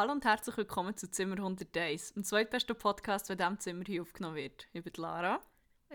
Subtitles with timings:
[0.00, 3.84] Hallo und herzlich willkommen zu Zimmer 100 Days, dem zweitbesten Podcast, der in diesem Zimmer
[3.86, 4.66] hier aufgenommen wird.
[4.72, 5.40] Ich bin Lara.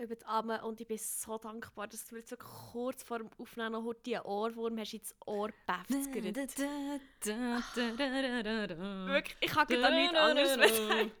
[0.02, 3.30] Über die Amme und ich bin so dankbar, dass du mir so kurz vor dem
[3.38, 6.36] Aufnehmen noch einen Ohrwurm hast ins Ohr befzgert.
[9.06, 11.12] Wirklich, ich kann da nichts anderes sagen.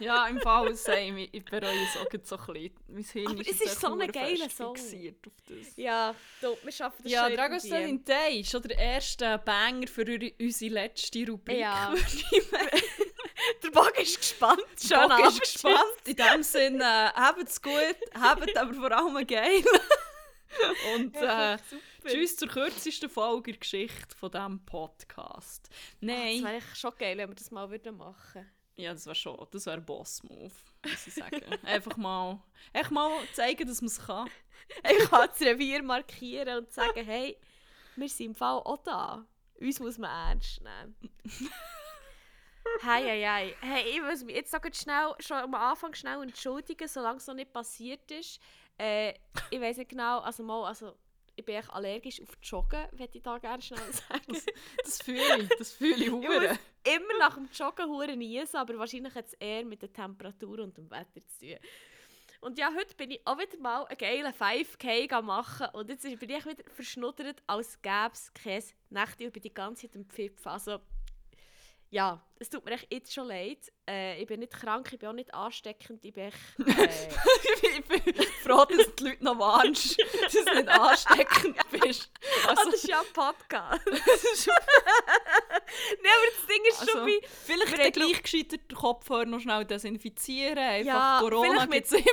[0.00, 1.28] Ja, im Fall same.
[1.32, 2.70] Ich ich bereue es auch so ein bisschen.
[2.88, 4.76] Mein Hirn Aber ist es jetzt ist so ein geiler Song.
[4.76, 5.76] fixiert auf das.
[5.76, 9.86] Ja, du, wir schaffen das Ja, schon Dragos in Day ist schon der erste Banger
[9.86, 10.04] für
[10.40, 11.58] unsere letzte Rubrik.
[11.58, 11.92] Ja.
[11.92, 12.70] würde ich meinen.
[13.62, 14.62] Der Bogen ist gespannt.
[14.80, 15.78] Schön Bock ist gespannt.
[16.04, 19.64] In dem Sinne, äh, habt es gut, habt aber vor allem geil.
[20.94, 21.58] Und äh,
[22.06, 25.68] tschüss zur kürzesten Folge der Geschichte von diesem Podcast.
[25.68, 29.14] Das Nein, wäre echt schon geil, wenn wir das mal würden machen ja, das wäre
[29.14, 30.50] schon, das wäre ein Boss-Move,
[30.84, 31.42] muss ich sagen.
[31.62, 32.40] einfach mal,
[32.72, 34.28] einfach mal zeigen, dass man es kann.
[34.90, 37.36] Ich kann das Revier markieren und sagen, hey,
[37.96, 39.24] wir sind im Fall auch da.
[39.60, 40.96] Uns muss man ernst nehmen.
[42.80, 43.56] Hey, hey, hey.
[43.60, 47.34] hey, ich muss mich jetzt noch schnell, schon am Anfang schnell entschuldigen, solange es noch
[47.34, 48.40] nicht passiert ist.
[48.78, 49.14] Äh,
[49.50, 50.94] ich weiß nicht genau, also mal, also
[51.36, 54.38] ich bin echt allergisch auf Joggen, würde ich da gerne schnell sagen.
[54.84, 56.58] Das fühle ich, das fühle ich hure.
[56.84, 60.76] Immer nach dem Joggen hure niesen, aber wahrscheinlich hat es eher mit der Temperatur und
[60.76, 61.58] dem Wetter zu tun.
[62.40, 66.02] Und ja, heute bin ich auch wieder mal einen geilen 5K am machen und jetzt
[66.02, 66.40] bin ich wieder
[66.74, 70.48] verschnuddert, als gäbe es kein Nächte bin die ganze Zeit am Pfiffen.
[70.48, 70.78] Also,
[71.94, 73.72] ja, es tut mir echt jetzt schon leid.
[73.88, 76.36] Äh, ich bin nicht krank, ich bin auch nicht ansteckend, ich bin echt...
[76.66, 78.02] Äh, ich bin
[78.42, 82.10] froh, dass die Leute noch warnst, dass du nicht ansteckend bist.
[82.48, 83.86] Also, das ist ja ein Podcast.
[83.86, 83.96] Nein,
[86.02, 87.20] aber das Ding ist Also, schon wie...
[87.44, 90.58] vielleicht haben gleich gescheitert den Kopfhörer noch schnell desinfizieren.
[90.58, 92.04] Einfach Ja, Corona gibt es immer.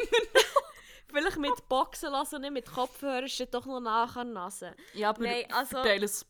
[1.12, 4.76] Vielleicht mit Boxen lassen nicht mit Kopfhörern doch noch nach an die Nase.
[4.94, 5.82] Ja, aber Nein, also-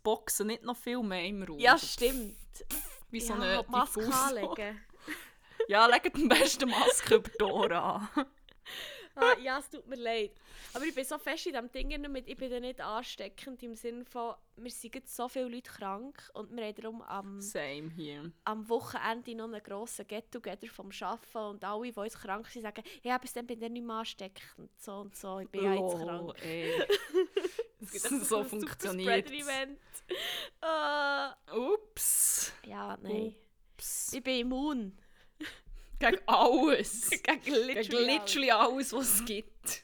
[0.04, 1.60] Boxen nicht noch viel mehr im Raum.
[1.60, 2.38] Ja, stimmt.
[3.12, 4.82] Wie so ja, eine die Maske anlegen.
[5.68, 8.10] Ja, legt am besten Maske über die Ohren an.
[9.16, 10.32] Ah, ja, es tut mir leid.
[10.74, 13.76] Aber ich bin so fest in diesem Ding, mit, ich bin da nicht ansteckend im
[13.76, 17.40] Sinne von, wir sind jetzt so viele Leute krank und wir haben darum am,
[18.46, 22.84] am Wochenende noch einen grossen Get-Together vom Arbeiten und alle, die jetzt krank sind, sagen,
[23.04, 25.98] ja, bis dann bin ich nicht mehr ansteckend, so und so, ich bin ja jetzt
[25.98, 26.34] krank.
[27.82, 29.80] Es gibt so ein funktioniert Super-Spreader-Event.
[30.62, 32.52] Ah, Ups.
[32.66, 33.36] ja, nein.
[33.76, 34.14] Ups.
[34.14, 34.98] Ich bin immun.
[36.00, 37.10] Gegen alles.
[37.10, 39.84] Gegen Gegen literally, literally alles, was es gibt.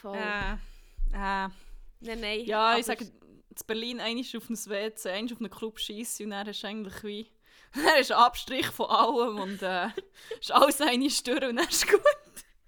[0.00, 0.16] Voll.
[0.16, 0.52] Äh,
[1.12, 1.48] äh.
[2.00, 2.40] Nein, nein.
[2.44, 6.30] Ja, ich sage, in Berlin einmal auf ein WC, einmal auf einen Club schiessen und
[6.30, 7.30] dann hast du eigentlich wie...
[7.74, 9.88] Dann ist ein Abstrich von allem und äh,
[10.40, 12.00] ist alles eine Störung und dann ist gut.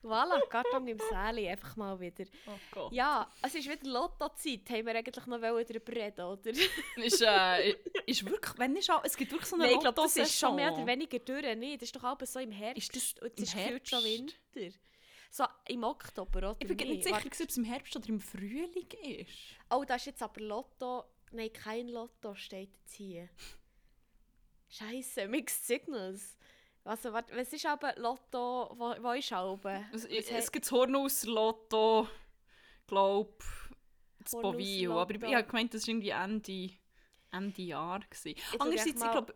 [0.03, 2.25] Voilà, Karton im Säli, einfach mal wieder.
[2.47, 2.93] Oh Gott.
[2.93, 6.51] Ja, es ist wieder Lotto-Zeit, haben wir eigentlich noch darüber reden, oder?
[6.97, 10.01] Ist, äh, ist wirklich, wenn ist auch, es gibt wirklich so eine Nein, ich glaube,
[10.01, 11.57] das ist schon mehr oder weniger durch.
[11.57, 12.95] Nee, das ist doch alles so im Herbst.
[12.95, 14.37] Ist das und im es ist gefühlt schon Herbst?
[14.55, 14.77] Winter.
[15.31, 16.57] So im Oktober, oder?
[16.59, 19.31] Ich bin Nee, nicht sicher, ob es im Herbst oder im Frühling ist.
[19.71, 21.05] Oh, da ist jetzt aber Lotto...
[21.33, 23.29] Nein, kein Lotto steht jetzt hier.
[24.69, 26.37] Scheiße, Mixed Signals.
[26.85, 28.71] Also, warte, was ist aber Lotto...
[28.77, 29.85] Wo, wo ist aber?
[29.93, 32.09] Es, Was es, he- es gibt das Hornhaus Lotto,
[32.87, 33.33] glaube
[34.23, 35.01] das Bovio.
[35.01, 36.71] Aber ich, ich habe gemeint, das war irgendwie Ende,
[37.33, 38.01] Ende Jahr.
[38.01, 38.39] Gewesen.
[38.59, 39.35] Andererseits, ich glaube,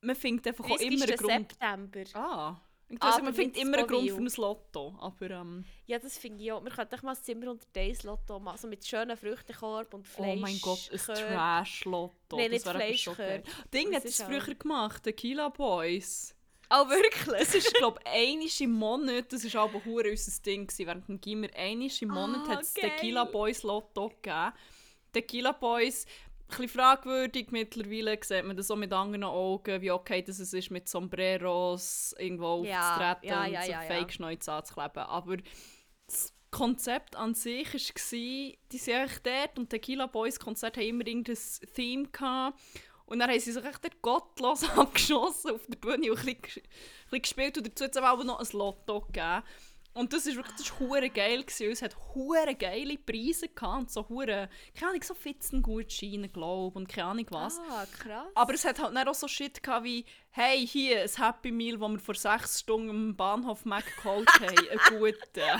[0.00, 0.92] man findet einfach auch 30.
[0.92, 1.52] immer einen Grund.
[1.52, 2.04] September.
[2.14, 2.60] Ah.
[2.88, 4.96] Ich also, aber man findet immer einen Grund für ein Lotto.
[5.00, 6.62] Aber ähm, Ja, das finde ich auch.
[6.64, 8.54] Könnten doch mal ein Zimmer unter Days Lotto machen.
[8.54, 10.36] Also mit schönen Früchtekorb und Fleisch.
[10.38, 10.98] oh mein Gott, ein.
[10.98, 12.36] Trash-Lotto.
[12.36, 12.76] Nein, das nicht.
[12.76, 13.44] Fleischkörb.
[13.74, 16.35] Ding Das hat es früher gemacht, Kila Boys.
[16.70, 17.38] Oh, wirklich?
[17.38, 21.08] Das ist, glaube ich, einmal im Monat, das war aber hure unser Ding, gewesen, während
[21.08, 22.74] dem Gimmer, einmal im Monat Ah, hat es.
[22.74, 24.52] Tequila Boys Lotto gegeben.
[25.12, 30.22] Tequila Boys, ein bisschen fragwürdig, mittlerweile sieht man das auch mit anderen Augen, wie okay
[30.22, 33.88] das es ist, mit Sombreros irgendwo Ja, aufzutreten ja, und ja, so ja, ja.
[33.88, 35.02] Fake-Schnäuze anzukleben.
[35.04, 35.36] Aber
[36.06, 37.78] das Konzept an sich war,
[38.72, 41.36] die sind eigentlich dort und Tequila Boys Konzert haben immer irgendein
[41.74, 42.58] Theme gehabt.
[43.06, 47.10] Und dann haben sie sich echt gottlos abgeschossen auf der Bühne und ein bisschen, ein
[47.10, 47.58] bisschen gespielt.
[47.58, 49.42] Und dazu es aber noch ein Lotto gegeben.
[49.96, 51.70] Und das ist wirklich das ist hure geil gewesen.
[51.70, 56.86] Es hat hure geile Preise gehabt und so hure, keine Ahnung, so Fitzengutscheine, glaube und
[56.86, 57.58] keine Ahnung was.
[57.70, 58.28] Ah, krass.
[58.34, 61.78] Aber es hat halt dann auch so Shit gehabt wie, hey, hier, ein Happy Meal,
[61.78, 65.54] das wir vor sechs Stunden am Bahnhof Mac geholt haben, ein guter.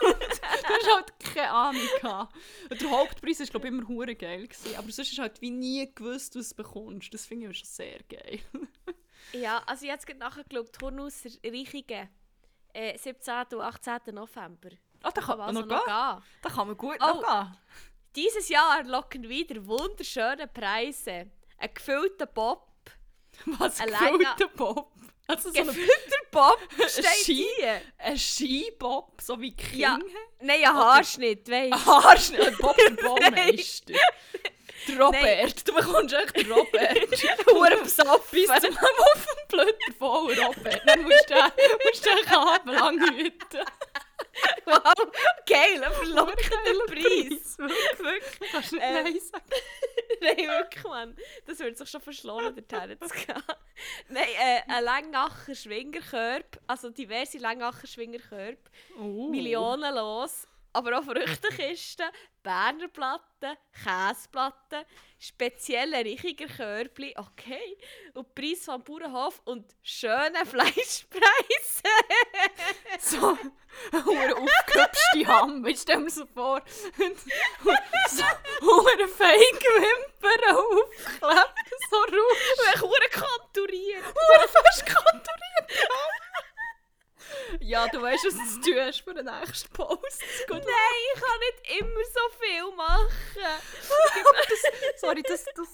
[0.00, 2.34] Und du hast halt keine Ahnung gehabt.
[2.70, 4.48] Und der Hauptpreis war, glaube ich, immer hure geil.
[4.48, 4.74] Gewesen.
[4.78, 7.12] Aber sonst du halt wie nie gewusst, was du bekommst.
[7.12, 8.40] Das finde ich schon sehr geil.
[9.32, 10.72] Ja, also ich jetzt gerade nachgeschaut.
[10.72, 12.08] Turnhaus Reichingen.
[12.76, 13.34] Äh, 17.
[13.52, 14.00] und 18.
[14.14, 14.68] November.
[15.02, 15.78] Ah, da kann man Also noch gehen.
[15.86, 16.22] gehen.
[16.42, 17.06] Da kann man gut Oh.
[17.06, 17.56] noch gehen.
[18.16, 21.30] Dieses Jahr locken wieder wunderschöne Preise.
[21.58, 22.66] Ein gefüllter Bob
[23.58, 23.80] Was?
[23.80, 24.92] Ein Gefüllter Bob?
[25.28, 27.80] Also so ein, Gefüllter Bob Ein steht Ski- hier.
[27.98, 29.80] ein Skibob, so wie King.
[29.80, 29.98] Ja.
[30.40, 33.94] Nein, ein Haarschnitt, weißt Ein Haarschnitt, ein Bob der Baumeister.
[34.98, 37.46] Robert, du bekommst echt Robert.
[37.46, 38.30] Hure besoffen.
[38.30, 40.82] Bis zum auf dem Blöder voll, Robert.
[40.86, 41.34] Dann musst du
[41.84, 42.80] musst den Kabel
[43.16, 43.64] hüten.
[44.64, 44.94] Wow,
[45.46, 47.56] geil, ein verlockender Preis.
[47.58, 49.44] Wirklich, kannst du nicht Äh, Nein sagen.
[50.20, 51.16] Nein, wirklich, Mann.
[51.46, 53.42] Das würde sich schon verschlohnen, dorthin zu gehen.
[54.08, 59.30] Nein, äh, ein Längacher Schwingerkörper, also diverse Längacher Schwingerkörper, Uh.
[59.30, 60.46] millionenlos,
[60.76, 62.04] aber auch Früchtekisten,
[62.42, 64.84] Berner Platten, Käseplatten,
[65.18, 67.78] spezielle Richiger Körbli, okay,
[68.12, 71.82] und Preis vom Bauernhof und schöne Fleischpreise.
[72.98, 73.36] So
[73.92, 75.68] eine aufgehübschte Hammer.
[75.68, 76.62] Ich stell mir so vor.
[78.08, 81.54] so eine Fake-Wimpern aufklebt,
[81.90, 82.80] so raus.
[82.80, 84.02] Hure konturiert.
[84.02, 85.88] Hure fast konturiert.
[87.60, 90.22] Ja, du weißt, was du tust für den nächsten Post.
[90.48, 90.58] Gut.
[90.58, 93.62] Nein, ich kann nicht immer so viel machen.
[94.96, 95.68] Sorry, das, das,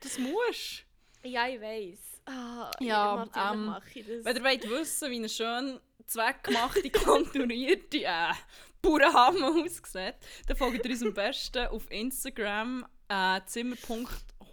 [0.00, 0.84] das musst
[1.22, 1.98] Ja, ich weiß.
[2.26, 4.24] Ah, Ja, natürlich ähm, mache ich das.
[4.24, 8.32] Wenn ihr wollt wissen wie eine schön zweckgemachte, konturierte äh,
[8.80, 10.14] Bauernhammer aussieht,
[10.46, 13.40] dann folgt ihr uns am besten auf Instagram äh,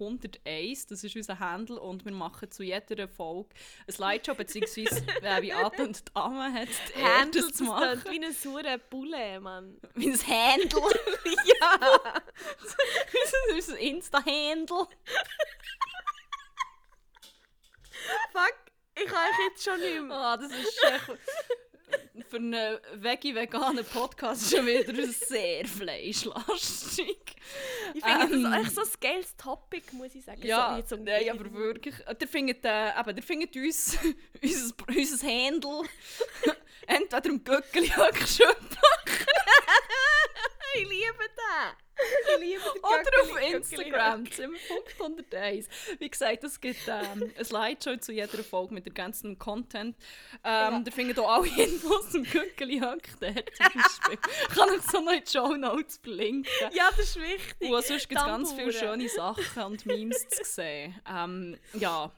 [0.01, 3.49] zimmer.101, das ist unser Handle und wir machen zu jeder Folge
[3.87, 8.01] ein Slideshow, beziehungsweise äh, wie Ade und Dame hat die Handle, das das zu machen.
[8.01, 9.79] klingt wie ein saurer Bulle, Mann.
[9.95, 10.81] Wie ein Handle.
[11.45, 12.11] ja.
[12.61, 14.87] das ist unser Insta-Handle.
[18.31, 18.55] Fuck,
[18.95, 20.17] ich kann euch jetzt schon nicht mehr.
[20.17, 21.19] Ah, das ist echt,
[22.29, 27.17] für einen veggie-veganen Podcast schon wieder sehr fleischlastig.
[27.93, 30.41] Ich finde Ähm, das echt so ein geiles Topic, muss ich sagen.
[30.45, 31.95] Ja, zum nein, aber wirklich.
[32.05, 33.97] Äh, Ihr findet, äh, eben, ihr findet uns,
[34.41, 35.81] unser, unser Handle,
[36.87, 38.77] entweder im Göckeli-Höckschöpf
[40.75, 41.73] Ich liebe den.
[41.97, 45.67] Ich liebe den oder auf Instagram, Zimmer.101.
[45.99, 49.95] Wie gesagt, es gibt ähm, ein Slideshow zu jeder Folge mit ergänzendem Content.
[50.43, 50.83] Ähm, Ja.
[50.85, 54.17] Ihr findet auch alle Infos zum Göckeli-Höck dort zum Beispiel.
[54.49, 56.51] Ich kann euch so noch in die Show Notes verlinken.
[56.71, 57.69] Ja, das ist wichtig.
[57.69, 60.99] Und sonst gibt es ganz viele schöne Sachen und Memes zu sehen.
[61.07, 62.11] Ähm, ja,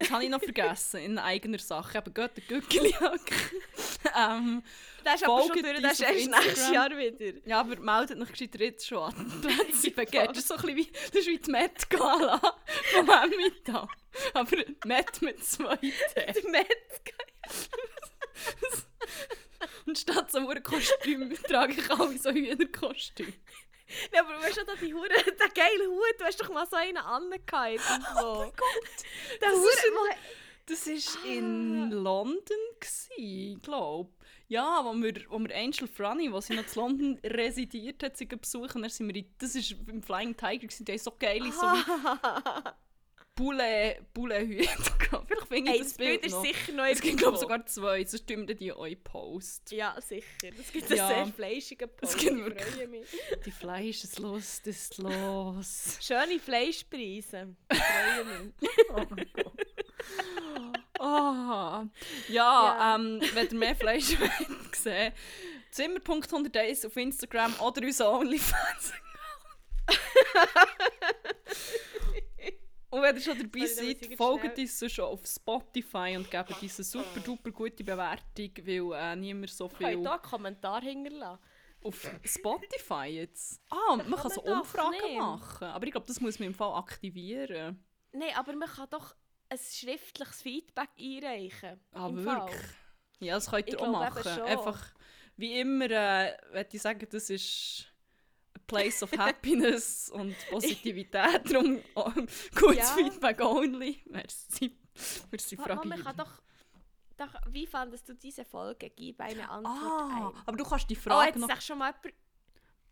[0.00, 1.98] was habe ich noch vergessen in eigener Sache?
[1.98, 3.32] Eben geht der Gückeli-Hack.
[4.18, 4.62] ähm,
[5.04, 6.70] Das ist aber schon durch, das ist erst nächstes.
[6.70, 7.38] Jahr wieder.
[7.44, 9.42] ja, aber meldet euch gescheiter jetzt schon an.
[9.42, 12.40] Das ist das ist so ein bisschen wie, das ist wie die Met-Gala
[12.92, 13.88] vom Emmental.
[14.34, 15.92] Aber Met mit zwei T.
[16.16, 16.66] Der Met.
[19.86, 23.32] Und statt so einem Kostüm trage ich alle so Hühnerkostüm.
[24.14, 26.76] Ja, aber weißt du, da die Hure, der geile Hut, du hast doch mal so
[26.76, 28.20] einen angehabt irgendwo.
[28.20, 29.40] Oh mein Gott!
[29.40, 30.16] Der Das ist Hure,
[30.66, 32.56] Das war in London,
[33.62, 34.10] glaube
[34.48, 38.26] Ja, wo wir, wo wir Angel Franny, wo sie noch in London residiert hat, sie
[38.26, 38.82] besuchen.
[38.82, 42.70] Dann sind wir in, das war im Flying Tiger, die haben so geile so wie
[43.34, 44.68] Bulle, Bulle-Hüte
[44.98, 45.28] gehabt.
[45.28, 46.44] Vielleicht finde ich Ey, das Bild Bild ist noch.
[46.44, 49.70] sicher noch Es gibt glaube sogar zwei, sonst stimmen die euch Post.
[49.72, 50.26] Ja, sicher.
[50.56, 51.06] Das gibt Ja.
[51.08, 52.18] einen sehr fleischigen Post.
[52.18, 53.08] gibt ich wirklich- freue mich.
[53.46, 55.96] Die Fleisch ist los, das ist los.
[56.00, 57.54] Schöne Fleischpreise.
[57.72, 58.52] Ich freue mich.
[58.94, 59.66] Oh mein Gott.
[60.98, 61.86] Ah,
[62.28, 62.34] ja,
[62.78, 62.94] Ja.
[62.96, 65.12] Ähm, wenn ihr mehr Fleisch wollt sehen
[65.70, 68.92] Zimmer.101 auf Instagram oder unser OnlyFans.
[72.90, 76.30] Und wenn ihr schon dabei Sorry, da seid, folgt schnell- uns schon auf Spotify und
[76.30, 80.22] gebt diese super duper gute Bewertung, weil äh, niemand so Ich kann viel hier einen
[80.22, 81.40] Kommentar hinterlassen.
[81.84, 83.60] auf Spotify jetzt.
[83.70, 87.82] Ah, man kann so Umfragen machen, aber ich glaube, das muss man im Fall aktivieren.
[88.12, 89.14] Nein, aber man kann doch
[89.48, 91.80] ein schriftliches Feedback einreichen.
[91.92, 92.60] Ah, Im wirklich?
[92.60, 92.74] Fall.
[93.20, 94.22] Ja, das könnt ihr Ich auch machen.
[94.22, 94.42] schon.
[94.42, 94.94] Einfach,
[95.36, 97.86] wie immer, äh, würde ich sagen, das ist
[98.70, 101.42] place of happiness und Positivität.
[101.52, 102.10] Darum oh,
[102.54, 102.84] gutes Ja.
[102.94, 104.02] Feedback only.
[104.10, 104.76] Merci.
[105.30, 106.42] Merci, mal, man kann doch,
[107.16, 107.34] doch...
[107.48, 108.90] Wie fandest du diese Folge?
[108.90, 110.42] Gib eine Antwort Ah, ein.
[110.46, 111.60] aber du kannst die Oh, Frage jetzt noch...
[111.60, 111.94] schon mal.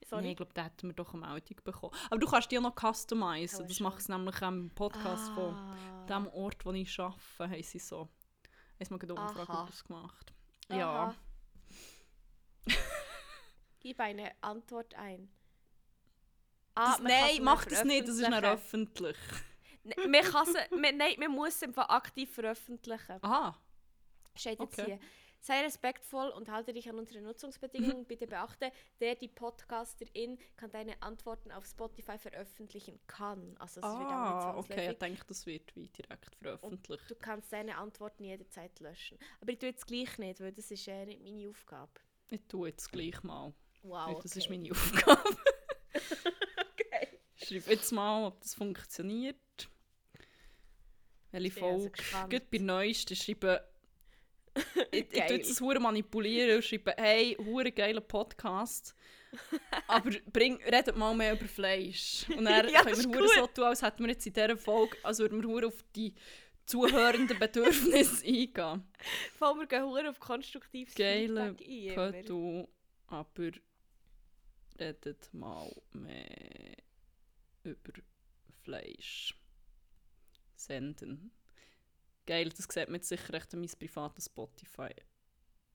[0.06, 0.22] Sorry.
[0.22, 1.94] Nee, ich glaube, da hätten wir doch eine Meldung bekommen.
[2.08, 3.58] Aber du kannst die auch noch customizen.
[3.60, 6.06] Aber Das macht es nämlich am Podcast von Ah.
[6.08, 8.08] dem Ort, wo ich arbeite, haben sie so...
[8.80, 9.72] Haben mal eine Umfrage.
[10.68, 10.76] Aha.
[10.78, 11.14] Ja.
[13.80, 15.28] Gib eine Antwort ein.
[16.78, 19.16] Das, Ah, kann's nein, mach das nicht, das ist veröffentlichen.
[19.16, 19.16] öffentlich.
[20.04, 23.18] N- Man kann sie, man, nein, man muss es einfach aktiv veröffentlichen.
[23.22, 23.58] Aha.
[24.36, 24.84] Steht jetzt Okay.
[24.86, 25.00] hier.
[25.40, 28.04] Sei respektvoll und halte dich an unsere Nutzungsbedingungen.
[28.08, 33.56] Bitte beachte, der die Podcasterin kann deine Antworten auf Spotify veröffentlichen kann.
[33.58, 34.92] Also es wird auch nicht Ah, okay, zwangsläufig.
[34.92, 37.10] ich denke, das wird wie direkt veröffentlicht.
[37.10, 39.16] Du kannst deine Antworten jederzeit löschen.
[39.40, 41.92] Aber ich tue jetzt gleich nicht, weil das ist äh, nicht meine Aufgabe.
[42.30, 43.54] Ich tue jetzt gleich mal.
[43.82, 44.14] Wow.
[44.16, 45.36] weil Das ist meine Aufgabe.
[47.50, 47.60] okay.
[47.60, 49.36] Schreib jetzt mal, ob das funktioniert.
[51.30, 51.90] Welche also Folge?
[51.90, 52.30] gespannt.
[52.32, 53.58] Gut, bei neuesten schreiben.
[54.90, 58.94] ich, ich tue das hure manipulieren und schreibe, hey, hure geiler Podcast.
[59.86, 62.26] aber bring, redet mal mehr über Fleisch.
[62.30, 64.96] Und dann Ja, können wir hure so tun, als hätten wir jetzt in dieser Folge,
[65.02, 66.14] also würden wir hure auf die
[66.64, 68.88] zuhörenden Bedürfnisse eingehen.
[69.38, 72.12] Vor allem, wir gehen hure auf konstruktives Geile Feedback ein.
[72.12, 72.68] Köttu,
[73.06, 73.50] aber
[74.78, 76.76] redet mal mehr
[77.64, 77.92] über
[78.62, 79.34] Fleisch.
[80.54, 81.30] Senden.
[82.26, 84.90] Geil, das sieht man jetzt sicher echt an mein privates Spotify.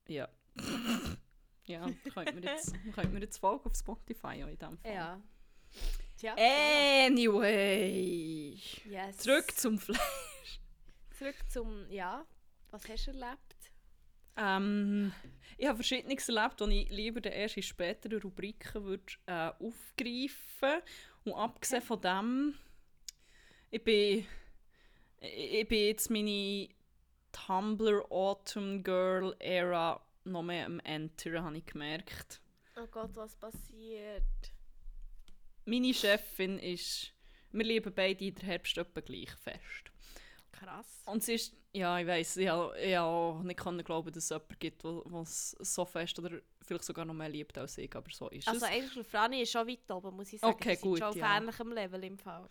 [0.06, 0.28] Ja.
[1.66, 4.94] ja, könnt mir jetzt, könnt mir jetzt folgen auf Spotify auch in dem Fall.
[4.94, 5.22] Ja.
[6.16, 6.34] Tja.
[7.06, 8.56] Anyway.
[8.84, 9.16] Yes.
[9.16, 10.60] Zurück zum Fleisch.
[11.18, 12.24] Zurück zum, ja,
[12.70, 13.72] was hast du erlebt?
[14.36, 15.12] Ähm,
[15.56, 20.82] ich habe Verschiedenes erlebt, das ich lieber erst in späteren Rubriken würde, äh, aufgreifen
[21.24, 22.54] Und abgesehen von dem,
[23.70, 24.26] ich bin,
[25.20, 26.68] ich, ich bin jetzt meine
[27.32, 32.40] Tumblr Autumn Girl Era noch mehr am Entern, habe ich gemerkt.
[32.76, 34.22] Oh Gott, was passiert?
[35.64, 37.12] Meine Chefin ist,
[37.52, 39.90] wir lieben beide in der Herbst etwa gleich fest.
[40.52, 41.02] Krass.
[41.06, 44.58] Und sie ist, ja, ich weiss, ich ich habe auch nicht glauben, dass es jemanden
[44.58, 48.28] gibt, der es so fest oder vielleicht sogar noch mehr liebt als ich, aber so
[48.30, 48.70] ist Also es.
[48.72, 50.52] eigentlich, Franny ist schon weit oben, muss ich sagen.
[50.54, 51.36] Okay, gut, schon auf ja.
[51.36, 52.48] ähnlichem Level im Fall.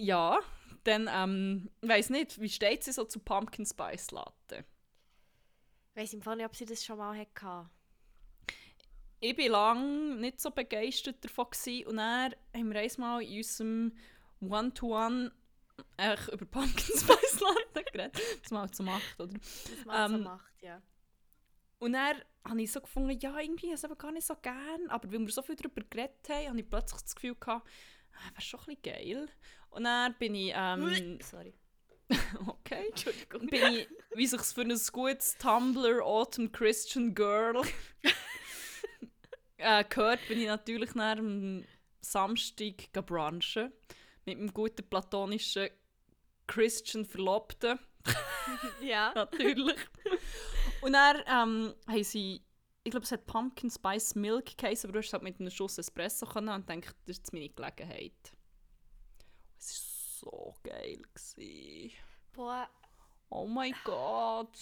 [0.00, 0.38] Ja,
[0.84, 4.64] dann, ähm, ich weiss nicht, wie steht sie so zu Pumpkin Spice Latte?
[5.94, 7.68] Ich weiss im Fall nicht, ob sie das schon mal hatte.
[9.20, 13.92] Ich war lange nicht so begeistert davon gewesen, und dann haben wir einmal in unserem
[14.40, 15.32] One-to-One
[15.96, 19.32] echt über Pumpkin Spice Latte geredet, was man halt so macht, oder?
[19.34, 20.80] Was man so Ähm, macht, ja.
[21.78, 24.34] Und dann habe ich so gefunden, ja, irgendwie habe ich es aber gar nicht so
[24.36, 24.88] gern.
[24.88, 27.68] Aber weil wir so viel darüber geredet haben, habe ich plötzlich das Gefühl gehabt,
[28.12, 29.28] ah, wäre schon ein bisschen geil.
[29.70, 31.54] Und dann bin ich, ähm, Sorry.
[32.46, 33.46] okay, Entschuldigung.
[33.48, 37.60] bin ich, wie sich für ein gutes Tumblr Autumn Christian Girl
[39.58, 41.64] äh, gehört, bin ich natürlich nach am
[42.00, 43.72] Samstag gehen brunchen
[44.24, 45.68] mit meinem guten platonischen
[46.46, 47.78] Christian Verlobten.
[48.80, 49.12] ja.
[49.14, 49.76] natürlich.
[50.80, 52.42] Und dann ähm, haben sie,
[52.84, 55.50] ich glaube, es hat Pumpkin Spice Milk geheißen, aber du hast es halt mit einem
[55.50, 58.12] Schuss Espresso können und dachte, das ist meine Gelegenheit.
[59.58, 61.02] Es war so geil.
[61.14, 61.92] Gewesen.
[62.32, 62.68] Boah.
[63.30, 64.56] Oh mein Gott.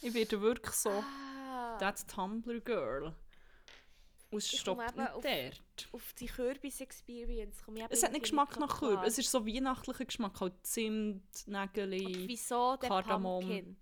[0.00, 3.14] Ich werde wirklich so Ah, das Tumblr Girl.
[4.30, 5.88] Und es stoppt nicht auf- dort.
[5.92, 8.78] auf die Kürbis-Experience komme ich Es hat nicht Geschmack nach.
[8.78, 9.08] Kürbis.
[9.12, 10.38] Es ist so weihnachtlicher Geschmack.
[10.40, 11.46] Halt Zimt,
[12.76, 13.40] der Kardamom.
[13.40, 13.76] Pumpkin?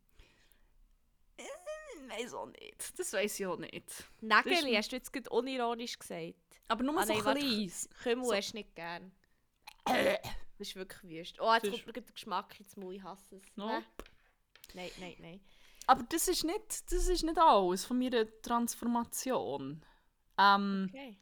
[2.08, 2.98] Ich weiß auch nicht.
[2.98, 4.04] Das weiß ich auch nicht.
[4.20, 6.34] Nägeli, ist- hast du jetzt gerade unironisch gesagt.
[6.68, 7.72] Aber nur Ah, so nein, klein.
[8.02, 9.12] Kümmel So- hast du nicht gern.
[10.58, 11.38] Das ist wirklich wüst.
[11.38, 13.42] Oh, jetzt Das kommt ist- mir der Geschmack ins Mund, ich hasse es.
[13.56, 13.84] Nope.
[14.72, 15.40] Nein, nein, nein.
[15.86, 19.84] Aber das ist nicht, das ist nicht alles von meiner Transformation.
[20.38, 21.18] Ähm, Okay.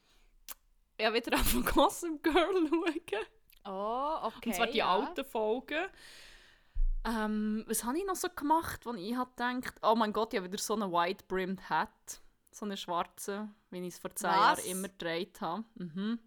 [0.97, 3.27] ich habe wieder von Gossip Girl schauen.
[3.65, 4.51] Oh, okay.
[4.51, 4.95] Und zwar die ja.
[4.95, 5.89] alten Folgen.
[7.07, 10.39] Ähm, was habe ich noch so gemacht, wo ich hab gedacht, oh mein Gott, ich
[10.41, 12.21] habe wieder so eine white brimmed Hat.
[12.51, 14.23] So eine schwarze, wie ich es vor Was?
[14.23, 15.65] Jahren immer getragen habe.
[15.75, 16.19] Mhm.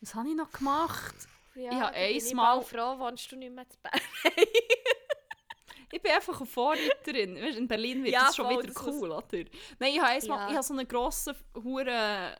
[0.00, 1.14] Was habe ich noch gemacht?
[1.54, 4.00] Ja, Ich habe bin ich einmal- mal froh, wohnst du nicht mehr zu Bern.
[5.92, 7.36] Ich bin einfach eine Vorreiterin.
[7.36, 9.24] Weißt, in Berlin wird Ja, das schon voll, wieder das cool, oder?
[9.78, 10.48] Nein, ich habe, einmal, Ja.
[10.48, 12.36] ich habe so einen grossen, hure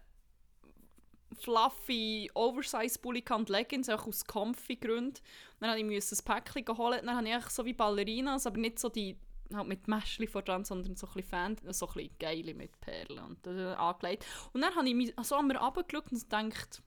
[1.37, 5.21] fluffy Oversize-Pulli und Leggings, auch aus Comfy-Gründen.
[5.61, 7.01] Dann musste ich ein Päckchen holen.
[7.05, 9.19] Dann habe ich so wie Ballerinas, aber nicht so die
[9.55, 12.81] halt mit Mäschli vor dran, sondern so ein bisschen Fan, so ein bisschen geile mit
[12.81, 14.25] Perlen und äh, angelegt.
[14.53, 16.83] Und dann habe ich mich so an mir runtergeschaut und gedacht,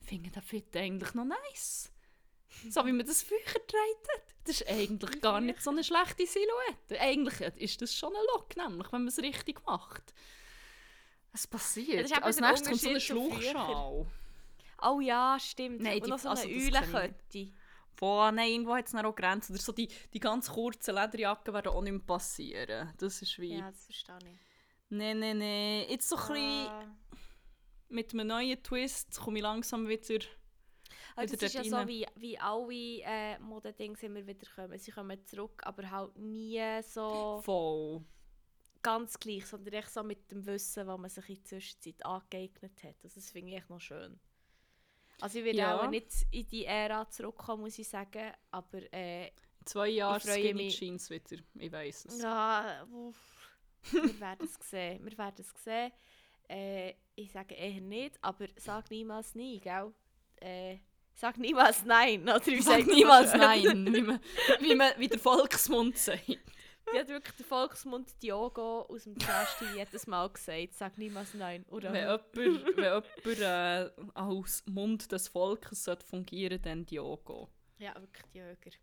[0.00, 1.92] ich finde den Fit eigentlich noch nice.
[2.70, 4.34] So wie man das früher getragen hat.
[4.44, 7.00] Das ist eigentlich gar nicht so eine schlechte Silhouette.
[7.00, 10.14] Eigentlich ist das schon ein Look, nämlich, wenn man es richtig macht.
[11.36, 12.04] Es passiert.
[12.04, 13.00] das ist eben Als nächstes kommt so eine.
[13.00, 14.06] Schluchschal.
[14.82, 15.80] Oh ja, stimmt.
[15.82, 17.52] Nein, Und die- noch so also eine Eulenkette.
[17.96, 19.52] Boah, nein, irgendwo hat es auch Grenzen.
[19.54, 22.92] Oder so die, die ganz kurzen Lederjacken werden auch nicht mehr passieren.
[22.98, 23.54] Das ist wie...
[23.56, 24.38] Ja, das verstehe ich.
[24.90, 25.86] Nein, nein, nein.
[25.88, 26.84] Jetzt so ein bisschen Ah.
[27.88, 30.24] mit einem neuen Twist komme ich langsam wieder...
[31.16, 34.78] Also das ist ja so, wie, wie alle äh, Modendings immer wieder kommen.
[34.78, 38.04] Sie kommen zurück, aber halt nie so Voll.
[38.86, 42.84] Ganz gleich, sondern echt so mit dem Wissen, was man sich in der Zwischenzeit angeeignet
[42.84, 42.94] hat.
[43.02, 44.18] Also das finde ich echt noch schön.
[45.20, 45.80] Also ich werde Ja.
[45.80, 49.30] auch nicht in die Ära zurückkommen, muss ich sagen, aber äh,
[49.64, 49.88] zwei
[50.20, 50.78] freue Skinny mich.
[50.78, 51.36] Jeans wieder.
[51.54, 52.22] Ich weiß es.
[52.22, 53.16] ja, uff,
[53.90, 55.04] wir werden es sehen.
[55.04, 55.92] Wir werden es sehen.
[56.48, 59.92] Äh, ich sage eher nicht, aber sag niemals nie, gell?
[60.36, 60.78] Äh,
[61.14, 64.20] sag niemals nein, oder man niemals nein, wie, man,
[64.60, 66.38] wie, man, wie der Volksmund sagt.
[66.92, 71.64] Die hat wirklich der Volksmund Diogo aus dem Testi jedes Mal gesagt, sag niemals nein,
[71.68, 71.92] oder?
[71.92, 77.48] Wenn jemand, wenn jemand äh, als Mund des Volkes sollte fungieren dann Diogo.
[77.78, 78.76] Ja, wirklich Jäger.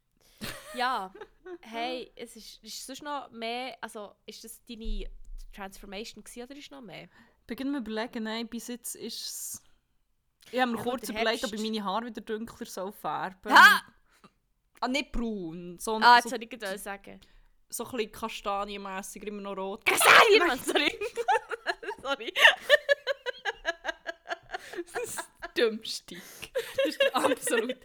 [0.76, 1.14] ja,
[1.62, 5.10] hey, es ist, ist sonst noch mehr, also ist das deine
[5.54, 7.08] Transformation gewesen, oder ist noch mehr?
[7.48, 9.64] Beginn mir überlegen, nein, bis jetzt ist es...
[10.52, 13.82] Ich habe mir Ja, kurz überlegt, ob ich meine Haare wieder dunkler soll färben Ha!
[14.82, 17.22] Ah, nicht braun, sondern Ah, jetzt so, soll ich gerade sagen.
[17.74, 19.86] So ein bisschen kastanienmässig, immer noch rot.
[19.86, 21.00] Kastanien, sorry.
[22.02, 22.34] sorry.
[24.94, 26.16] Das ist der dümmste.
[26.78, 27.78] Das ist der absolut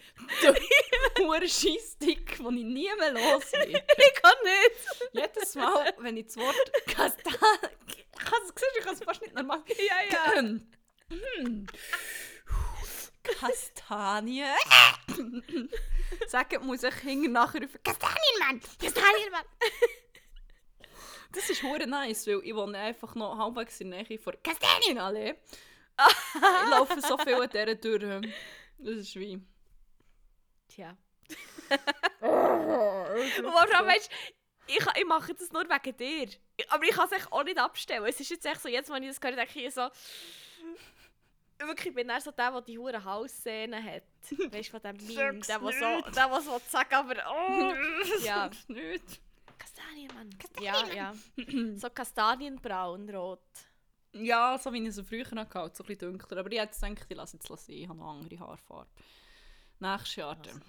[1.16, 3.83] dumme Scheissstick, den ich nie mehr los will.
[3.99, 5.04] Ich kann nicht.
[5.12, 7.35] Jedes Mal, wenn ich das Wort Kastan...
[7.87, 9.62] Ich kann es ich kann es fast nicht normal...
[9.68, 10.38] Ja, ja.
[10.38, 11.66] Hm.
[13.40, 14.44] Kastanie.
[16.26, 18.61] Sagen muss ich hinten nachher rufen, Kastanienmann!
[18.80, 19.44] Kastanien, Mann.
[21.30, 25.35] Das ist hure nice, weil ich wohne einfach noch halbwegs in der Nähe von Kastanienallee.
[25.35, 28.32] ich laufe so viel an dieser durch.
[28.78, 29.38] Das ist wie...
[30.68, 30.97] Tja.
[32.21, 34.10] Und warum weißt
[34.69, 36.28] ich, ich mache das nur wegen dir.
[36.69, 38.04] Aber ich kann es auch nicht abstellen.
[38.06, 39.88] Es ist jetzt echt so, jetzt, wenn ich das höre, denke ich so...
[41.58, 44.02] Wirklich, ich bin eher so der, der die hure Hausszene hat.
[44.52, 45.40] Weißt du, von dem Meme.
[45.40, 47.14] Der, der so, der, der so sagt, aber...
[47.28, 47.75] Oh.
[48.25, 48.50] Ja.
[48.68, 49.21] nicht.
[49.58, 50.30] Kastanien, Mann.
[50.60, 51.14] Ja, ja.
[51.76, 53.40] So kastanienbraun, rot.
[54.12, 56.38] Ja, so wie ich es früher noch hatte, so ein bisschen dunkler.
[56.38, 58.90] Aber ich hätte gedacht, ich lasse jetzt sein, ich habe noch andere Haarfarbe.
[59.80, 60.62] Nächstes Jahr dann.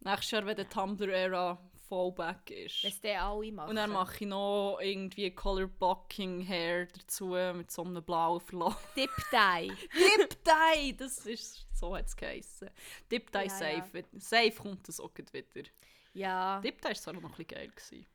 [0.00, 1.58] Nächstes Jahr, wenn der Tumblr-Ära
[1.92, 2.84] Fallback ist.
[2.84, 3.68] Es die alle machen.
[3.68, 8.82] Und dann mache ich noch irgendwie Color Blocking Hair dazu mit so einem blauen Verlauf.
[8.96, 9.68] Dip Dye.
[9.68, 10.94] Dip Dye!
[10.96, 12.70] Das ist, so hat es geheissen.
[13.10, 14.04] Dip Dye Ja, safe.
[14.14, 15.68] Safe kommt das auch wieder.
[16.14, 16.60] Ja.
[16.60, 17.68] Dip Dye war zwar noch ein bisschen geil.
[17.68, 18.06] Gewesen.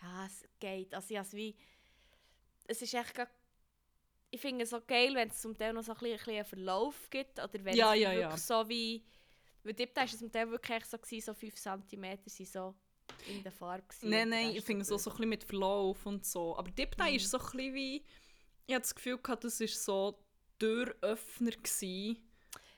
[0.00, 0.94] Ja, es geht.
[0.94, 1.56] Also ich has wie...
[2.68, 3.14] Es ist echt
[4.30, 6.34] Ich finde es so geil, wenn es zum Teil noch so ein bisschen, ein bisschen
[6.34, 7.40] einen Verlauf gibt.
[7.40, 8.36] Oder wenn Ja, es ja, wirklich ja.
[8.36, 9.04] so wie...
[9.66, 12.74] Weil dort war es zum Teil wirklich so, gewesen, so 5 cm sind so
[13.28, 13.82] in der Farbe.
[13.88, 16.56] gewesen Nein, nein, ich finde so so, so ein bisschen mit Verlauf und so.
[16.56, 17.16] Aber Dip Dye Mhm.
[17.16, 18.04] ist so ein bisschen wie...
[18.66, 20.18] Ich hatte das Gefühl, gehabt, das war so
[20.58, 22.16] Türöffner gewesen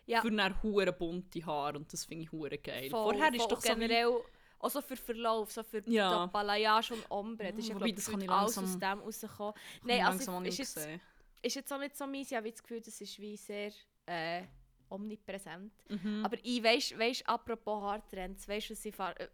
[0.07, 0.21] Ja.
[0.23, 2.91] für eine hure bunte Haare und das finde ich hure geil.
[2.91, 3.49] voll, Vorher ist voll.
[3.49, 4.21] doch so wie, generell...
[4.61, 6.11] Auch so für Verlauf, so für Ja.
[6.11, 6.27] ja.
[6.27, 7.51] Balayage und Ombre.
[7.53, 9.55] Das ist ja, Wobei, glaub, das kann ich langsam- aus dem rausgekommen.
[9.85, 11.01] Nein, also auch ist jetzt, gesehen.
[11.43, 12.31] ist jetzt auch nicht so meins.
[12.33, 13.71] Ich habe das Gefühl, das ist wie sehr
[14.07, 14.43] äh,
[14.91, 15.73] omnipräsent.
[15.89, 16.25] Mhm.
[16.25, 19.29] Aber ich weiss, weiss apropos Haartrends, weißt du, was ich äh,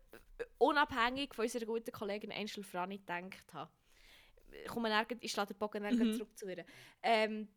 [0.59, 3.71] unabhängig von unserer guten Kollegin Angel Frani gedacht habe.
[4.62, 6.19] Ich komme nirgends, ich schlage den Bogen nirgends Mhm.
[6.19, 6.64] zurück zu ihr.
[7.03, 7.49] Ähm,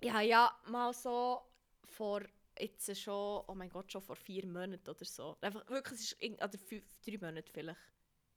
[0.00, 1.40] ich habe ja mal so
[1.84, 2.22] vor
[2.58, 5.36] jetzt schon, oh mein Gott, schon vor vier Monaten oder so.
[5.40, 7.78] Einfach wirklich, es ist oder fünf, drei Monate vielleicht.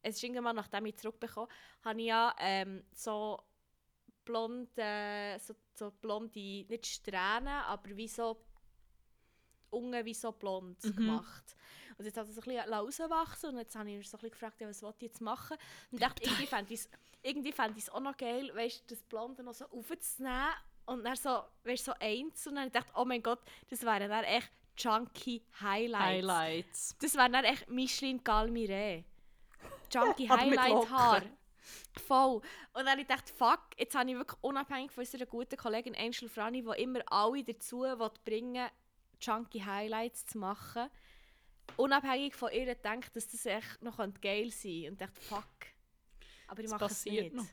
[0.04, 1.50] Es ist irgendwann, nachdem ich zurückbekommen
[1.84, 3.39] habe, ich ja ähm, so
[4.26, 8.44] blonde, so, so blonde, nicht Strähnen, aber wie so
[9.72, 10.96] unten wie so blond Mhm.
[10.96, 11.56] gemacht.
[11.98, 14.22] Und jetzt hat es so ein bisschen rauswachsen und jetzt habe ich mich so ein
[14.22, 15.58] bisschen gefragt, ja, was will ich jetzt machen?
[15.92, 16.90] Und dachte, irgendwie fände ich es
[17.24, 20.50] irgendwie fände ich es auch noch geil, weißt, das Blonde noch so aufzunehmen
[20.86, 24.10] und dann so, weißt, so eins und dann ich dachte, oh mein Gott, das wären
[24.10, 26.04] dann echt chunky Highlights.
[26.06, 26.96] Highlights.
[27.00, 29.04] Das wären dann echt Michelin Galmire.
[29.92, 31.22] Chunky Aber mit Highlight Haar.
[32.08, 32.38] Voll.
[32.38, 36.28] Und dann habe ich fuck, jetzt habe ich wirklich unabhängig von unserer guten Kollegin Angel
[36.30, 37.86] Frani, die immer alle dazu
[38.24, 38.68] bringen
[39.22, 40.90] Chunky Highlights zu machen,
[41.78, 44.92] unabhängig von ihr denkt, dass das echt noch geil sein könnte.
[44.92, 45.46] Und dachte, fuck.
[46.48, 47.34] Aber ich mache es nicht.
[47.34, 47.46] noch.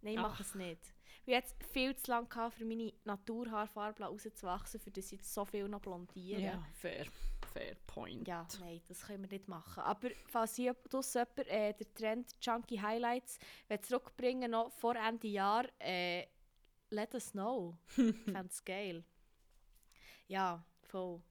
[0.00, 0.30] Nein, ich Ach.
[0.30, 0.80] mache es nicht.
[1.28, 5.44] Ich hatte viel zu lange gehabt, für meine Naturhaarfarbe rauszuwachsen, für das ich jetzt so
[5.44, 6.40] viel noch blondiere.
[6.40, 7.06] Ja, fair.
[7.52, 8.28] Fair point.
[8.28, 9.82] Ja, nein, das können wir nicht machen.
[9.82, 15.26] Aber falls hier draussen jemand äh, den Trend Chunky Highlights will zurückbringen noch vor Ende
[15.26, 16.26] Jahr, äh,
[16.90, 17.76] let us know.
[17.96, 19.04] ich fände es geil.
[20.28, 21.22] Ja, voll.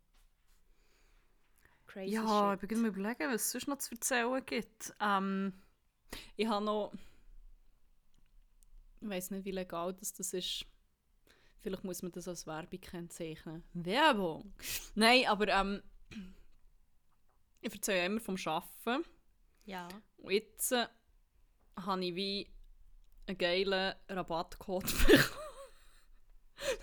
[1.87, 2.69] Crazy Ja, ich shit.
[2.69, 4.93] bin mir überlegen, was es sonst noch zu erzählen gibt.
[4.99, 5.53] Ähm,
[6.35, 6.93] ich habe noch.
[9.01, 10.65] Ich weiß nicht, wie legal das, das ist.
[11.59, 13.63] Vielleicht muss man das als Werbung kennzeichnen.
[13.73, 14.53] Werbung!
[14.93, 15.81] Nein, aber ähm,
[17.61, 19.05] ich erzähle ja immer vom Arbeiten.
[19.65, 19.87] Ja.
[20.17, 20.87] Und jetzt äh,
[21.75, 22.51] habe ich wie
[23.27, 25.41] einen geilen Rabattcode bekommen.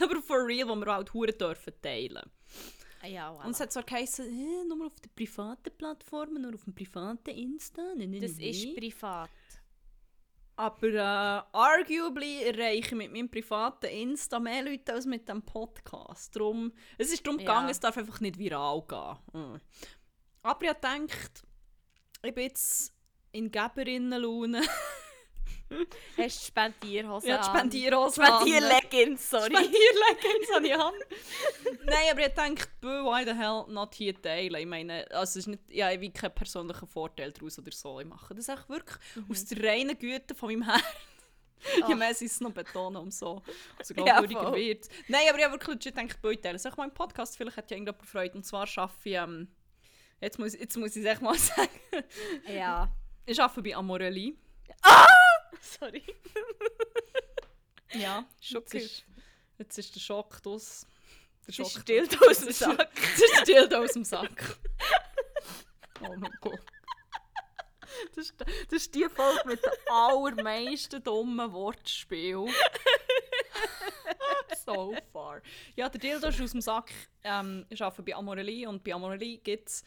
[0.00, 2.30] Aber for real, den wir halt hure dürfen teilen.
[3.04, 3.44] Ah Ja, voilà.
[3.46, 7.30] Und es hat zwar geheißen, äh, nur auf den privaten Plattformen, nur auf dem privaten
[7.30, 7.94] Insta.
[7.96, 9.30] Ne, ne, das ne, ist privat.
[10.54, 16.36] Aber äh, arguably erreiche ich mit meinem privaten Insta mehr Leute als mit dem Podcast.
[16.36, 17.46] Drum, es ist darum Ja.
[17.46, 19.16] gegangen, es darf einfach nicht viral gehen.
[19.32, 19.60] Mhm.
[20.42, 21.42] Aber ich gedacht,
[22.22, 22.92] ich bin jetzt
[23.32, 24.62] in Geberinnenlaune.
[26.16, 27.56] Hast du Spendierhose Ja, die an?
[27.56, 28.26] Spendierhose an.
[28.40, 29.44] Spendierleggings, sorry.
[29.46, 30.94] Spendierleggings habe ich an.
[31.84, 34.54] Nein, aber ich denke, why the hell not hier teilen?
[34.60, 38.00] Ich meine, also es ist nicht, ja, ich habe keinen persönlichen Vorteil daraus oder so.
[38.00, 38.98] Ich mache das echt wirklich
[39.30, 40.86] aus der reinen Güte von meinem Herzen.
[41.76, 41.96] Je Ach.
[41.96, 43.40] mehr sie es noch betonen, umso,
[43.78, 44.56] umso Ja, glaubwürdiger voll.
[44.56, 46.58] wird Nein, aber ich habe wirklich gedacht, ich teilen.
[46.58, 48.34] Sag mal im Podcast, vielleicht hat ja irgendjemand Freude.
[48.34, 49.46] Und zwar arbeite ich, ähm,
[50.20, 51.70] jetzt muss, jetzt muss ich es echt mal sagen,
[52.48, 52.88] Ja.
[53.26, 54.36] ich arbeite bei Amorelli.
[55.60, 56.02] Sorry.
[57.92, 59.04] Ja, Schon jetzt ist,
[59.58, 60.86] jetzt ist der Schock aus.
[61.46, 62.90] Der Schock still aus dem Sack.
[63.14, 64.58] Es ist still aus dem Sack.
[66.04, 66.58] Oh mein Gott.
[68.16, 72.52] Das ist, das ist die Folge mit den allermeisten dummen Wortspielen.
[74.64, 75.42] so far.
[75.76, 76.90] Ja, der Dildo ist aus dem Sack.
[77.22, 79.84] Ähm, ich arbeite bei Amorelli und bei Amorelli gibt es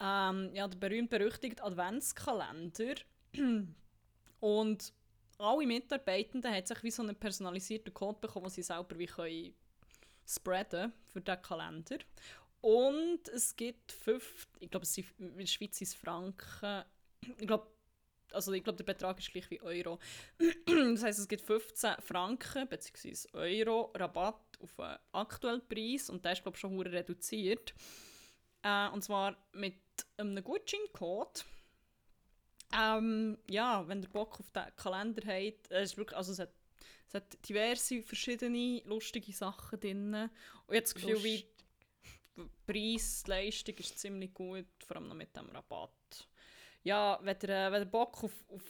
[0.00, 2.94] ähm, ja, den berühmt-berüchtigten Adventskalender.
[4.44, 4.92] und
[5.38, 9.54] alle Mitarbeitenden haben sich wie so einen personalisierten Code bekommen, den sie selber wie können
[10.26, 11.96] spreaden für diesen Kalender.
[12.60, 16.84] Und es gibt fünf, ich glaube, es sind in der Schweiz sind Franken.
[17.38, 17.68] Ich glaube,
[18.32, 19.98] also ich glaube, der Betrag ist gleich wie Euro.
[20.66, 23.28] das heisst, es gibt 15 Franken bzw.
[23.32, 27.72] Euro Rabatt auf den aktuellen Preis und der ist, glaube ich, schon reduziert.
[28.62, 29.80] Äh, und zwar mit
[30.18, 31.46] einem Gutscheincode.
[32.76, 36.52] Ähm, ja, wenn ihr Bock auf den Kalender habt, es ist wirklich, also es hat,
[37.08, 40.14] es hat diverse verschiedene lustige Sachen drin.
[40.14, 40.30] Und
[40.68, 41.46] ich habe das Gefühl, wie
[42.66, 46.28] Preis, Leistung ist ziemlich gut, vor allem noch mit dem Rabatt.
[46.82, 48.62] Ja, wenn ihr, äh, wenn ihr Bock auf, auf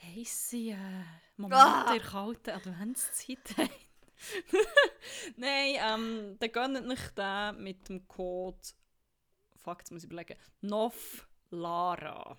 [0.00, 1.04] heisse äh,
[1.36, 1.92] Momente Ah!
[1.92, 3.70] der kalten Adventszeit habt.
[5.36, 8.58] Nein, ähm, dann gönnt euch den mit dem Code
[9.62, 12.36] fuck, jetzt muss ich überlegen, NOFLARA.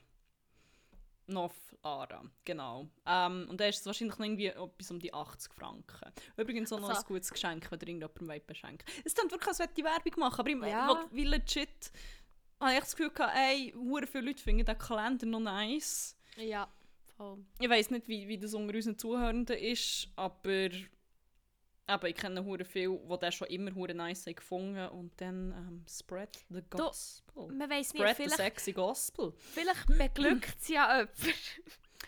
[1.27, 2.87] NOFLARA, genau.
[3.05, 6.11] Ähm, und der ist wahrscheinlich noch irgendwie etwas um die 80 Franken.
[6.37, 9.47] Übrigens auch noch Also- ein gutes Geschenk, wenn ihr irgendjemandem wollt beschenken Es klingt wirklich,
[9.47, 10.87] als würde ich Werbung machen, aber ich Ja.
[10.89, 11.91] will wie legit
[12.59, 16.15] habe ich das Gefühl gehabt, ey, hure viele Leute finden den Kalender noch nice.
[16.37, 16.67] Ja,
[17.17, 17.43] voll.
[17.59, 20.69] Ich weiß nicht, wie, wie das unter unseren Zuhörenden ist, aber,
[21.87, 25.51] aber ich kenne hure viele, die den schon immer hure nice haben gefunden und dann
[25.51, 27.47] ähm, spread the gospel.
[27.47, 29.33] Man weiss nicht, spread the vielleicht, sexy gospel.
[29.37, 31.11] vielleicht beglückt es ja jemand.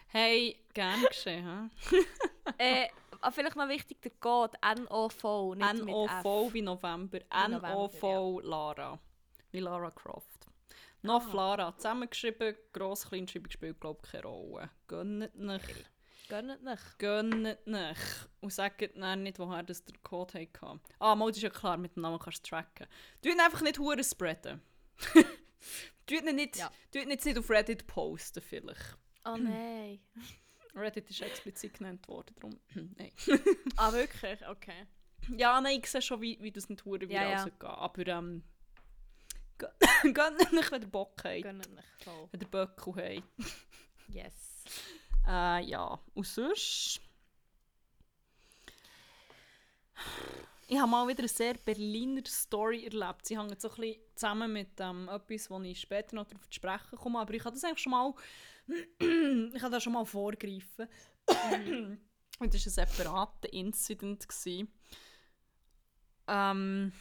[0.08, 1.72] Hey, gern geschehen,
[2.58, 2.88] äh,
[3.20, 5.86] aber vielleicht noch wichtig, der Code NOV, nicht.
[5.86, 7.20] NOV wie November.
[7.50, 8.98] NOV Lara.
[9.52, 10.48] Wie Lara Croft.
[11.02, 11.76] Noch Lara.
[11.76, 14.70] Zusammengeschrieben, gross, Kleinschreibung spielt, glaube ich, keine Rolle.
[14.88, 15.86] Gönnt nicht.
[16.28, 17.00] Gönnt nicht.
[17.00, 18.30] Gönnt nicht.
[18.42, 20.80] Und sagt dann nicht, woher das der Code hatte.
[21.00, 22.88] Ah, mal, das ist ja klar, mit dem Namen kannst du tracken.
[23.22, 24.62] Du ihn einfach nicht hure spreaden.
[26.06, 26.72] du ihn nicht, Ja.
[26.94, 28.98] ihn nicht auf Reddit posten, vielleicht.
[29.26, 30.00] Oh nein.
[30.76, 32.60] Reddit ist explizit genannt worden, darum.
[32.98, 33.12] nein.
[33.78, 34.46] ah, wirklich?
[34.48, 34.86] Okay.
[35.38, 37.44] Ja, nein, ich sehe schon, wie, wie das nicht hure Ja, viral ja.
[37.46, 37.54] gehen.
[37.70, 38.44] Aber ähm.
[39.58, 39.72] gö-
[40.14, 41.42] Gönnt nicht, wenn ihr Bock habt.
[41.44, 42.04] Gönnt nicht.
[42.04, 42.28] Voll.
[42.32, 43.24] Wenn ihr Böckel habt.
[44.08, 44.34] Yes.
[45.28, 46.00] Äh, ja.
[46.14, 47.02] Und sonst...
[50.68, 53.26] Ich habe mal wieder eine sehr Berliner Story erlebt.
[53.26, 56.56] Sie hängen so ein bisschen zusammen mit ähm, etwas, wo ich später noch darauf zu
[56.56, 57.20] sprechen komme.
[57.20, 58.14] Aber ich habe das eigentlich schon mal...
[59.00, 60.88] ich habe das schon mal vorgreifen.
[62.40, 64.28] Und das war ein separater Incident.
[66.28, 66.92] Ähm,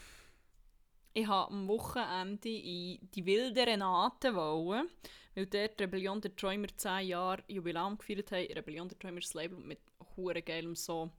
[1.15, 4.89] ich habe am Wochenende in die wilde Renate wollen,
[5.35, 8.53] weil dort Rebellion der Träumer 10 Jahre Jubiläum gefeiert haben.
[8.53, 9.81] Rebellion der Träumer das Label mit
[10.17, 11.11] hure geilem so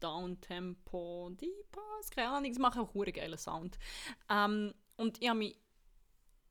[0.00, 1.76] Downtempo, Deep
[2.10, 3.78] keine Ahnung, sie machen hure geilen Sound.
[4.28, 5.58] Ähm, und ich habe mich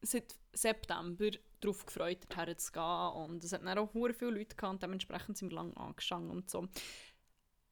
[0.01, 4.55] seit September darauf gefreut, dorthin zu gehen und es hat dann auch hure viele Leute
[4.55, 6.67] gehabt und dementsprechend sind wir lange angestanden und so.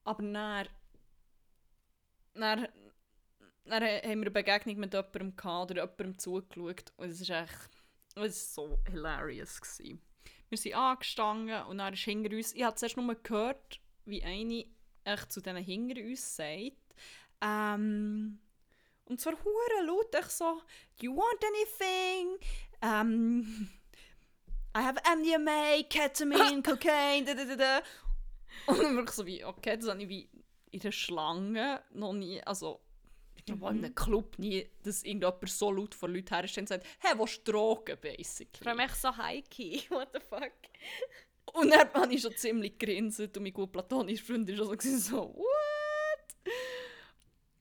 [0.04, 0.68] Aber dann,
[2.34, 2.68] dann
[3.64, 7.70] dann haben wir eine Begegnung mit jemandem gehabt oder jemandem zugeschaut und es war echt
[8.14, 8.28] es war
[8.66, 9.60] so hilarious.
[9.60, 10.02] Gewesen.
[10.48, 14.66] Wir sind angestanden und dann ist hinter uns, ich habe zuerst nur gehört, wie eine
[15.04, 16.76] echt zu diesen hinter uns sagt.
[17.40, 18.38] Ähm,
[19.06, 20.60] und Und zwar hure laut, ich so,
[20.98, 22.38] do you want anything?
[22.82, 23.68] Um,
[24.76, 27.82] I have MDMA, Ketamine, Cocaine, da, da, da, da.
[28.66, 30.28] Und dann wirklich so wie, okay, das habe ich wie
[30.70, 32.80] in der Schlange noch nie, also
[33.44, 36.86] ich glaube in einem Club nie, dass irgendjemand so laut vor Leuten hersteht und sagt,
[37.00, 38.62] hey, wo ist Drogen, basically.
[38.62, 39.82] Vor allem echt so high-key.
[39.90, 40.52] What the fuck?
[41.54, 44.98] Und dann habe ich schon ziemlich grinset und mein gut platonischer Freund war schon so,
[44.98, 46.52] so «What?»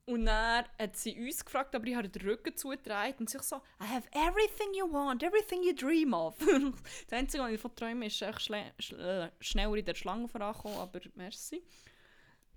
[0.06, 3.58] Und dann hat sie uns gefragt, aber ich habe den Rücken zugedreht und sich so
[3.80, 6.36] «I have everything you want, everything you dream of».
[7.08, 10.28] das Einzige, was ich davon träume, ist echt schle- schl- äh, schneller in der Schlange
[10.28, 11.64] vorankommen, aber merci.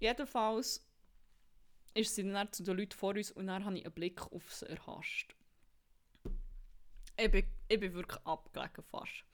[0.01, 0.85] Jedenfalls
[1.95, 4.53] ist sie dann zu den Leuten vor uns und dann habe ich einen Blick auf
[4.53, 5.35] sie erhascht.
[7.17, 9.25] Ich bin, ich bin wirklich abgelegen fast.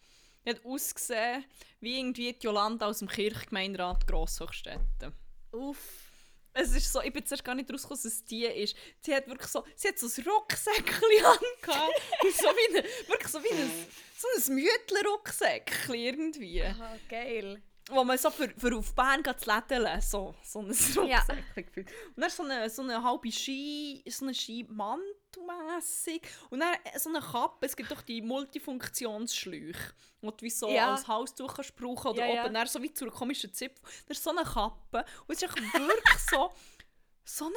[0.45, 1.45] Die hat ausgesehen
[1.81, 5.13] wie irgendwie die Jolanda aus dem Kirchgemeinderat Grosshochstetten.
[5.53, 6.07] Uff.
[6.53, 8.77] Es ist so, ich bin zuerst gar nicht rausgekommen, dass es die ist.
[9.01, 10.85] Sie hat wirklich so, sie hat so ein Rucksäckchen
[11.25, 12.03] angehabt.
[12.23, 13.71] so wie eine, wirklich so wie ein,
[14.17, 16.63] so ein Mütler-Rucksäckchen irgendwie.
[16.65, 17.63] Ah, geil.
[17.91, 20.73] Wo man so für, für auf Bern geht zu lädeln, so, so ein
[21.09, 21.19] Ja.
[21.19, 21.89] Rucksäckchen gefühlt.
[22.17, 26.23] Und dann so eine, so eine halbe Ski, so eine Skimantelmässig.
[26.51, 30.93] Und dann so eine Kappe, es gibt doch die Multifunktionsschläuche, die du wie so Ja.
[30.93, 32.45] als Halstuch kannst brauchen oder Ja, ja.
[32.45, 33.83] oben dann so wie zu einer komischen Zipfel.
[34.09, 35.05] Das ist so eine Kappe.
[35.27, 36.53] Und es war wirklich so,
[37.25, 37.55] so eine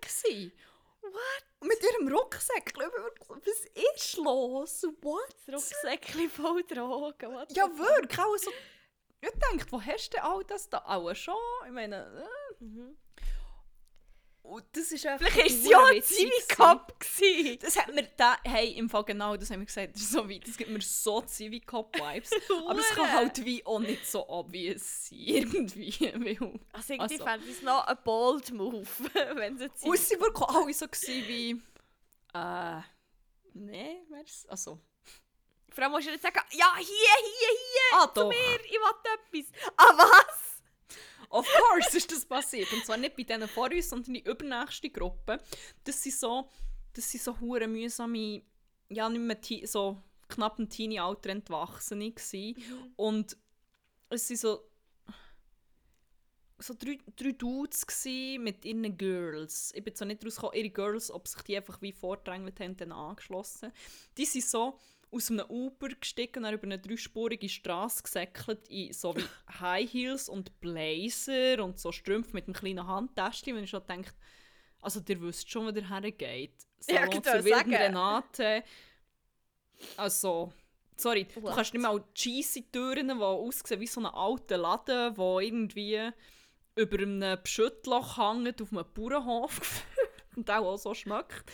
[0.00, 0.52] gewesen.
[1.00, 1.44] What?
[1.68, 2.82] Mit ihrem Rucksack, so,
[3.28, 4.82] was ist los?
[5.00, 5.34] What?
[5.46, 7.32] Das Rucksäckchen voll Drogen.
[7.32, 8.18] What Ja, wirklich.
[8.18, 8.50] Auch so,
[9.20, 10.78] ich denke, wo hast du denn all das da?
[10.84, 11.34] Auch schon.
[11.66, 11.96] Ich meine,
[12.60, 12.96] äh, Mhm.
[14.42, 17.58] und das ist einfach Vielleicht war es ja ein gewesen.
[17.60, 20.28] Das hat mir da, hey, im Fall genau, das haben wir gesagt, das, ist so
[20.28, 22.30] wie, das gibt mir so Civicop-Vibes.
[22.68, 25.92] aber es kann halt wie auch nicht so obvious sein, irgendwie.
[26.00, 27.24] Weil, Also irgendwie Also.
[27.24, 28.86] fände ich es noch ein bold Move,
[29.34, 29.94] wenn sie und Zivicop...
[29.94, 31.62] es waren wirklich alle so gewesen wie,
[32.34, 32.80] äh,
[33.54, 34.80] nee, wär's, also,
[35.78, 38.72] Vor allem musst du nicht sagen, ja, hier, hier, hier, ah zu doch, mir, ich
[38.72, 39.52] will etwas.
[39.76, 40.60] Ah, was?
[41.30, 42.72] of course ist das passiert.
[42.72, 45.38] Und zwar nicht bei denen vor uns, sondern die übernächste Gruppe.
[45.84, 46.48] Das sind so,
[46.94, 48.42] das sind so hure mühsame,
[48.88, 52.56] ja, nicht mehr te- so knapp im Teenie-Alter Entwachsene gsi
[52.96, 53.36] Und
[54.10, 54.64] es sind so
[56.60, 57.86] so drei, drei Dudes
[58.40, 59.70] mit ihren Girls.
[59.76, 62.90] Ich bin zwar nicht rausgekommen, ihre Girls, ob sich die einfach wie vordrängelt haben, dann
[62.90, 63.72] angeschlossen.
[64.16, 64.76] Die sind so
[65.10, 69.24] aus einem Uber gestiegen und dann über eine dreispurige Straße gesäckelt in so wie
[69.60, 74.12] High Heels und Blazer und so Strümpfe mit einem kleinen Handtäschchen, wenn ich schon denke,
[74.80, 76.52] also ihr wisst schon, wo der hergeht.
[76.86, 77.74] Ja, Salon ich zur wilden.
[77.74, 78.64] Renate.
[79.96, 80.52] Also,
[80.96, 81.54] sorry, du What?
[81.54, 86.10] kannst nicht mal cheesy Türen, die aussehen wie so ein alter Laden, wo irgendwie
[86.76, 89.84] über einem Beschüttloch hängt auf einem Bauernhof
[90.36, 91.44] und auch, auch so schmeckt.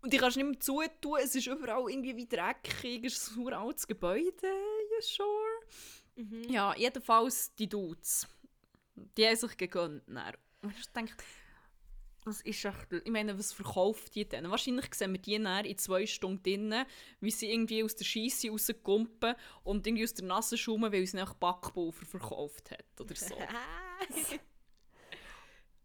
[0.00, 3.36] Und die kannst du nicht mehr zutun, es ist überall irgendwie wie dreckig, es ist
[3.36, 5.60] ein altes Gebäude, you sure?
[6.16, 6.44] Mhm.
[6.48, 8.26] Ja, jedenfalls die Dudes.
[8.94, 10.02] Die haben sich gegönnt.
[10.06, 10.34] dann.
[10.62, 11.14] Und ich denke,
[12.24, 14.50] was ist echt, ich meine, was verkauft die denn?
[14.50, 16.84] Wahrscheinlich sehen wir die dann in zwei Stunden drinnen,
[17.20, 21.16] wie sie irgendwie aus der Scheisse rauskumpen und irgendwie aus der Nase schaumen, weil sie
[21.16, 23.36] nach Backpulver verkauft hat oder so.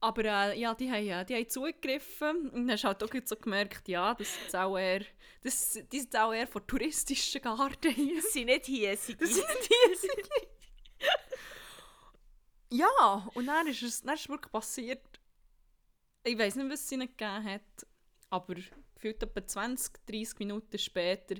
[0.04, 3.10] Aber äh, ja, die haben, äh, die haben zugegriffen und dann hast du halt auch
[3.24, 5.06] so gemerkt, ja, das ist auch eher,
[5.44, 8.16] das, die sind auch eher von touristischen Garten hier.
[8.16, 9.18] Das sind nicht hiesige.
[9.20, 9.70] Das sind nicht
[12.70, 12.78] die.
[12.78, 15.20] ja, und dann ist es dann ist wirklich passiert.
[16.24, 17.88] Ich weiß nicht, was es ihnen gegeben hat,
[18.32, 18.56] aber
[18.96, 21.36] gefühlt etwa 20, 30 Minuten später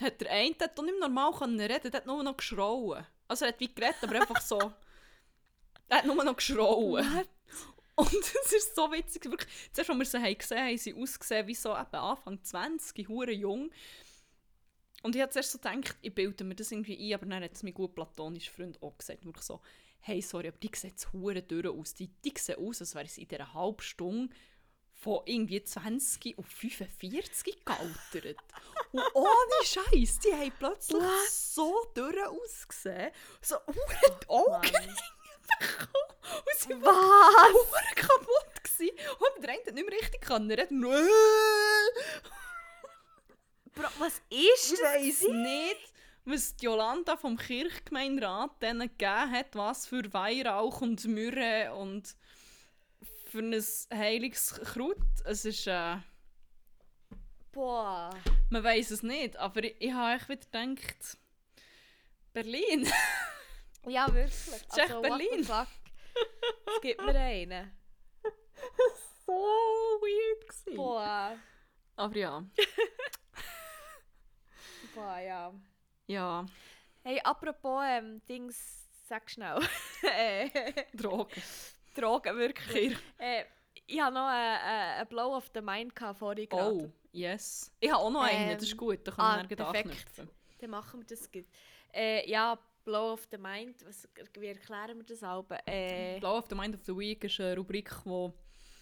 [0.00, 3.04] hat der eine der nicht mehr normal reden, der hat nur noch geschrauen.
[3.26, 4.72] Also er hat wie geredet, aber einfach so.
[5.88, 7.06] Er hat nur noch geschrauen.
[7.96, 8.12] What?
[8.12, 9.24] Und es ist so witzig.
[9.24, 12.42] Wirklich, zuerst, als wir sie haben gesehen haben, haben sie ausgesehen wie so eben Anfang
[12.42, 13.70] 20, hure jung.
[15.02, 17.54] Und ich habe zuerst so gedacht, ich bilde mir das irgendwie ein, aber dann hat
[17.54, 19.24] es mein gut platonischer Freund auch gesagt.
[19.24, 19.60] Wirklich so,
[20.00, 21.94] hey, sorry, aber die sehen jetzt hure durch aus.
[21.94, 24.34] Die, die sehen aus, als wären sie in dieser halben Stunde
[24.92, 28.38] von irgendwie 20 auf 45 gealtert.
[28.92, 33.10] Und ohne Scheiß, die haben plötzlich so durch ausgesehen.
[33.40, 34.96] So hure die Augen.
[35.58, 37.52] Und sie Was?
[37.52, 38.90] hure kaputt gewesen.
[39.18, 40.80] Und der eine hat nicht mehr richtig können reden.
[40.80, 41.08] Nur-
[43.74, 44.80] Bro, was ist Ich das?
[44.82, 45.92] weiss nicht,
[46.24, 52.14] was die Jolanda vom Kirchgemeinderat denen gegeben hat, was für Weihrauch und Myrrhe und
[53.30, 54.98] für ein heiliges Kraut.
[55.24, 55.96] Es ist, äh,
[57.50, 58.10] Boah.
[58.50, 61.16] man weiß es nicht, aber ich, ich habe echt wieder gedacht,
[62.34, 62.86] Berlin.
[63.86, 64.62] Ja, wirklich.
[64.76, 65.40] echt what Berlin.
[65.40, 67.70] Es gibt mir einen.
[69.26, 70.48] so weird.
[70.48, 70.76] Gewesen.
[70.76, 71.36] Boah.
[71.96, 72.44] Aber ja.
[74.94, 75.52] Boah, ja.
[76.06, 76.46] Ja,
[77.04, 79.58] Hey, apropos ähm, Dings, sag schnell.
[80.02, 80.48] äh,
[80.94, 81.42] Drogen.
[81.96, 82.96] Drogen, wirklich.
[83.18, 83.44] äh,
[83.86, 86.72] ich hatte noch einen äh, Blow of the Mind vorhin gerade.
[86.72, 87.72] Oh, yes.
[87.80, 89.88] Ich habe auch noch einen, das ist Ähm, gut, da kann ah, ich dann perfekt.
[89.88, 90.30] anknüpfen.
[90.60, 91.44] Dann machen wir das gut.
[91.92, 95.22] Äh, ja, Blow of the Mind, was, wie erklären wir das?
[95.66, 98.32] Äh, Blow of the Mind of the Week ist eine Rubrik, wo,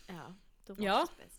[0.08, 0.34] ja,
[0.64, 1.02] du Ja.
[1.02, 1.36] es besser.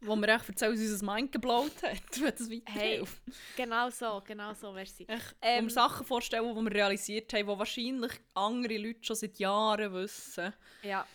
[0.00, 3.22] wo wir echt erzählen, wie unser Mind geblowt hat, wenn das weiterhilft.
[3.24, 5.06] Hey, genau so, genau so, merci.
[5.08, 9.38] Wo Ähm, wir Sachen vorstellen, die wir realisiert haben, die wahrscheinlich andere Leute schon seit
[9.38, 10.52] Jahren wissen.
[10.82, 11.06] Ja.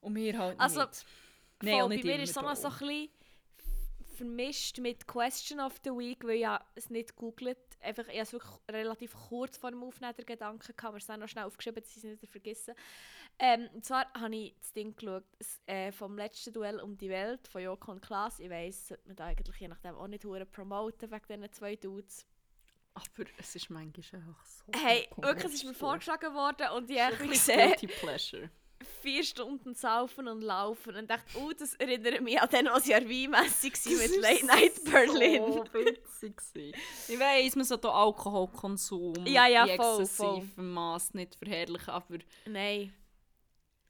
[0.00, 1.04] Und wir halt Also, nicht.
[1.66, 3.08] Auch bei mir ist es so ein bisschen
[4.14, 7.58] vermischt mit Question of the Week, weil ich ja es nicht googelt.
[7.80, 11.06] Einfach, ich habe es wirklich relativ kurz vor dem Aufnehmen der Gedanken gehabt, aber es
[11.06, 12.74] dann noch schnell aufgeschrieben, dass ich es nicht vergessen.
[13.38, 17.10] Ähm, und zwar habe ich das Ding geschaut, das, äh, vom letzten Duell um die
[17.10, 18.38] Welt von Joko und Klaas.
[18.38, 21.76] Ich weiss, sollte man da eigentlich je nachdem auch nicht hure promoten wegen diesen zwei
[21.76, 22.26] Dudes.
[22.94, 24.64] Aber es ist manchmal einfach so.
[24.76, 28.50] Hey, wirklich, es ist mir vorgeschlagen worden und ich habe ein bisschen Guilty Pleasure.
[29.02, 32.98] Vier Stunden saufen und laufen und dachte, oh, das erinnert mich an den, was ja
[33.02, 35.42] Weihmessig war mit Late Night Berlin.
[35.42, 36.74] so witzig.
[37.08, 42.18] Ich weiss, man sollte auch Alkoholkonsum Ja, ja, in voll, exzessivem Maß nicht verherrlichen, aber
[42.46, 42.92] Nein.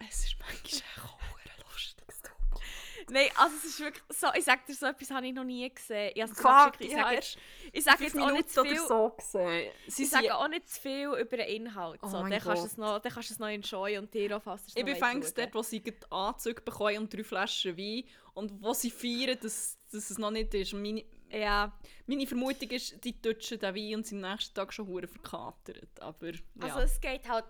[0.09, 2.05] es ist manchmal auch verdammt lustig.
[2.09, 3.04] es tut mir leid.
[3.14, 5.72] Nein, also es ist wirklich so, ich sag dir, so etwas habe ich noch nie
[5.72, 6.11] gesehen.
[6.16, 6.81] Ich, Fuck, geschickt.
[6.81, 7.38] ich ich sage habe jetzt,
[7.72, 9.70] ich Fünf jetzt auch nicht zu viel, so gesehen.
[9.87, 12.00] Sie ich sage auch nicht zu viel über den Inhalt.
[12.03, 12.22] Oh so.
[12.22, 12.72] mein dann, kannst du Gott.
[12.72, 15.38] es noch, dann kannst du es noch enjoyen und dir auch fast Ich bin fängst
[15.38, 18.03] dort, wo sie Anzüge bekommen und drei Flaschen Wein.
[18.35, 20.72] Und wo sie feiern, dass, dass es noch nicht ist.
[20.72, 21.72] Meine, Ja,
[22.07, 26.00] meine Vermutung ist, die touchen den Wein und sind am nächsten Tag schon hure verkatert.
[26.00, 26.40] Aber ja.
[26.62, 27.44] also es geht halt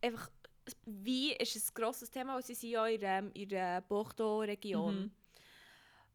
[0.00, 0.30] einfach,
[0.86, 5.00] wie ist ein grosses Thema, weil sie sind ja in der, in der Bordeaux-Region.
[5.00, 5.10] Mhm.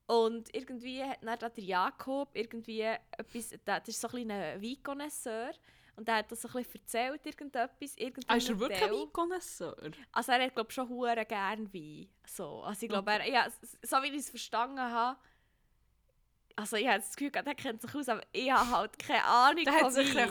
[0.08, 5.52] Und irgendwie hat dann da der Jakob irgendwie etwas, der, das ist so ein Weinconnoisseur
[5.98, 7.96] und der hat das so ein bisschen erzählt, irgendetwas,
[8.28, 9.02] ah, ist er wirklich ein Modell.
[9.02, 9.92] Weinconnoisseur?
[10.14, 12.08] Also er hat glaube schon hure gern Wein.
[12.26, 13.48] So, also ich glaube, er, ja,
[13.82, 15.20] so wie ich es verstanden habe,
[16.58, 19.24] also ich habe das Gefühl, gehabt, er kennt sich aus, aber ich habe halt keine
[19.24, 20.28] Ahnung Der hat sich ein.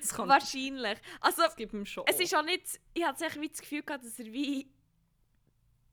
[0.00, 0.98] Das kann Wahrscheinlich.
[1.20, 2.04] Also das gibt ihm schon.
[2.06, 4.72] es ist auch nicht, ich hatte wie das Gefühl gehabt, dass er Wein,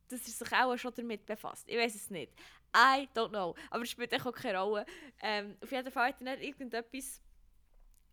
[0.09, 1.67] dass er sich auch schon damit befasst.
[1.67, 2.31] Ich weiß es nicht.
[2.75, 3.55] I don't know.
[3.71, 4.85] Aber es spielt auch keine Rolle.
[5.21, 7.19] Ähm, auf jeden Fall hat er dann irgendetwas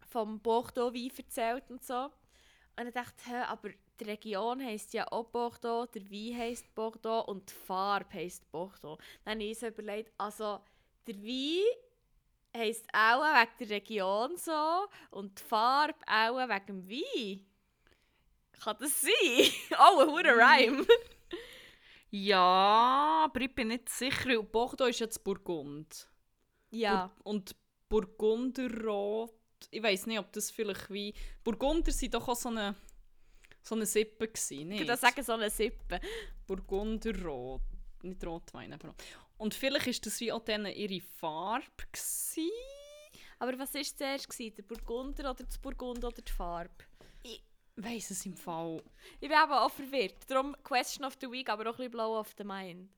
[0.08, 2.10] vom Bordeaux Wein erzählt und so.
[2.76, 3.68] Und ich dachte, aber
[4.00, 8.96] die Region heisst ja auch Bordeaux, der Wein heisst Bordeaux und die Farbe heisst Bordeaux.
[9.24, 10.60] Dann habe ich so überlegt, also
[11.06, 11.64] der Wein
[12.56, 17.46] heisst auch wegen der Region so und die Farbe auch wegen dem Wein.
[18.52, 19.10] Kann das sein?
[19.78, 20.86] oh, ein hoher Rhyme.
[22.10, 24.28] Ja, aber ich bin nicht sicher.
[24.28, 26.08] weil Bordeaux ist jetzt Burgund.
[26.70, 27.06] ja.
[27.22, 27.56] Bur und
[27.88, 29.34] Burgunderrot,
[29.70, 31.12] ich weiß nicht, ob das vielleicht wie.
[31.42, 32.74] Burgunder sind doch auch so eine,
[33.62, 34.80] so eine Sippe gewesen, Ich nicht?
[34.80, 36.00] würde sagen, so eine Sippe.
[36.46, 37.60] Burgunderrot,
[38.02, 38.94] nicht Rotwein, aber.
[39.36, 42.50] Und vielleicht ist das wie auch dann ihre Farbe gewesen.
[43.38, 44.28] Aber was war zuerst?
[44.28, 44.54] Gewesen?
[44.56, 46.84] Der Burgunder oder das Burgund oder die Farbe?
[47.76, 48.82] Weiss es im Fall.
[49.20, 50.30] Ich bin aber auch verwirrt.
[50.30, 52.88] Darum Question of the Week, aber auch ein bisschen Blow of the Mind.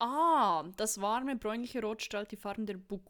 [0.00, 3.00] Ah, das warme bräunliche Rot strahlt die Farben der Bur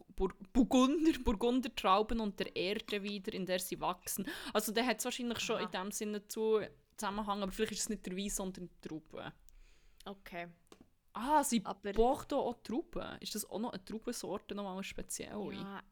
[0.52, 4.26] Burgunder, Burgunder Trauben und der Erde wieder, in der sie wachsen.
[4.52, 5.64] Also der hat es wahrscheinlich schon Aha.
[5.64, 6.60] in dem Sinne zu
[6.96, 9.32] Zusammenhang, aber vielleicht ist es nicht der Wein, sondern die Trauben.
[10.04, 10.48] Okay.
[11.12, 13.18] Ah, sie Aber- Bordeaux auch Trauben.
[13.20, 15.52] Ist das auch noch eine Traubensorte, noch mal speziell?
[15.54, 15.82] Ja.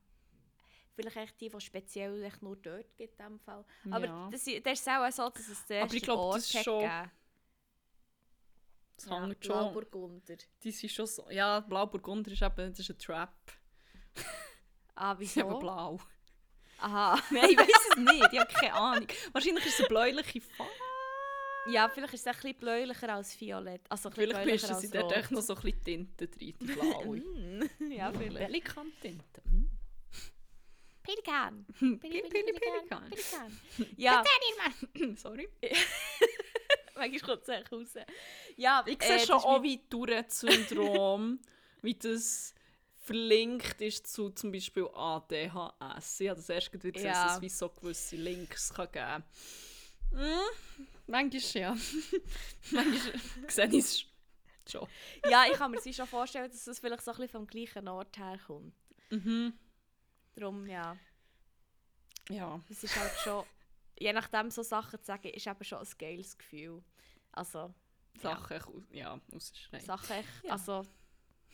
[0.94, 3.64] Vielleicht echt die, die speziell echt nur dort gibt in dem Fall.
[3.90, 4.28] Aber Ja.
[4.30, 6.64] das, das ist auch so, dass es zuerst Aber ich den glaub, Ort das ist
[6.64, 7.10] schon- gegeben.
[8.96, 9.54] Das Ja, hängt schon.
[9.54, 10.36] Blauburgunder.
[10.62, 11.30] Die sind schon so.
[11.30, 13.32] Ja, Blauburgunder ist eben das ist ein Trap.
[15.00, 15.58] Ah, sind eben wieso?
[15.60, 16.00] blau.
[16.80, 17.16] Aha.
[17.30, 18.32] Nein, ich weiß es nicht.
[18.32, 19.06] Ich habe keine Ahnung.
[19.32, 20.72] Wahrscheinlich ist es eine bläuliche Farbe.
[21.70, 23.82] Ja, vielleicht ist es ein bisschen bläulicher als Violett.
[23.90, 25.30] Also Vielleicht bläulicher sie als dort echt Rot.
[25.32, 27.16] noch so ein bisschen Tinte drin, die blaue.
[27.18, 28.46] Mm, ja, vielleicht.
[28.46, 29.42] Pelikan-Tinte.
[29.44, 29.70] Hm.
[31.02, 31.64] Pelikan.
[31.78, 33.10] Pili, Pelikan.
[33.10, 33.60] Pelikan.
[33.96, 34.22] Ja,
[35.16, 35.48] Sorry.
[36.94, 37.94] manchmal kommt es echt raus.
[38.56, 41.38] Ja, Ich äh, sehe das schon auch wie Tourette-Syndrom,
[41.82, 42.54] wie das
[42.98, 46.20] verlinkt ist zu zum Beispiel ADHS.
[46.20, 47.24] Ich habe das erst gerade gesehen, Ja.
[47.26, 49.24] dass es wie so gewisse Links kann geben kann.
[50.12, 51.76] Hm, manchmal ja.
[52.70, 54.04] manchmal sehe ich es
[54.70, 54.86] schon.
[55.28, 57.88] Ja, ich kann mir sie schon vorstellen, dass es vielleicht so ein bisschen vom gleichen
[57.88, 58.74] Ort herkommt.
[59.10, 59.52] Mhm.
[60.34, 60.96] Darum, ja,
[62.28, 62.60] Ja.
[62.70, 63.44] es ist halt schon,
[63.98, 66.82] je nachdem so Sachen zu sagen, ist eben schon ein geiles Gefühl.
[67.32, 67.74] Also,
[68.20, 69.18] Sachen echt aus- ja.
[69.80, 70.52] Sachen, Ja.
[70.52, 70.82] also,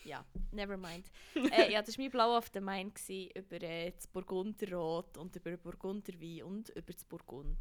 [0.05, 1.07] ja, never mind.
[1.35, 5.35] äh, ja, das war mein Blau auf der Main gewesen, über äh, das Burgunderrot und
[5.37, 7.59] über Burgunderwein und über das Burgund.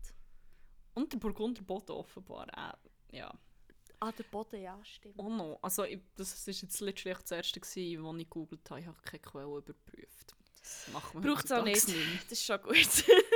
[0.96, 2.78] Und der Burgunder Boden offenbar auch.
[3.12, 3.34] Ja.
[4.00, 5.16] Ah, der Boden, ja, stimmt.
[5.18, 5.58] Oh no.
[5.62, 8.82] Also, ich, das war jetzt literally das erste, gewesen, was ich gegoogelt habe.
[8.82, 10.36] Ich habe keine Quelle überprüft.
[10.60, 12.24] Das macht man Braucht es auch heutzutage nicht.
[12.30, 12.76] Das ist schon gut.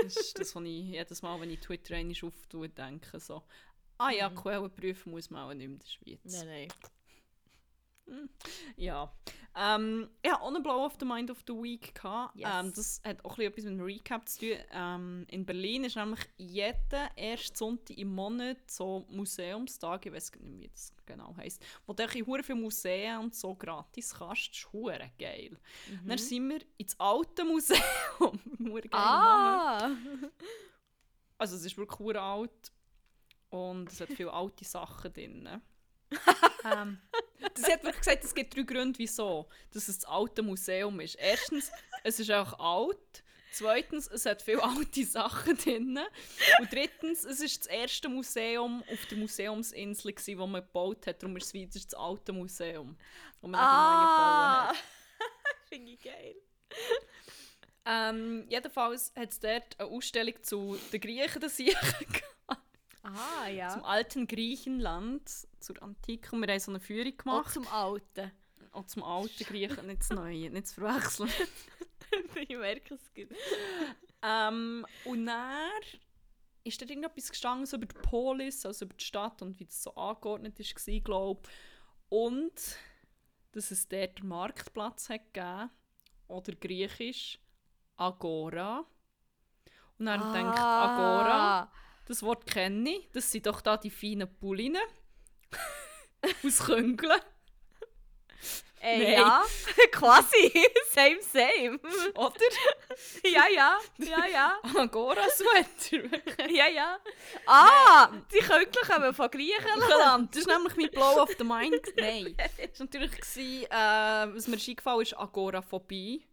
[0.03, 3.43] Das ist das, was ich jedes Mal, wenn ich Twitter einmal auftue, denke so,
[3.97, 4.35] ah ja, Mhm.
[4.35, 6.45] Quellen prüfen muss man auch nicht mehr in der Schweiz.
[6.45, 6.69] nein,
[8.07, 8.29] nein.
[8.77, 9.13] Ja.
[9.57, 11.95] Ähm, ich hatte auch einen Blow of the Mind of the Week.
[11.95, 12.35] Gehabt.
[12.35, 12.49] Yes.
[12.53, 14.57] Ähm, das hat auch etwas mit dem Recap zu tun.
[14.71, 20.61] Ähm, in Berlin ist nämlich jeden ersten Sonntag im Monat so Museumstag, ich weiß nicht,
[20.61, 24.49] wie das genau heisst, wo du hure viele Museen und so gratis kannst.
[24.49, 25.57] Das ist hure geil.
[25.89, 26.07] Mhm.
[26.07, 27.81] Dann sind wir ins alte Museum.
[28.91, 29.89] Ah!
[31.37, 32.71] Also es ist wirklich hure alt
[33.49, 35.61] und es hat viele alte Sachen drin.
[36.71, 36.99] Ähm,
[37.55, 41.15] sie hat wirklich gesagt, es gibt drei Gründe, wieso dass es das alte Museum ist.
[41.15, 41.71] Erstens,
[42.03, 43.23] es ist auch alt.
[43.51, 45.99] Zweitens, es hat viele alte Sachen drin.
[46.59, 51.21] Und drittens, es ist das erste Museum auf der Museumsinsel, das man gebaut hat.
[51.23, 52.95] Darum ist es wieder das alte Museum,
[53.41, 54.67] das man nicht neu gebaut Ah!
[54.69, 54.75] hat.
[55.69, 56.35] Finde ich geil.
[57.85, 61.81] Ähm, jedenfalls hat es dort eine Ausstellung zu den Griechen das Jahr
[63.03, 63.69] Ah, ja.
[63.69, 65.23] zum alten Griechenland,
[65.67, 66.35] zur Antike.
[66.35, 67.53] Und wir haben so eine Führung Auch gemacht.
[67.53, 68.31] zum Alten.
[68.71, 71.29] Auch zum alten Griechen, nicht das Neue, nicht zu verwechseln.
[72.35, 73.29] ich merke es gut.
[74.21, 75.69] ähm, und dann
[76.63, 79.81] ist dort irgendetwas gestanden so über die Polis, also über die Stadt und wie das
[79.83, 81.49] so angeordnet war, glaube ich.
[82.09, 82.77] Und
[83.53, 85.69] dass es dort einen Marktplatz hat gegeben,
[86.27, 87.39] oder griechisch
[87.95, 88.85] Agora.
[89.97, 90.33] Und dann Ah.
[90.33, 91.71] denkt Agora,
[92.05, 94.81] das Wort kenne ich, das sind doch da die feinen Pullinen
[96.45, 97.21] aus Köngeln.
[98.79, 99.11] Äh, Nein.
[99.13, 99.43] ja,
[99.91, 100.53] quasi.
[100.93, 101.79] same, same.
[102.15, 102.33] Oder?
[103.23, 103.77] ja, ja.
[103.97, 104.59] Ja, ja.
[104.75, 106.47] Agora-Sweater.
[106.49, 106.99] Ja, ja.
[107.47, 110.35] Ah, die Königlichen kommen von Griechenland.
[110.35, 111.81] Das war nämlich mein Blow of the Mind.
[111.97, 112.35] Nein.
[112.37, 116.27] Das war natürlich, gewesen, äh, was mir ist eingefallen ist, Agoraphobie.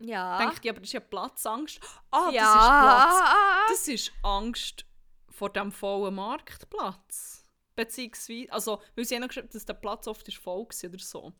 [0.00, 0.38] Ja.
[0.38, 1.80] Denkt ich, aber das ist ja Platzangst.
[2.10, 2.42] Ah, ja.
[2.42, 3.68] das ist Platz.
[3.68, 4.84] Das ist Angst
[5.30, 7.35] vor dem vollen Marktplatz.
[7.76, 10.98] Beziehungsweise, also, weil sie haben noch geschrieben, dass der Platz oft ist voll war oder
[10.98, 11.32] so.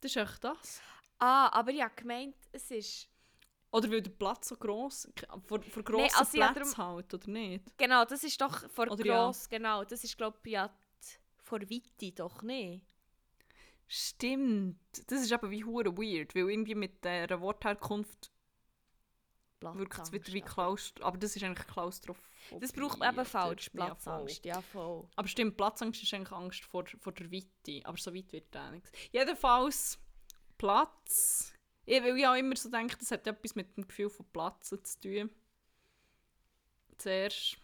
[0.00, 0.80] Das ist echt das.
[1.18, 3.08] Ah, aber ich habe gemeint, es ist...
[3.72, 5.08] Oder weil der Platz so gross,
[5.46, 7.78] vor, vor grossen Nee, also ja, Plätzen halt, oder nicht?
[7.78, 9.24] Genau, das ist doch vor Oder ja.
[9.24, 9.84] gross, genau.
[9.84, 10.70] Das ist, glaube ich, ja
[11.42, 12.86] vor Weite doch nicht.
[13.86, 14.78] Stimmt.
[15.08, 18.30] Das ist aber wie hure weird, weil irgendwie mit dieser Wortherkunft
[19.62, 21.04] wirkt es wieder wie Platzangst, Klaustro...
[21.04, 22.60] Aber das ist eigentlich Klaustrophobie.
[22.60, 24.44] Das braucht man eben falsch, Ja, Platzangst.
[24.44, 25.08] Ja, voll.
[25.16, 27.86] Aber stimmt, Platzangst ist eigentlich Angst vor, vor der Weite.
[27.86, 28.90] Aber so weit wird auch nichts.
[29.10, 29.98] Jedenfalls,
[30.58, 31.52] Platz.
[31.84, 34.68] Ich, weil ich auch immer so denke, das hat etwas mit dem Gefühl von Platz
[34.68, 35.30] zu tun.
[36.98, 37.56] Zuerst.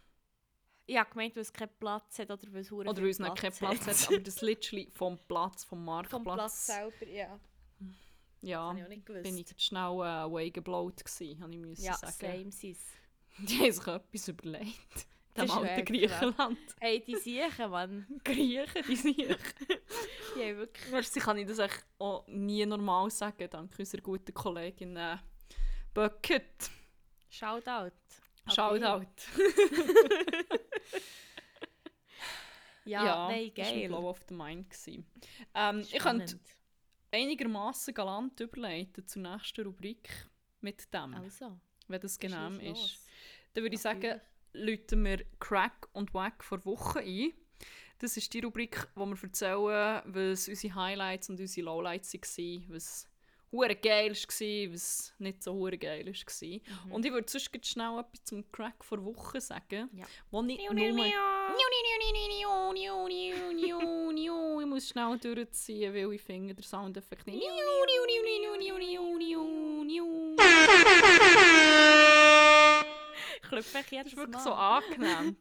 [0.87, 3.53] Ich habe gemeint, weil es keinen Platz hat oder weil es Oder weil es keinen
[3.53, 6.25] Platz hat, aber das literally vom Platz, vom Marktplatz.
[6.25, 7.39] Vom Platz selber, ja.
[8.41, 9.22] Ja, habe ich auch nicht gewusst.
[9.24, 12.12] bin ich schnell äh, away geblowt gewesen, habe ich müssen Ja, sagen.
[12.12, 12.78] same sis.
[13.39, 15.07] Die haben sich etwas überlegt.
[15.34, 16.59] Das Dem alten Griechenland.
[16.80, 18.07] Hey, die Siechen, Mann.
[18.24, 20.93] Griechen, die sind Die haben wirklich...
[20.93, 25.18] Weißt du, kann ich das echt auch nie normal sagen, dank unserer guten Kollegin äh,
[25.95, 26.70] Bucket.
[27.28, 27.93] Shoutout.
[28.53, 29.07] Shoutout.
[29.36, 29.43] dich.
[32.89, 33.82] Ja, nein, das war geil.
[33.84, 34.66] ein Blow of the Mind.
[35.55, 36.41] Ähm, ich könnte
[37.11, 40.09] einigermaßen galant überleiten zur nächsten Rubrik
[40.61, 43.07] mit dem, Also, wenn das genau ist.
[43.55, 44.21] Dann würde ich sagen,
[44.53, 47.33] läuten wir Crack und Wack vor Wochen ein.
[47.99, 53.09] Das ist die Rubrik, wo wir erzählen, was unsere Highlights und unsere Lowlights waren, was
[53.51, 56.93] hure geil war, was nicht so hure geil war.
[56.93, 60.07] Und ich würde sonst schnell etwas zum Crack vor Wochen sagen, Ja.
[60.31, 60.75] wo nicht nur...
[64.61, 67.47] Ich muss schnell durchziehen, weil ich finde, der Soundeffekt nicht...
[73.51, 74.43] Ich klopfe mich Das jedes ist wirklich Mal.
[74.45, 75.37] so angenehm.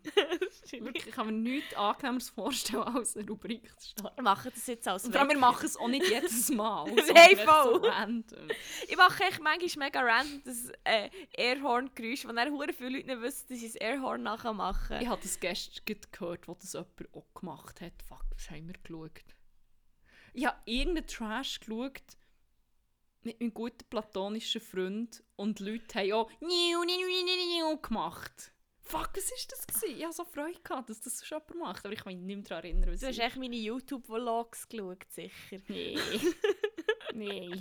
[0.86, 4.16] Wirklich, ich kann mir nichts Angenehmeres vorstellen, als eine Rubrik zu starten.
[4.18, 6.86] Wir machen das jetzt als Und vor allem, wir machen es auch nicht jedes Mal.
[7.14, 7.82] Nein, voll.
[7.82, 8.48] So random.
[8.88, 13.22] Ich mache echt manchmal mega random das äh, Airhorn-Geräusch, wo dann hure viele Leute nicht
[13.22, 15.00] wissen, dass ich das Airhorn nachher mache.
[15.02, 17.94] Ich habe das gestern gehört, wo das jemand auch gemacht hat.
[18.08, 19.22] Fuck, was haben wir geschaut?
[20.34, 22.17] Ich habe irgendeinen Trash geschaut
[23.24, 28.54] mit meinem guten platonischen Freund und Leute haben auch «Niu, niu, niu, niu, niu» gemacht.
[28.88, 29.68] Fuck, was war das?
[29.68, 29.98] Gewesen?
[29.98, 32.46] Ich hatte so Freude, gehabt, dass das jemand macht, aber ich kann mich nicht mehr
[32.46, 32.98] daran erinnern.
[32.98, 35.58] Du hast echt meine YouTube-Vlogs geschaut, sicher.
[35.68, 35.98] Nee.
[37.14, 37.52] nee.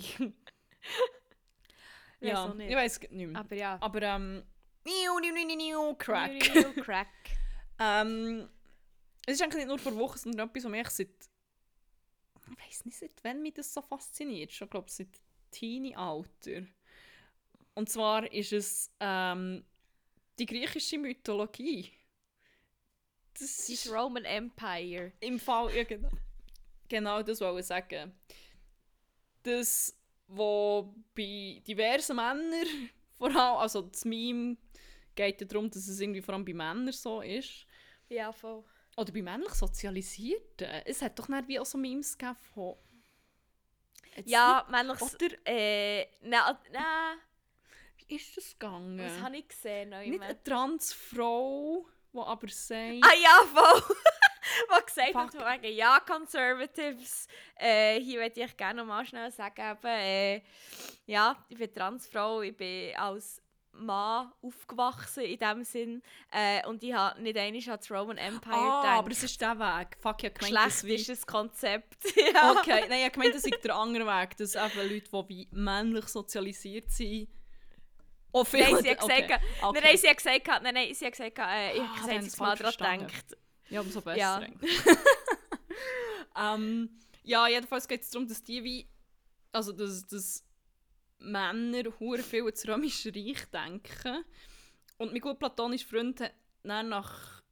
[2.21, 3.41] Ja, ich weiß nicht mehr.
[3.41, 3.77] Aber ja.
[3.81, 4.45] Aber, ähm,
[4.85, 6.33] niu, niu, niu, niu, niu, Crack.
[6.55, 7.09] New Crack.
[7.81, 8.49] ähm,
[9.27, 11.09] es ist eigentlich nicht nur vor Wochen, sondern etwas, was mich seit,
[12.41, 14.53] ich weiß nicht, seit wann mich das so fasziniert.
[14.53, 15.21] Schon, glaube seit
[15.57, 16.67] Teenie-Alter.
[17.75, 19.65] Und zwar ist es ähm,
[20.39, 21.93] die griechische Mythologie.
[23.39, 25.13] Das Das Roman Empire.
[25.21, 26.11] im Fall ja, genau,
[26.89, 28.13] genau das wollte ich sagen.
[29.43, 29.97] Das,
[30.27, 32.67] wo bei diversen Männern,
[33.19, 34.57] vor allem, also das Meme
[35.15, 37.67] geht ja darum, dass es irgendwie vor allem bei Männern so ist.
[38.09, 38.65] Ja, voll.
[38.97, 40.69] Oder bei männlich Sozialisierten.
[40.87, 42.77] Es hat doch nicht wie auch so Memes gegeben von...
[44.17, 45.01] Jetzt Ja, männlich.
[45.01, 47.19] Oder- Äh, nein, nein.
[47.97, 48.99] nicht- Wie ist das gegangen?
[48.99, 49.91] Was habe ich gesehen?
[49.91, 53.05] Noch Nicht eine Transfrau, die aber sagt...
[53.05, 53.97] Ah ja, voll!
[54.69, 55.63] Was gesagt hat, Fuck.
[55.63, 57.27] wegen, ja, Conservatives.
[57.57, 60.43] Äh, hier möchte ich gerne noch mal schnell sagen, eben, äh,
[61.07, 63.43] ja, ich bin Transfrau, ich bin als
[63.79, 66.03] Mann aufgewachsen in dem Sinn.
[66.33, 68.99] Äh, und ich habe nicht einmal an das Roman Empire ah, gedacht.
[68.99, 69.97] aber es ist der Weg.
[70.01, 71.97] Fuck, ich gemeint, wie- ist ein Konzept.
[72.35, 72.53] ja.
[72.53, 76.07] Okay, nein, ich gemeint, das ist der andere Weg, dass eben Leute, die wie männlich
[76.09, 77.29] sozialisiert sind,
[78.45, 78.61] viel...
[78.61, 79.39] Nein, sie hat gesagt, okay.
[79.63, 82.09] nein, nein, sie hat gesagt, nein, nein, sie hat gesagt, äh, ich Ah, habe hab's
[82.09, 83.37] einziges Mal daran gedacht.
[83.69, 84.19] Ja, umso besser.
[84.19, 84.47] Ja.
[86.55, 86.91] ähm,
[87.23, 88.89] ja, jedenfalls geht es darum, dass die wie...
[89.53, 90.46] Also, dass, dass
[91.19, 94.25] Männer hure viel ans Römische Reich denken.
[94.99, 97.43] Und mein gut platonischer Freund hat nach,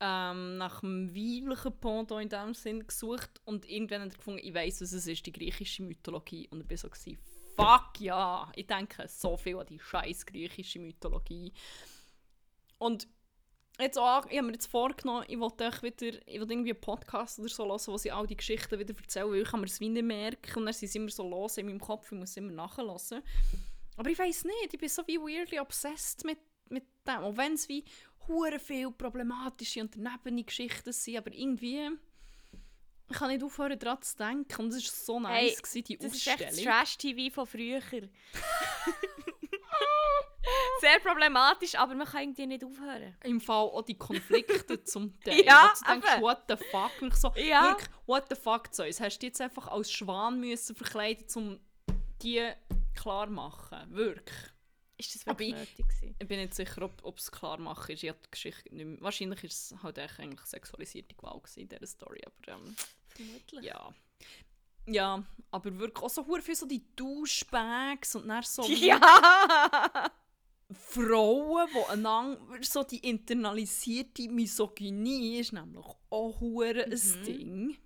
[0.00, 4.54] ähm, nach dem weiblichen Pendant in dem Sinn gesucht und irgendwann hat er gefunden, ich
[4.54, 6.48] weiss, was es ist, die griechische Mythologie.
[6.48, 7.18] Und ich war so, gewesen,
[7.56, 8.50] fuck ja!
[8.54, 11.52] Ich denke so viel an die scheiß griechische Mythologie.
[12.78, 13.08] Und
[13.82, 16.80] jetzt auch, ich habe mir jetzt vorgenommen, ich wollte euch wieder, ich wollte irgendwie einen
[16.80, 19.66] Podcast oder so hören, wo sie all die Geschichten wieder erzählen, weil ich kann mir
[19.66, 22.18] das wie nicht merken und dann sind sie immer so los in meinem Kopf, ich
[22.18, 23.22] muss immer nachhören.
[23.96, 27.54] Aber ich weiß nicht, ich bin so wie weirdly obsessed mit, mit dem, auch wenn
[27.54, 27.84] es wie
[28.28, 31.90] hure viel problematische und danebene Geschichten sind, aber irgendwie
[33.10, 35.98] ich kann nicht aufhören daran zu denken und es war so nice, Hey, gewesen, die
[35.98, 36.72] Das ist echt das Ausstellung.
[36.72, 37.80] Trash-TV von früher.
[40.80, 43.16] Sehr problematisch, aber man kann irgendwie nicht aufhören.
[43.24, 45.44] Im Fall auch die Konflikte zum Teil.
[45.44, 46.22] Ja, du denkst, eben.
[46.22, 46.90] what the fuck?
[47.00, 47.70] Und ich so, Ja.
[47.70, 49.00] wirklich, what the fuck, Zeus?
[49.00, 51.60] Hast du jetzt einfach als Schwan müssen verkleiden, um
[52.22, 52.50] die
[52.94, 53.78] klar machen?
[53.90, 54.36] Wirklich?
[54.98, 56.16] Ist das Aber wirklich ich- nötig gewesen?
[56.18, 58.02] Ich bin nicht sicher, ob es klar machen ist.
[58.02, 59.00] Ich habe die Geschichte nicht mehr.
[59.00, 62.20] Wahrscheinlich ist es halt eigentlich sexualisierte Gewalt in dieser Story.
[62.26, 62.76] Aber ähm,
[63.08, 63.64] Vermutlich.
[63.64, 63.92] ja.
[64.86, 65.22] Ja,
[65.52, 69.00] aber wirklich auch so viel so die Duschbags und dann so Ja!
[70.74, 76.92] Frauen, die einander so die internalisierte Misogynie ist nämlich auch hure Mhm.
[76.92, 77.78] ein Ding.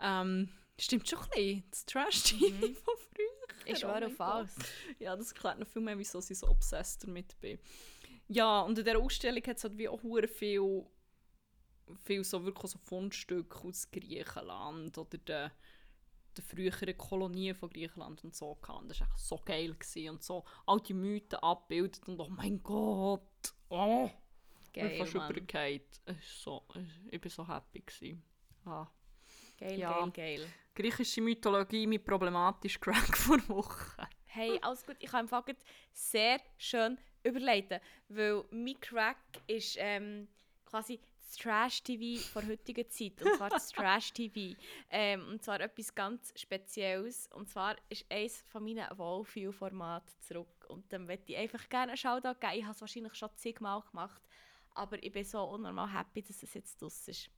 [0.00, 1.64] Ähm, stimmt schon ein bisschen.
[1.70, 2.40] Das Trash-TV
[2.74, 3.66] von früher.
[3.66, 4.26] Ich Oh schwöre mein auf Gott.
[4.26, 4.54] alles.
[4.98, 7.58] Ja, das erklärt noch viel mehr, wieso ich so obsessed damit bin.
[8.28, 10.84] Ja, und in dieser Ausstellung hat es halt wie auch viel,
[12.04, 15.52] viel so wirklich so Fundstücke aus Griechenland oder der,
[16.36, 18.90] der früheren Kolonien von Griechenland und so gehabt.
[18.90, 23.22] Das war echt so geil gewesen und so alte Mythen abgebildet und oh mein Gott,
[23.68, 24.10] oh,
[24.72, 25.14] Geil, ich fast
[26.06, 26.64] ist so,
[27.10, 28.22] ich bin so happy gewesen.
[28.64, 28.86] Ah.
[29.58, 30.00] Geil, Ja.
[30.00, 30.46] geil, geil.
[30.74, 34.06] Griechische Mythologie mit problematisch Crack vor Wochen.
[34.26, 34.96] Hey, alles gut.
[35.00, 35.56] Ich Fall grad
[35.92, 39.18] sehr schön überleiten, weil mein Crack
[39.48, 40.28] ist ähm,
[40.64, 41.00] quasi
[41.30, 43.22] das Trash-TV der heutigen Zeit.
[43.22, 44.58] Und zwar das Trash-TV.
[44.90, 47.28] Ähm, und zwar etwas ganz Spezielles.
[47.32, 50.66] Und zwar ist eines von meinen Wohlfühlformaten zurück.
[50.68, 52.54] Und dann möchte ich einfach gerne einen Shoutout geben.
[52.56, 54.20] Ich habe es wahrscheinlich schon zigmal gemacht.
[54.74, 57.30] Aber ich bin so unnormal happy, dass es jetzt draus ist.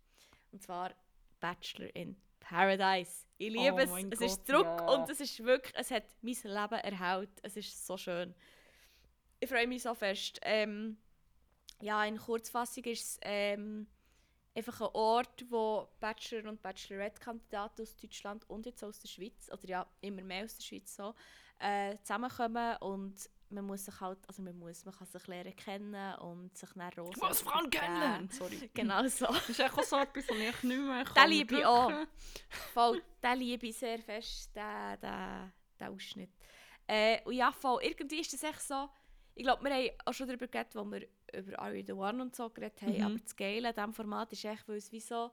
[0.52, 0.94] Und zwar
[1.40, 3.26] Bachelor in Paradise.
[3.36, 3.90] Ich liebe Oh es.
[3.90, 4.88] Es Gott, ist zurück ja.
[4.88, 7.30] und es ist wirklich, es hat mein Leben erhellt.
[7.42, 8.34] Es ist so schön.
[9.40, 10.38] Ich freue mich so fest.
[10.42, 10.98] Ähm,
[11.82, 13.86] ja, in Kurzfassung ist es ähm,
[14.54, 19.68] einfach ein Ort, wo Bachelor- und Bachelorette-Kandidaten aus Deutschland und jetzt aus der Schweiz, oder
[19.68, 21.14] ja, immer mehr aus der Schweiz so,
[21.58, 26.14] äh, zusammenkommen und man muss sich halt, also man muss, man kann sich lernen kennen
[26.20, 27.84] und sich dann rosa Was Frauen vergeben.
[27.84, 28.30] kennenlernen?
[28.30, 28.70] Sorry.
[28.74, 29.26] Genau so.
[29.26, 31.92] Das ist echt auch so etwas, was ich nicht mehr kann Den liebe ich auch.
[32.72, 36.30] Voll, den liebe ich sehr fest, den, den, den Ausschnitt.
[36.86, 38.88] Äh, und ja, voll, irgendwie ist das echt so,
[39.34, 42.22] ich glaube, wir haben auch schon darüber geredet, wo wir über Are You The One
[42.22, 43.02] und so geredet haben, Mhm.
[43.04, 45.30] aber das Geile an diesem Format ist echt, weil es wie so,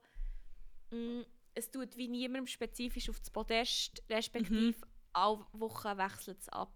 [0.91, 1.23] mh,
[1.55, 4.75] es tut wie niemandem spezifisch auf das Podest, respektive Mhm.
[5.13, 6.73] alle Wochen wechselt es ab.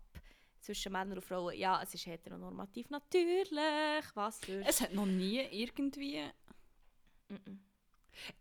[0.60, 1.58] zwischen Männern und Frauen.
[1.58, 4.06] Ja, es ist heteronormativ, natürlich.
[4.14, 4.66] Was für...
[4.66, 6.24] Es hat noch nie irgendwie...
[7.30, 7.58] Mm-mm.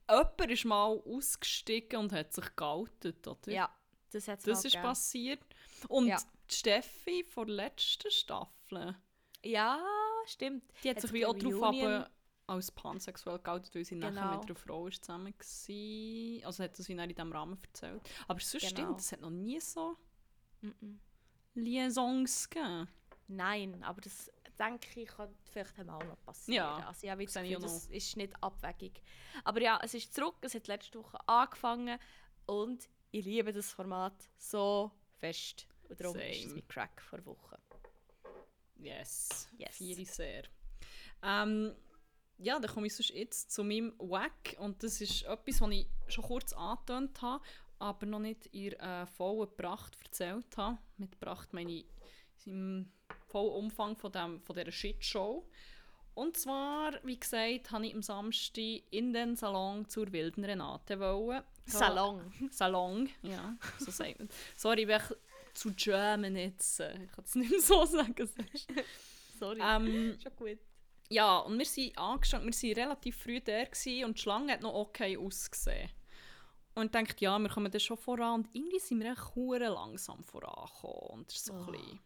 [0.09, 3.51] Jemand ist mal ausgestiegen und hat sich geoutet, oder?
[3.51, 3.77] Ja,
[4.13, 5.41] das hat Das ist passiert.
[5.89, 6.19] Und Ja.
[6.49, 8.95] Steffi von der letzten Staffel,
[9.43, 9.85] Ja,
[10.27, 10.65] stimmt.
[10.85, 12.11] die hat sich wie auch darauf aber
[12.47, 14.37] als pansexuell geoutet, weil sie nachher Genau.
[14.39, 16.47] mit einer Frau ist zusammen war.
[16.47, 18.03] Also hat das wie in diesem Rahmen erzählt.
[18.29, 18.71] Aber sonst Genau.
[18.71, 19.97] stimmt, es hat noch nie so
[20.63, 20.99] Mm-mm.
[21.55, 22.89] Liaisons gegeben.
[23.29, 26.57] Nein, aber das denke ich, kann vielleicht einmal noch passieren.
[26.57, 29.03] Ja, also ich habe das Gefühl, auch das ist nicht abwegig.
[29.45, 31.99] Aber ja, es ist zurück, es hat letzte Woche angefangen
[32.47, 35.67] und ich liebe das Format so fest.
[35.89, 36.55] Und darum ist es Same.
[36.55, 37.59] mein Crack vor Woche.
[38.83, 39.81] Yes, Yes.
[39.81, 40.43] ich sehr.
[41.23, 41.75] Ähm,
[42.39, 45.87] ja, dann komme ich sonst jetzt zu meinem Wack und das ist etwas, was ich
[46.09, 47.45] schon kurz angetönt habe,
[47.79, 50.79] aber noch nicht in äh, vollen Pracht erzählt habe.
[50.97, 51.87] Mit Pracht meine ich
[52.47, 52.91] im
[53.29, 55.49] vollen Umfang von, dem, von dieser Shitshow.
[56.15, 61.43] Und zwar, wie gesagt, habe ich am Samstag in den Salon zur wilden Renate wollen.
[61.65, 62.33] Salon.
[62.51, 64.29] Salon, ja, so sagt man.
[64.57, 65.01] Sorry, ich bin
[65.55, 66.81] zu German jetzt.
[66.81, 68.29] äh, Ich kann es nicht mehr so sagen.
[69.39, 69.61] Sorry.
[69.63, 70.59] ähm, Schon gut.
[71.11, 73.61] ja, und wir sind angestanden, wir waren relativ früh da
[74.07, 75.91] und die Schlange hat noch okay ausgesehen.
[76.75, 78.41] Und ich dachte, ja, wir kommen dann schon voran.
[78.45, 81.21] Und irgendwie sind wir echt hure langsam vorangekommen.
[81.21, 81.67] Und das war so Oh.
[81.67, 82.01] ein bisschen,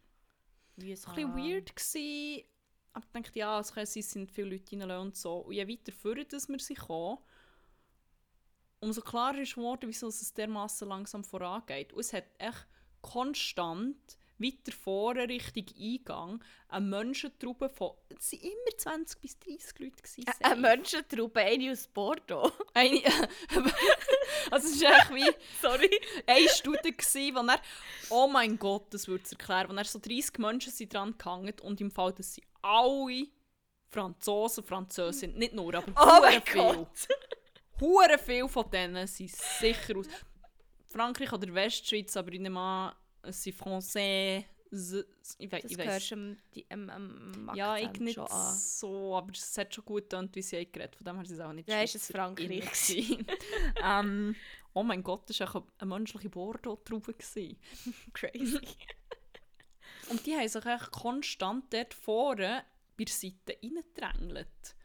[0.75, 1.11] Mühsam.
[1.11, 1.75] ein bisschen weird.
[1.75, 2.43] Gewesen.
[2.93, 5.37] Aber ich dachte, ja, es kann sein, es sind viele Leute reinlassen und so.
[5.37, 7.19] Und je weiter vorne dass wir sind gekommen,
[8.79, 11.93] umso klarer ist geworden, wieso es dermaßen langsam vorangeht.
[11.93, 12.67] Und es hat echt
[13.11, 19.95] konstant weiter vorne Richtung Eingang eine Menschentruppe von, es waren immer 20 bis 30 Leute.
[19.95, 20.45] Gewesen, Ä- safe.
[20.45, 22.51] Eine Menschentruppe, eine aus Porto.
[22.75, 23.01] Eine,
[24.51, 25.89] also es war echt wie Sorry.
[26.27, 27.59] eine Stunde, gewesen, wo er,
[28.09, 31.55] oh mein Gott, das würde es erklären, wo er so 30 Menschen sind dran gehangen
[31.63, 33.27] und im Fall, dass sie alle
[33.89, 36.61] Franzosen, Französinnen, nicht nur, aber Oh mein viel.
[36.61, 37.07] Gott.
[37.79, 40.07] Hure viel von denen sind sicher aus
[40.97, 44.45] Frankreich oder Westschweiz, aber ich nehme an, es sind Français.
[44.69, 45.71] Ich, we Das
[46.03, 50.29] ich am, die, am, am Ja, ich nicht so, aber es hat schon gut getan,
[50.33, 52.69] wie sie geredet Von dem her ist es auch nicht Ja, ist es Frankreich
[53.81, 54.35] ähm,
[54.73, 57.13] oh mein Gott, das war auch eine menschliche Bordeaux-Traube.
[57.13, 57.57] gewesen.
[58.13, 58.59] Crazy.
[60.09, 62.65] Und die haben sich echt konstant dort vorne
[62.97, 64.75] bei der Seite reingedrängelt.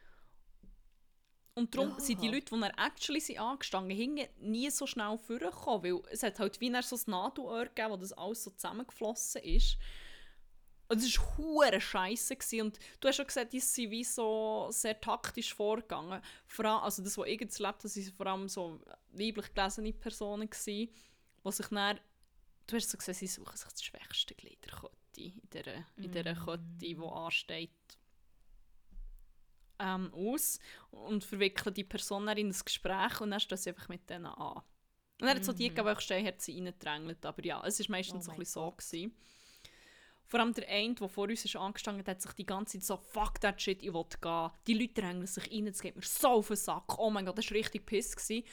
[1.55, 2.33] Und darum sind die Ja.
[2.33, 6.59] Leute, die dann actually sind angestanden hingen nie so schnell vorgekommen, weil es hat halt
[6.59, 9.77] wie so ein Nadelöhr gegeben, wo das alles so zusammengeflossen ist.
[10.89, 12.35] Und es war hure scheiße.
[12.61, 16.21] Und du hast schon gesagt, die sind wie so sehr taktisch vorgegangen.
[16.45, 18.81] Vor allem, also das, was ich jetzt erlebt habe, sind vor allem so
[19.11, 20.89] weiblich gelesene Personen gewesen,
[21.45, 21.99] die sich dann,
[22.67, 26.11] du hast so gesagt, sie suchen sich das schwächste Glied der Kette, in dieser, in
[26.11, 26.45] dieser Mm.
[26.45, 27.69] Kette, die ansteht,
[29.83, 30.59] ähm, aus
[30.91, 34.61] und verwickeln die Person in ein Gespräch und dann stehen sie einfach mit denen an.
[35.21, 37.25] Und dann hat so die gegeben, die stehen, hat sie reingedrängelt.
[37.25, 38.33] Aber ja, es war meistens Mhm.
[38.33, 38.71] Oh so ein so.
[38.71, 39.15] Gewesen.
[40.25, 42.85] Vor allem der eine, der vor uns ist angestanden hat, hat sich die ganze Zeit
[42.85, 44.49] so «Fuck that shit, ich will gehen».
[44.65, 46.97] Die Leute drängen sich rein, es geht mir so auf den Sack.
[46.97, 48.15] Oh mein Gott, das war richtig piss.
[48.15, 48.43] Gewesen.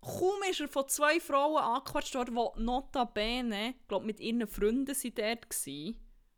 [0.00, 5.18] Kaum ist er von zwei Frauen angequatscht worden, die notabene, glaub, mit ihren Freunden sind
[5.18, 5.96] dort waren,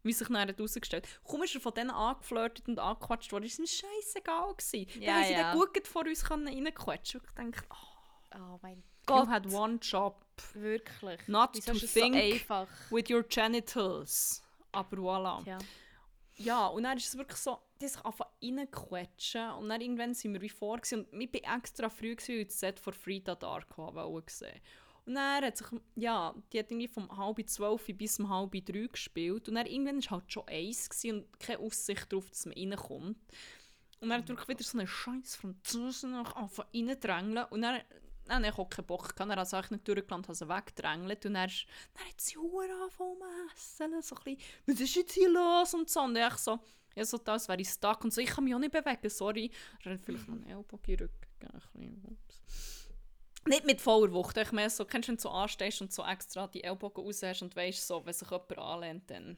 [0.09, 1.25] wie sich dann herausgestellt hat.
[1.25, 5.01] Kaum ist er von denen angeflirtet und angequatscht worden, ist ihm scheißegal gewesen.
[5.01, 5.55] Ja, dann haben sie ja.
[5.55, 7.99] dann gut vor uns können reinquatschen Und ich dachte, oh,
[8.35, 9.29] Oh mein you Gott.
[9.29, 10.25] had one job.
[10.55, 11.27] Wirklich.
[11.29, 14.43] Not Wieso to think so with your genitals.
[14.73, 15.43] Aber voilà.
[15.45, 15.59] Tja.
[16.37, 20.35] Ja, und dann ist es wirklich so, die sich einfach reinquetschen und dann irgendwann sind
[20.35, 21.05] wir wie vor gewesen.
[21.07, 24.61] und ich bin extra früh gewesen, weil ich das Set von Frida Darko wollte sehen.
[25.09, 28.87] Und dann hat sich, ja, die hat irgendwie vom halb zwölf bis um halb drei
[28.89, 33.17] gespielt und dann irgendwann war halt schon eins und keine Aussicht darauf, dass man reinkommt.
[34.01, 37.81] Und dann hat wirklich wieder so eine scheiß Französin noch einfach reindrängeln und dann
[38.27, 39.21] dann habe ich auch keinen Bock gehabt.
[39.21, 41.25] Dann hat eigentlich nicht durchgelandet, hat sie weggedrängelt.
[41.25, 41.49] Und dann,
[41.95, 43.17] dann hat sie Huren angefangen
[43.57, 44.03] zu essen.
[44.03, 45.73] So ein bisschen, was ist jetzt hier los?
[45.73, 46.03] Und so.
[46.03, 46.59] Und ich so,
[46.95, 48.05] ja, so das wäre ich stuck.
[48.05, 49.51] Und so, ich kann mich auch nicht bewegen, sorry.
[49.83, 52.78] Hat vielleicht noch einen Ellbogen Rücken ein bisschen, ups.
[53.49, 54.36] Nicht mit voller Wucht.
[54.36, 57.22] Ich meine, so, kennst du, wenn du so anstehst und so extra die Ellbogen raus
[57.22, 59.36] hast und weißt so, wenn sich jemand anlehnt, dann...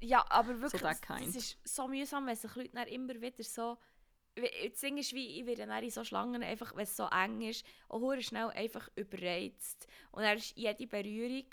[0.00, 1.28] Ja, aber wirklich, kind.
[1.28, 3.76] das ist so mühsam, wenn sich Leute immer wieder so...
[4.36, 7.40] Das Ding ist, wie, ich werde dann in so Schlangen einfach, wenn es so eng
[7.42, 9.86] ist, auch schnell einfach überreizt.
[10.10, 11.44] Und dann ist jede Berührung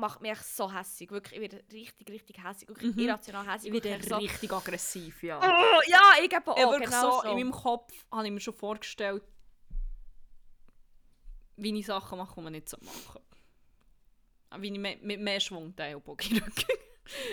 [0.00, 1.10] macht mich so hässig.
[1.10, 2.68] Wirklich, ich werde richtig, richtig hässig.
[2.68, 3.02] Wirklich Mhm.
[3.02, 3.72] irrational hässig.
[3.72, 5.38] Ich werde so, richtig aggressiv, ja.
[5.38, 7.28] oh, ja, ich gebe auch, Ja, genau so, so.
[7.28, 9.22] in meinem Kopf habe ich mir schon vorgestellt,
[11.62, 13.20] wie ich Sachen mache, die man nicht so machen
[14.58, 16.78] wie ich mit, mit mehr Schwung den Ellbogen rücken.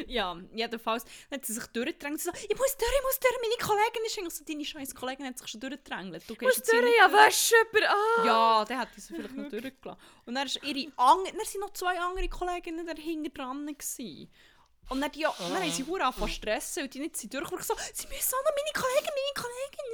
[0.08, 2.20] ja, jedenfalls dann hat sie sich durchgedrängt.
[2.20, 5.26] Sie so, ich muss durch, ich muss durch, meine Kollegin ist also deine scheiß Kollegin
[5.26, 6.24] hat sich schon durchgedrängt.
[6.28, 7.90] Du Ich muss durch, ja, Wäsche über.
[7.90, 8.26] Ah.
[8.26, 10.02] Ja, dann hat sie vielleicht noch durchgelassen.
[10.26, 13.66] Und dann, ist ihre Ang dann sind noch zwei andere Kolleginnen dahinter dran.
[13.66, 14.32] Gewesen.
[14.90, 17.50] Und dann, die, dann haben sie hure angefangen zu stressen und die nicht sind durch.
[17.50, 19.88] so, sie müssen auch noch meine Kollegin, meine Kollegin.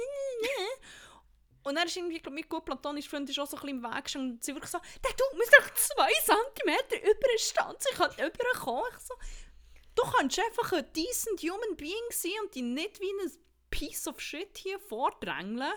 [1.64, 3.56] Ne, ne, ne.» Und dann ist irgendwie, glaub, mein gut platonischer Freund ist auch so
[3.56, 7.10] ein bisschen im Weg gestanden und sie wirklich so, der du musst doch zwei Zentimeter
[7.10, 8.84] über den Stand, ich kann überkommen.
[8.92, 9.14] Ich so,
[9.94, 13.32] du kannst einfach ein decent human being sein und dich nicht wie ein
[13.70, 15.72] piece of shit hier vordrängeln.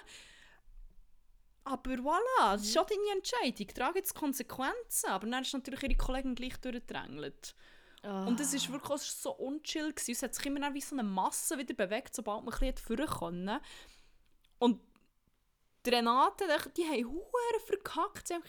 [1.63, 3.67] Aber voilà, das ist schon deine Entscheidung.
[3.67, 5.09] Trage jetzt Konsequenzen.
[5.09, 7.55] Aber dann ist natürlich ihre Kollegin gleich durchgedrängelt.
[8.03, 9.91] Und es war wirklich auch so unchill.
[9.91, 10.11] Gewesen.
[10.11, 13.05] Es hat sich immer wie so eine Masse wieder bewegt, sobald man ein bisschen vorne
[13.05, 13.61] konnte.
[14.59, 14.81] Und
[15.87, 18.27] die Renate, die, die haben hure verkackt.
[18.27, 18.43] Sie haben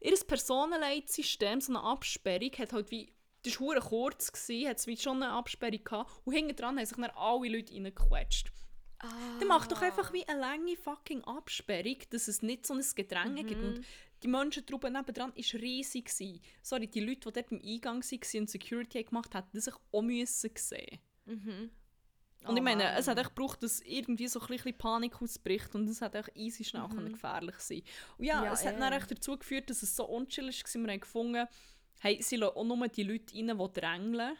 [0.00, 3.12] ihr Personenleitsystem, so eine Absperrung, hat halt wie,
[3.42, 6.10] das war kurz, gewesen, hat es wie schon eine Absperrung gehabt.
[6.24, 8.52] Und hinten dran haben sich dann alle Leute reingequetscht.
[8.98, 9.38] Ah.
[9.38, 13.44] Dann mach doch einfach wie eine lange fucking Absperrung, dass es nicht so ein Gedränge
[13.44, 13.62] gibt.
[13.62, 13.84] Und
[14.22, 16.06] die Menschentraube nebendran war riesig.
[16.06, 16.40] Gewesen.
[16.62, 20.02] Sorry, die Leute, die dort im Eingang waren und Security gemacht haben, hätten sich auch
[20.02, 21.70] müssen sehen Mhm.
[22.44, 25.74] Und Oh ich meine, es hat echt gebraucht, dass irgendwie so ein bisschen Panik ausbricht
[25.74, 27.82] und es hat echt easy schnell können gefährlich sein
[28.18, 30.52] Und ja, Ja, es hat dann echt dazu geführt, dass es so unchill war.
[30.52, 31.46] Wir haben gefunden,
[32.00, 34.36] hey, sie lassen auch nur die Leute rein, die drängeln.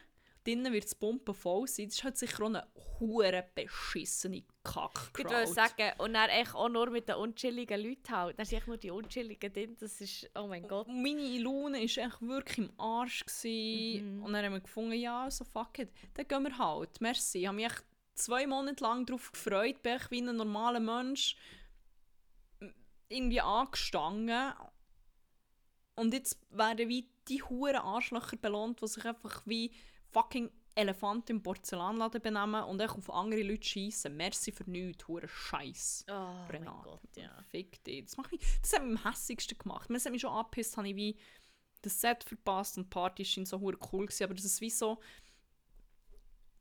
[0.47, 1.87] Drinnen wird es Pumpen voll sein.
[1.87, 2.65] Das ist halt sicher auch eine
[2.99, 8.09] hure beschissene kack Ich würde sagen, und dann echt auch nur mit den unchilligen Leuten
[8.09, 8.39] halt.
[8.39, 9.75] Dann sind nur die unchilligen drin.
[9.77, 10.87] Das ist, oh mein Gott.
[10.87, 13.25] Meine Laune war echt wirklich im Arsch.
[13.43, 14.23] Mhm.
[14.23, 17.01] Und dann haben wir gefunden, ja, so fuck it, dann gehen wir halt.
[17.01, 17.39] Merci.
[17.39, 17.83] Ich habe mich echt
[18.13, 21.35] zwei Monate lang darauf gefreut, bin ich wie ein normaler Mensch
[23.09, 24.53] irgendwie angestanden.
[25.95, 29.73] Und jetzt werden wie die huren Arschlöcher belohnt, die sich einfach wie
[30.17, 34.15] fucking Elefanten im Porzellanladen benehmen und echt auf andere Leute schießen.
[34.15, 36.05] Merci für nichts, hure Scheiß.
[36.09, 36.13] Oh
[36.51, 36.65] mein.
[36.65, 37.31] Gott, ja.
[37.49, 38.03] Fick dich.
[38.05, 39.89] Das, macht mich, das hat mich am hässigsten gemacht.
[39.89, 41.17] Das hat mich schon angepisst, habe ich wie
[41.81, 44.69] das Set verpasst und die Party schien so hure cool gewesen, aber das ist wie
[44.69, 44.99] so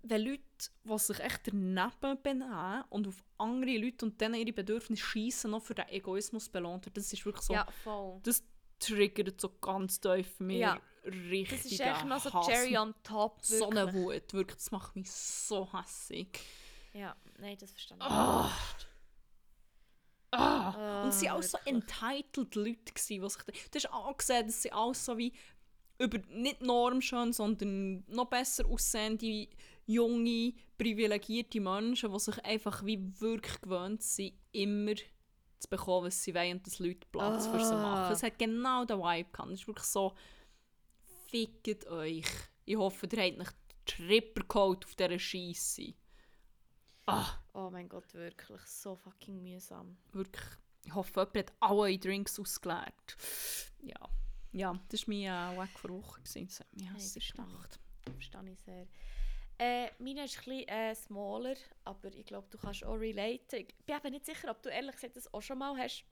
[0.08, 0.42] wenn Leute,
[0.84, 5.62] die sich echt daneben benehmen und auf andere Leute und denen ihre Bedürfnisse schießen, noch
[5.62, 8.20] für den Egoismus belohnt wird, das ist wirklich so, Ja, voll.
[8.22, 8.44] das
[8.78, 10.80] triggert so ganz tief für mich Ja.
[11.06, 13.38] Richtig Das ist echt noch so Cherry on top.
[13.42, 13.78] so Wirklich.
[13.78, 16.40] eine Wut, wirklich, das macht mich so hässig.
[16.92, 18.44] Ja, nein, das verstehe ich Ah.
[18.50, 18.88] nicht.
[20.32, 21.02] Ah.
[21.04, 23.42] Und es waren auch so entitled Leute, gewesen, die sich...
[23.70, 25.32] Du hast auch gesehen, dass sie alles so wie
[25.98, 29.48] über nicht normschön, sondern noch besser aussehende,
[29.86, 34.94] junge, privilegierte Menschen, die sich einfach wie wirklich gewöhnt sind, immer
[35.58, 37.80] zu bekommen, was sie wollen und dass Leute Platz für sie Ah.
[37.80, 38.12] machen.
[38.12, 39.50] Es hat genau den Vibe gehabt.
[39.52, 40.12] Es ist wirklich so,
[41.36, 42.24] fickt euch.
[42.64, 45.94] Ich hoffe, ihr habt nicht Trippercode auf dieser Scheisse.
[47.06, 47.38] Ah.
[47.52, 48.60] Oh mein Gott, wirklich.
[48.62, 49.96] So fucking mühsam.
[50.12, 50.44] wirklich,
[50.84, 53.16] ich hoffe, jemand hat alle eure Drinks ausgeleert.
[53.82, 54.08] Ja,
[54.52, 56.20] ja das war mein äh, Weg vor Woche.
[56.22, 56.46] gewesen.
[56.46, 57.52] Das hat mich hässlich verstehe ich.
[57.52, 57.80] gemacht.
[58.12, 58.86] Verstehe ich sehr.
[59.58, 63.58] Äh, meine ist ein bisschen äh, smaller, aber ich glaube, du kannst auch relate.
[63.58, 66.04] Ich bin eben nicht sicher, ob du ehrlich gesagt das auch schon mal hast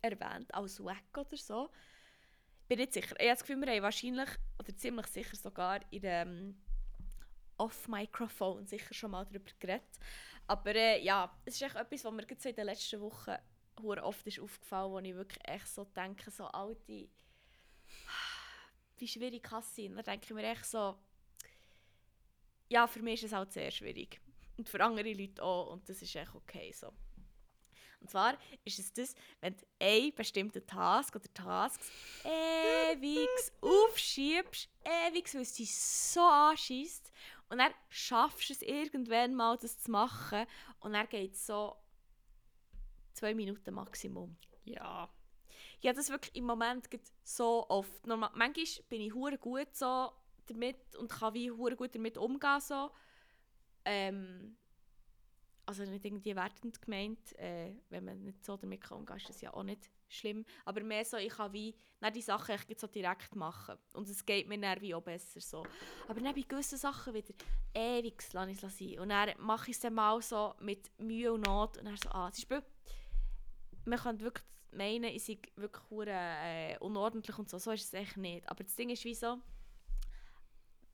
[0.00, 1.70] erwähnt, als Wack oder so.
[2.68, 3.14] Bin nicht sicher.
[3.18, 6.62] Ich habe das Gefühl, wir haben wahrscheinlich, oder ziemlich sicher sogar, in dem
[7.58, 9.98] Off-Microphone sicher schon mal darüber geredet.
[10.46, 13.36] Aber äh, ja, es ist echt etwas, was mir in den letzten Wochen
[13.76, 17.08] oft ist aufgefallen, wo ich wirklich echt so denke, so alte,
[18.96, 19.94] wie schwierig kann es sein?
[19.94, 20.96] Dann denke ich mir echt so,
[22.68, 24.20] ja, für mich ist es halt sehr schwierig.
[24.56, 25.72] Und für andere Leute auch.
[25.72, 26.92] Und das ist echt okay so.
[28.04, 28.36] Und zwar
[28.66, 31.90] ist es das, wenn du einen bestimmten Task oder Tasks
[32.22, 33.26] ewig
[33.62, 37.10] aufschiebst, ewig, weil es dich so anschießt
[37.48, 40.44] und dann schaffst du es irgendwann mal, das zu machen
[40.80, 41.76] und dann geht es so
[43.14, 44.36] zwei Minuten Maximum.
[44.64, 45.08] Ja,
[45.80, 46.86] Ja, das wirklich im Moment
[47.22, 48.06] so oft.
[48.06, 50.12] Normal, manchmal bin ich hure gut so
[50.44, 52.90] damit und kann wie hure gut damit umgehen so.
[53.86, 54.58] Ähm,
[55.66, 59.40] also nicht irgendwie wertend gemeint, äh, wenn man nicht so damit kann umgehen, ist das
[59.40, 60.44] ja auch nicht schlimm.
[60.64, 64.24] Aber mehr so, ich kann wie dann die Sachen echt so direkt machen und es
[64.24, 65.64] geht mir dann wie auch besser so.
[66.08, 67.34] Aber dann bei gewissen Sachen wieder
[67.74, 68.98] ewig lasse ich es sein.
[69.00, 72.10] Und dann mache ich es dann mal so mit Mühe und Not und dann so,
[72.10, 72.62] ah, zum Beispiel,
[73.86, 77.58] man könnte wirklich meinen, ich sei wirklich hure, äh, unordentlich und so.
[77.58, 78.48] So ist es echt nicht.
[78.48, 79.38] Aber das Ding ist wie so,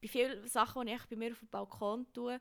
[0.01, 2.41] bei vielen Sachen, die ich bei mir auf dem Balkon tue,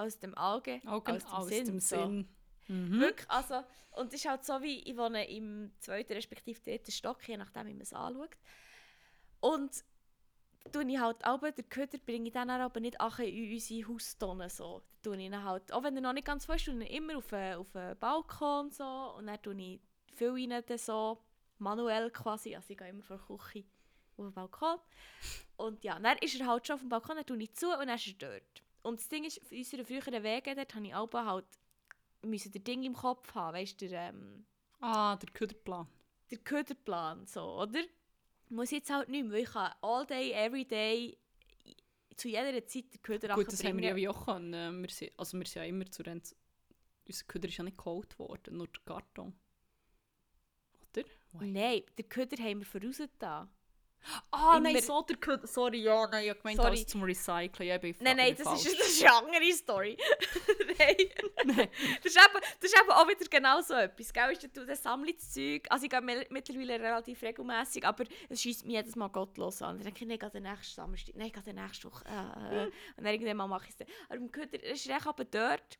[0.00, 1.64] aus dem Auge, Augen aus dem aus Sinn.
[1.66, 1.96] dem so.
[1.96, 2.28] Sinn.
[2.68, 3.00] Mhm.
[3.00, 7.26] Wirklich, also, und es ist halt so wie, ich wohne im zweiten respektive dritten Stock,
[7.26, 8.36] je nachdem, wie man es anschaut.
[9.40, 9.84] Und
[10.72, 14.48] tue ich halt aber, den Köder bringe ich dann aber nicht ach in unsere Haustonne
[14.50, 14.82] so.
[15.02, 16.92] Da tue ich ihn halt, auch wenn er noch nicht ganz voll ist, tue ich
[16.92, 19.80] immer auf den, auf den Balkon so und dann tue ich
[20.14, 21.18] viel rein dann so,
[21.58, 23.64] manuell quasi, also ich gehe immer von der Küche
[24.16, 24.78] auf den Balkon
[25.56, 27.86] und ja, dann ist er halt schon auf dem Balkon, dann tue ich zu und
[27.86, 28.62] dann ist er dort.
[28.82, 31.46] Und das Ding ist, auf unseren früheren Wegen, dort habe ich auch halt
[32.22, 34.44] müssen der Ding im Kopf haben, weißt du, der, ähm,
[34.80, 35.86] Ah, der Köderplan.
[36.30, 37.80] der Köderplan, so, oder?
[38.48, 41.16] Muss jetzt halt nicht mehr, weil ich kann all day, every day,
[42.16, 44.08] zu jeder Zeit den Köder Gut, das haben wir ja bringen.
[44.08, 44.82] auch können.
[44.82, 46.34] Wir sind, also wir sind ja immer zu Renz...
[47.06, 49.34] Unser Köder ist ja nicht geholt worden, nur der Karton.
[50.92, 51.04] Oder?
[51.32, 51.52] Wait.
[51.52, 53.48] Nein, den Köder haben wir voraus da.
[54.30, 55.46] Ah, nein, so der Köder...
[55.46, 56.68] Sorry, ja, nein, ich gemeint Sorry.
[56.68, 57.68] alles zum Recyceln.
[57.68, 59.96] Ja, ich Nein, nein, das ist, das ist eine andere Story.
[60.78, 60.96] nein.
[61.44, 61.68] Nein.
[62.02, 64.12] Das ist, eben, das ist eben auch wieder genau so etwas.
[64.12, 64.32] Gell?
[64.32, 68.74] Ist, du das Sammlungszeug, also ich gehe mi- mittlerweile relativ regelmäßig, aber es schießt mich
[68.74, 69.76] jedes Mal gottlos an.
[69.76, 72.04] Dann denke ich, nein, ich gehe den nächsten Samstag, nein, ich gehe den nächsten Woche.
[72.06, 72.64] Äh, äh.
[72.96, 73.88] Und dann irgendwann mal mache ich es dann.
[74.08, 75.78] Aber im Köder ist recht aber dort.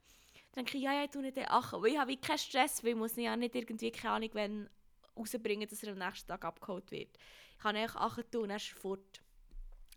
[0.52, 1.80] Dann denke ich, ja, ja, ich tue nicht den Achen.
[1.82, 4.68] Weil ich habe keinen Stress, weil ich muss ja nicht irgendwie, keine Ahnung, wenn
[5.16, 7.10] rausbringen, dass er am nächsten Tag abgeholt wird.
[7.61, 9.20] Ich kann einfach Achen tun und dann ist er fort.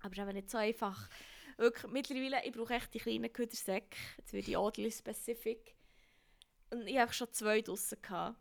[0.01, 1.07] Aber es ist eben nicht so einfach.
[1.55, 3.95] Wirklich, mittlerweile, ich brauche echt die kleinen Ködersäcke.
[4.17, 5.73] Jetzt wird die Oddly Specific.
[6.71, 8.01] Und ich hatte schon zwei draussen.
[8.01, 8.35] Gehabt.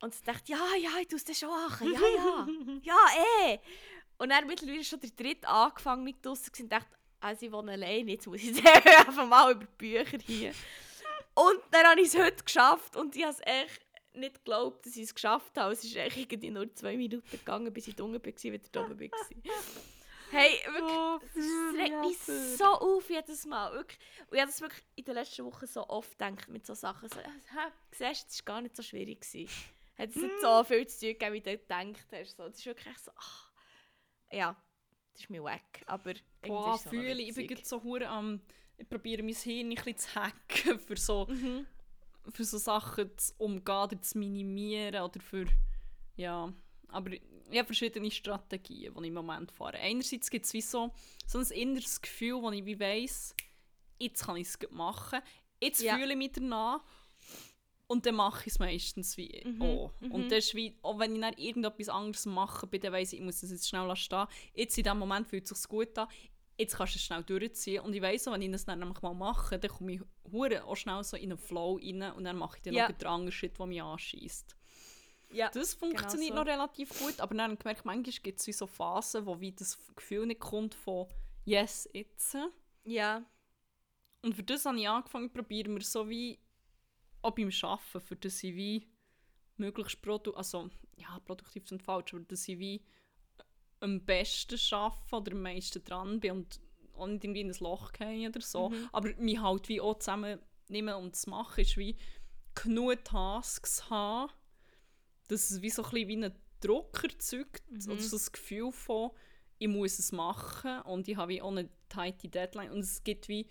[0.00, 1.92] Und ich dachte, ja, ja, ich tue es schon machen.
[1.92, 2.46] Ja, ja.
[2.84, 2.96] ja,
[3.44, 3.58] eh.
[4.16, 8.12] Und dann mittlerweile schon der dritte angefangen mit draussen und dachte, also ich wohne alleine,
[8.12, 10.54] jetzt muss ich einfach mal über die Bücher hier.
[11.34, 13.87] Und dann habe ich es heute geschafft und ich habe es echt
[14.18, 15.72] nicht geglaubt, dass ich es geschafft habe.
[15.72, 19.08] Es ist irgendwie nur zwei Minuten gegangen, bis ich da unten war, wieder oben war.
[20.30, 22.18] Hey, wirklich, Oh, es regt mich
[22.58, 23.72] so auf jedes Mal.
[23.72, 23.98] Wirklich.
[24.28, 27.08] Und ich habe das wirklich in den letzten Wochen so oft gedacht mit so Sachen.
[27.08, 29.22] So, hä, siehst du, es war gar nicht so schwierig.
[29.22, 29.48] Gewesen.
[29.96, 32.36] Hat es nicht so viel zu tun gegeben, wie du gedacht hast.
[32.36, 33.50] So, das ist wirklich so, ach,
[34.30, 34.54] ja,
[35.14, 35.82] das ist mir wack.
[35.86, 37.28] Aber irgendwie Boah, fühle ich.
[37.30, 38.42] Ich bin gerade so hure am...
[38.76, 41.66] Ich probiere mein Hirn ein bisschen zu hacken für so, Mhm.
[42.32, 45.46] Für so Sachen zu umgehen oder zu minimieren oder für...
[46.16, 46.52] Ja,
[46.88, 47.22] aber ich
[47.58, 49.78] habe verschiedene Strategien, die ich im Moment fahre.
[49.78, 50.92] Einerseits gibt es wie so,
[51.26, 53.34] so ein inneres Gefühl, wo ich wie weiss,
[53.98, 55.20] jetzt kann ich es gut machen,
[55.60, 55.96] jetzt Ja.
[55.96, 56.80] fühle ich mich danach
[57.86, 59.92] und dann mache ich es meistens wie Mhm, auch.
[60.00, 60.12] mhm.
[60.12, 63.24] Und das ist wie, auch wenn ich dann irgendetwas anderes mache, dann weiss ich, ich
[63.24, 64.26] muss das jetzt schnell lassen stehen.
[64.54, 66.08] Jetzt in diesem Moment fühlt es sich gut an,
[66.58, 67.82] jetzt kannst du es schnell durchziehen.
[67.84, 70.00] Und ich weiss auch, wenn ich das dann nämlich mal mache, dann komme ich
[70.30, 72.88] hure auch schnell so in einen Flow rein und dann mache ich dann Ja.
[72.88, 74.56] noch den anderen Schritt, der mich anschießt.
[75.30, 75.50] Ja.
[75.50, 76.44] Das funktioniert Genau so.
[76.44, 79.52] noch relativ gut, aber dann habe ich gemerkt, manchmal gibt es so Phasen, wo wie
[79.52, 81.06] das Gefühl nicht kommt von
[81.44, 82.36] «Yes, jetzt».
[82.84, 83.24] Ja.
[84.22, 86.38] Und für das habe ich angefangen, probieren wir so wie
[87.22, 88.88] auch beim Arbeiten, für das ich wie
[89.56, 92.82] möglichst produ also ja, produktiv sind falsch, aber dass ich wie
[93.80, 96.60] am besten arbeite oder am meisten dran bin und
[96.94, 98.70] auch nicht irgendwie in ein Loch gehe oder so.
[98.70, 98.88] Mhm.
[98.92, 101.96] Aber mich halt wie auch zusammennehmen und zu machen, ist wie
[102.54, 104.32] genug Tasks haben,
[105.28, 107.92] dass es wie so ein bisschen wie einen Druck erzeugt, Mhm.
[107.92, 109.10] oder so das Gefühl von,
[109.58, 113.28] ich muss es machen und ich habe wie auch eine tighte Deadline und es gibt
[113.28, 113.48] wie,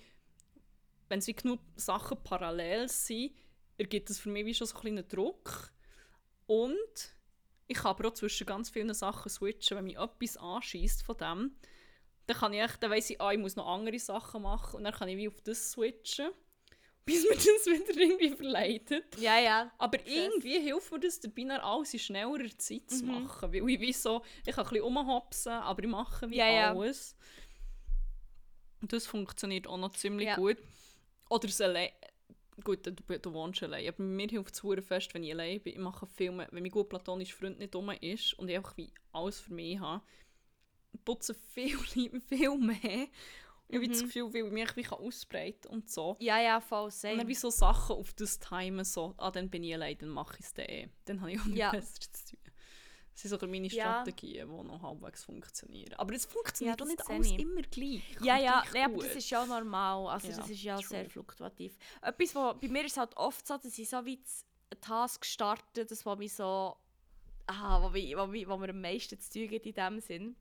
[1.09, 3.33] wenn es wie genug Sachen parallel sind,
[3.77, 5.71] ergibt es für mich wie schon so ein bisschen einen Druck
[6.47, 7.15] und
[7.67, 11.55] ich kann aber auch zwischen ganz vielen Sachen switchen, wenn mich etwas anschießt von dem,
[12.25, 14.83] dann kann ich echt, dann weiss ich, ah, ich muss noch andere Sachen machen und
[14.83, 16.31] dann kann ich wie auf das switchen,
[17.05, 19.17] bis mir das wieder irgendwie verleitet.
[19.17, 19.71] Ja, ja.
[19.77, 20.07] Aber Krass.
[20.09, 23.23] irgendwie hilft mir das dabei, dann alles in schnellerer Zeit zu Mhm.
[23.23, 23.53] machen.
[23.53, 26.69] Weil ich wie so, ich kann ein bisschen rumhopsen, aber ich mache wie Ja, ja.
[26.73, 27.15] alles.
[28.81, 30.35] Und das funktioniert auch noch ziemlich Ja.
[30.35, 30.57] gut.
[31.29, 31.89] Oder das allein.
[32.63, 33.87] Gut, du, du wohnst allein.
[33.87, 35.73] Aber mir hilft es fest, wenn ich allein bin.
[35.73, 38.75] Ich mache viel mehr, wenn mein gut platonischer Freund nicht rum ist und ich einfach
[38.77, 40.03] wie alles für mich habe,
[41.05, 41.77] putze viel,
[42.27, 43.07] viel mehr.
[43.69, 44.05] Und ich habe das Mhm.
[44.05, 46.15] Gefühl, weil ich mich wie kann ausbreiten und so.
[46.19, 47.17] Ja, ja, voll, Und same.
[47.17, 50.37] dann wie so Sachen auf das Timen, so, ah, dann bin ich allein, dann mache
[50.39, 50.89] ich es dann eh.
[51.05, 51.71] Dann habe ich auch nichts Ja.
[51.71, 52.46] Besseres zu tun.
[53.17, 53.83] Das sind so ein bisschen meine Ja.
[54.03, 55.91] Strategien, die noch halbwegs funktionieren.
[55.95, 57.39] Aber es funktioniert Ja, das nicht alles ich.
[57.39, 58.03] immer gleich.
[58.21, 60.07] Ja, ja, nee, aber das ist ja normal.
[60.09, 60.87] Also Ja, das ist ja true.
[60.87, 61.75] sehr fluktuativ.
[62.03, 64.21] Etwas, wo, bei mir ist es halt oft so, dass ich so wie
[64.71, 66.77] einen Task starte, das was mich so,
[67.47, 70.35] ah, wo, mich, wo, mich, wo mir am meisten zu tun gibt in dem Sinn.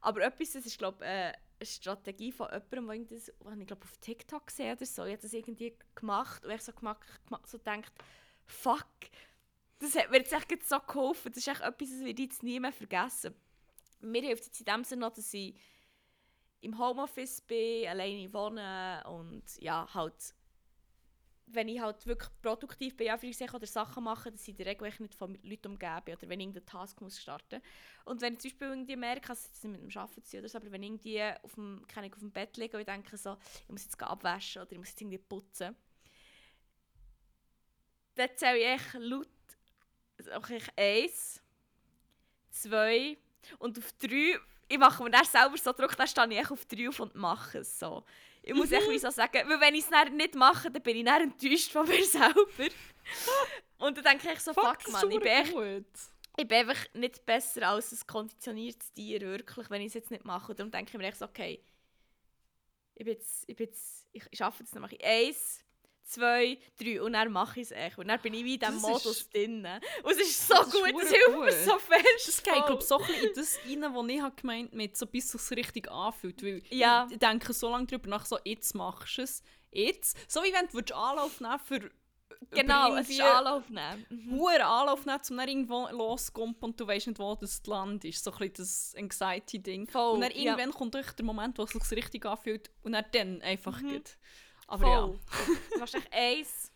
[0.00, 3.66] Aber etwas, das ist glaube ich äh, eine Strategie von jemandem, der irgendwas- was ich
[3.66, 7.00] glaube auf TikTok gesehen oder so, ich habe das irgendwie gemacht und ich so gemacht,
[7.26, 7.92] gemacht so gedacht,
[8.46, 8.86] fuck,
[9.78, 11.32] das hat mir jetzt echt so geholfen.
[11.32, 13.34] Das ist echt etwas, das ich jetzt nie mehr vergessen.
[14.00, 15.54] Mir hilft jetzt in dem Sinne noch, dass ich
[16.60, 20.34] im Homeoffice bin, alleine wohne und ja, halt
[21.46, 24.92] wenn ich halt wirklich produktiv bin, Anführungszeichen, oder Sachen mache, dass ich in der Regel
[24.98, 27.60] nicht von Leuten umgeben bin, oder wenn ich irgendeinen Task muss starten
[28.04, 30.58] Und wenn ich zum Beispiel irgendwie merke, dass es mit dem Arbeiten zu oder so,
[30.58, 33.16] aber wenn ich irgendwie auf dem, kann ich auf dem Bett liege und ich denke
[33.16, 35.76] so, ich muss jetzt abwaschen oder ich muss jetzt irgendwie putzen,
[38.14, 39.28] dann zähle ich echt laut,
[40.36, 41.40] okay, eins,
[42.50, 43.16] zwei
[43.58, 44.38] und auf drei,
[44.68, 47.14] ich mache mir dann selber so Druck, dann stehe ich echt auf drei auf und
[47.14, 48.04] mache es so.
[48.42, 51.04] Ich muss echt wie so sagen, weil wenn ich es nicht mache, dann bin ich
[51.04, 52.44] dann enttäuscht von mir selber.
[53.78, 55.54] Und dann denke ich so, fuck, ist man, ich bin, echt,
[56.36, 60.24] ich bin einfach nicht besser als ein konditioniertes Tier, wirklich, wenn ich es jetzt nicht
[60.24, 60.54] mache.
[60.54, 61.62] Darum denke ich mir echt so, okay,
[62.94, 65.63] ich bin jetzt, ich bin jetzt, ich, ich arbeite jetzt, dann mache ich eins,
[66.04, 67.98] zwei, drei und dann mache ich es echt.
[67.98, 69.66] Und dann bin ich wie in diesem Das ist- Modus drin.
[70.02, 72.04] Und es ist so Das gut, das hilft mir so fest.
[72.28, 75.06] Das geht, glaube so ein bisschen in das rein, was ich habe gemeint mit so
[75.06, 76.42] bis es sich richtig anfühlt.
[76.42, 77.08] Weil Ja.
[77.10, 79.42] ich denke so lange darüber nach, so jetzt machst du es.
[79.72, 80.16] Jetzt.
[80.30, 81.90] So wie wenn du Anlauf nehmen für
[82.50, 84.04] Genau, es ist Anlauf nehmen.
[84.10, 84.38] Mhm.
[84.38, 88.22] hohen Anlauf nehmen, um dann irgendwo loszukommen und du weißt nicht, wo das Land ist.
[88.22, 89.88] So ein bisschen das Anxiety-Ding.
[89.94, 90.52] Und dann ja.
[90.52, 93.88] irgendwann kommt echt der Moment, wo es sich richtig anfühlt und dann, dann einfach Mhm.
[93.88, 94.18] geht.
[94.66, 95.20] Aber Voll.
[95.72, 96.72] Du machst echt eins,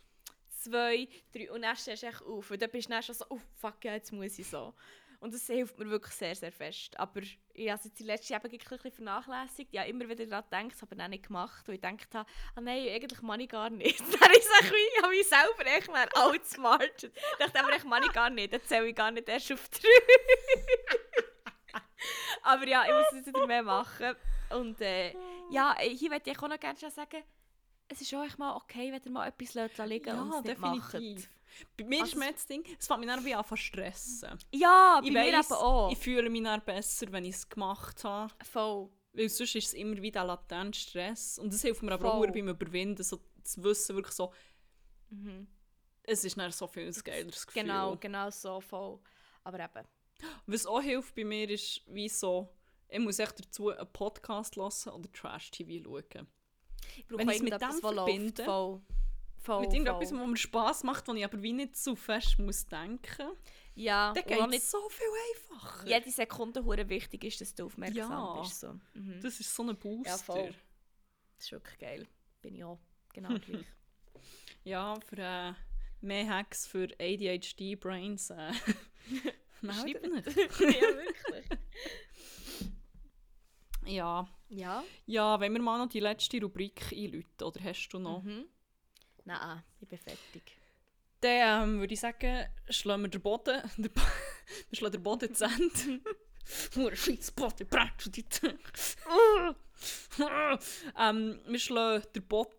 [0.61, 2.51] zwei, drei und dann stehst du echt auf.
[2.51, 4.75] Und dann bist du dann schon so, oh fuck, ja, jetzt muss ich so.
[5.21, 6.99] Und das hilft mir wirklich sehr, sehr fest.
[6.99, 9.73] Aber ich habe die letzte wirklich ein bisschen vernachlässigt.
[9.73, 11.69] Ja, immer wieder daran gedacht, aber dann nicht gemacht.
[11.69, 14.01] Und ich gedacht habe, ah nein, eigentlich mache ich gar nicht.
[14.21, 17.13] dann ist es wie, ich habe mich selber echt mal outsmartet.
[17.17, 18.53] Ich dachte aber, ich mache ich gar nicht.
[18.53, 19.89] Dann zähle ich gar nicht erst auf drei.
[22.43, 24.15] aber ja, ich muss jetzt wieder mehr machen.
[24.51, 25.15] Und äh,
[25.51, 27.25] ja, hier möchte ich auch noch gerne schon sagen,
[27.89, 29.55] es ist auch echt mal okay, wenn ihr mal etwas
[29.89, 30.93] liegen und ja, es nicht macht.
[30.95, 31.31] definitiv.
[31.77, 34.39] Bei mir Also ist mir das Ding, es fängt mich dann wie an zu stressen.
[34.53, 35.91] Ja, bei Ich mir weiss, eben auch.
[35.91, 38.33] ich fühle mich dann besser, wenn ich es gemacht habe.
[38.45, 38.91] Voll.
[39.15, 41.39] Weil sonst ist es immer wieder latent Stress.
[41.39, 42.29] Und das hilft mir aber Voll.
[42.29, 44.33] auch beim Überwinden, so zu wissen, wirklich so,
[45.11, 45.47] Mhm.
[46.03, 47.63] es ist dann so viel ein geileres Gefühl.
[47.63, 49.01] Genau, genau so voll.
[49.43, 49.87] Aber eben.
[50.47, 52.55] Was auch hilft bei mir ist, wie so,
[52.89, 56.27] ich muss echt dazu einen Podcast hören oder Trash-TV schauen.
[56.97, 58.81] Ich brauche Wenn auch ich's mit dem verbinde, Voll.
[59.41, 60.21] Voll, Mit irgendetwas, voll.
[60.21, 63.29] was mir Spass macht, wo ich aber wie nicht zu fest muss denken
[63.77, 65.87] Ja, dann geht es nicht so viel einfacher.
[65.87, 68.41] jede Sekunde hure wichtig ist, dass du aufmerksam Ja.
[68.41, 68.59] bist.
[68.61, 68.75] So.
[68.95, 69.21] Mhm.
[69.23, 70.11] Das ist so ein Booster.
[70.11, 70.55] Ja, voll.
[71.37, 72.07] Das ist wirklich geil.
[72.43, 72.81] Bin ich auch.
[73.15, 73.67] Genau gleich.
[74.65, 75.53] Ja, für äh,
[76.01, 78.31] mehr Hacks für ADHD-Brains.
[78.31, 78.53] Äh,
[79.63, 80.03] Schreibt.
[80.03, 80.27] mich.
[80.37, 81.38] ja, wirklich.
[83.89, 84.29] Ja.
[84.51, 84.83] Ja.
[85.07, 88.23] ja, wenn wir mal noch die letzte Rubrik einläuten, oder hast du noch?
[88.23, 88.47] Mhm.
[89.25, 90.57] Nein, ich bin fertig.
[91.21, 94.01] Dann ähm, würde ich sagen, schlagen wir den Boden, den Bo
[94.71, 96.01] wir schlagen den Boden zu Ende.
[96.77, 97.69] Nur ein scheiß Boden,
[98.31, 98.55] Tür.
[100.99, 102.53] ähm, Wir schlagen den Boden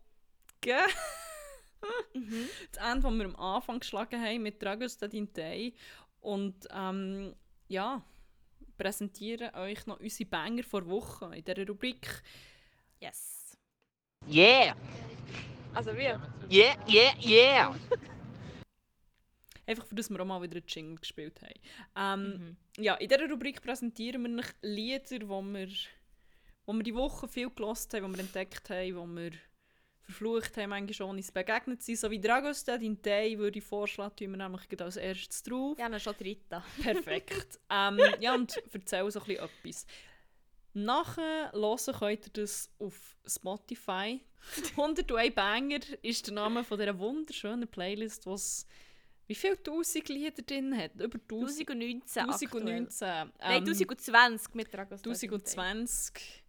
[2.14, 2.50] Mhm.
[2.74, 5.74] das Ende, das wir am Anfang geschlagen haben mit Dragos Day
[6.20, 7.34] und ähm,
[7.68, 8.04] ja,
[8.80, 12.24] präsentieren euch noch unsere Banger vor Woche in dieser Rubrik.
[13.00, 13.58] Yes.
[14.28, 14.76] Yeah,
[15.74, 16.20] Also wir?
[16.52, 17.76] yeah, yeah, yeah.
[19.66, 21.60] Einfach für das wir auch mal wieder einen Jingle gespielt haben.
[21.96, 22.84] Ähm, Mhm.
[22.84, 25.68] Ja, in dieser Rubrik präsentieren wir euch Lieder, die wir,
[26.66, 29.32] wo wir die Woche viel gelost haben, die wir entdeckt haben, die wir
[30.10, 32.00] verflucht haben, manchmal schon uns begegnet sind.
[32.00, 35.78] So wie Dragos in Day würde ich vorschlagen, tun wir nämlich als erstes drauf.
[35.78, 36.64] Ja, dann schon dritte.
[36.82, 37.60] Perfekt.
[37.70, 39.86] ähm, ja, und erzähl so ein bisschen etwas.
[40.74, 44.22] Nachher hören könnt ihr das auf Spotify.
[44.72, 48.66] 101 Banger ist der Name von dieser wunderschönen Playlist, was
[49.28, 50.96] wie viele tausend Lieder drin hat?
[50.96, 52.64] Über 1000 1019 aktuell.
[52.64, 53.08] 1019.
[53.08, 56.44] Nein, ähm, 1020 mit Dragos 1020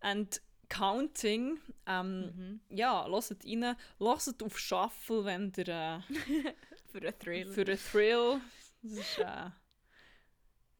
[0.00, 0.40] and
[0.72, 1.58] counting.
[1.86, 2.60] Ähm, Mhm.
[2.70, 3.76] Ja, hört rein.
[3.98, 6.00] Hört auf Shuffle, wenn ihr äh,
[6.92, 7.52] Für einen Thrill.
[7.52, 8.40] für einen Thrill.
[8.82, 9.50] Das ist äh,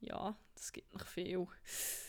[0.00, 1.46] ja, das gibt noch viel.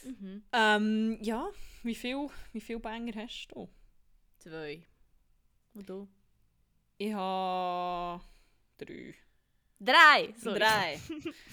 [0.03, 0.43] Mhm.
[0.51, 1.47] Ähm, ja,
[1.83, 3.69] wie viel, wie viel Banger hast du?
[4.39, 4.85] Zwei.
[5.73, 6.07] Und du?
[6.97, 8.21] Ich habe
[8.77, 9.15] drei.
[9.83, 10.33] Drei!
[10.37, 10.59] Sorry.
[10.59, 10.99] Drei.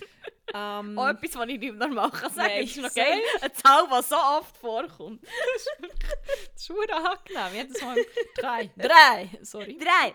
[0.54, 2.52] ähm, Auch etwas, was ich nicht mehr normal kann sagen.
[2.54, 3.20] Ist noch geil.
[3.40, 5.22] Eine Zahl, die so oft vorkommt.
[6.54, 7.54] das ist verdammt angenehm.
[7.54, 7.96] Jedes Mal
[8.36, 8.70] drei.
[8.76, 9.28] Drei!
[9.42, 9.78] Sorry.
[9.78, 10.14] Drei!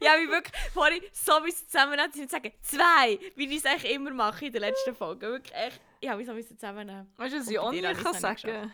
[0.00, 3.92] ja, wie wirklich vorhin so wie es zusammennehmen, sie sagen zwei, wie ich es eigentlich
[3.92, 5.26] immer mache in der letzten Folge.
[5.26, 7.12] Wirklich echt, ich habe mich so müssen zusammennehmen.
[7.16, 8.72] Weißt du, was ich auch nicht kann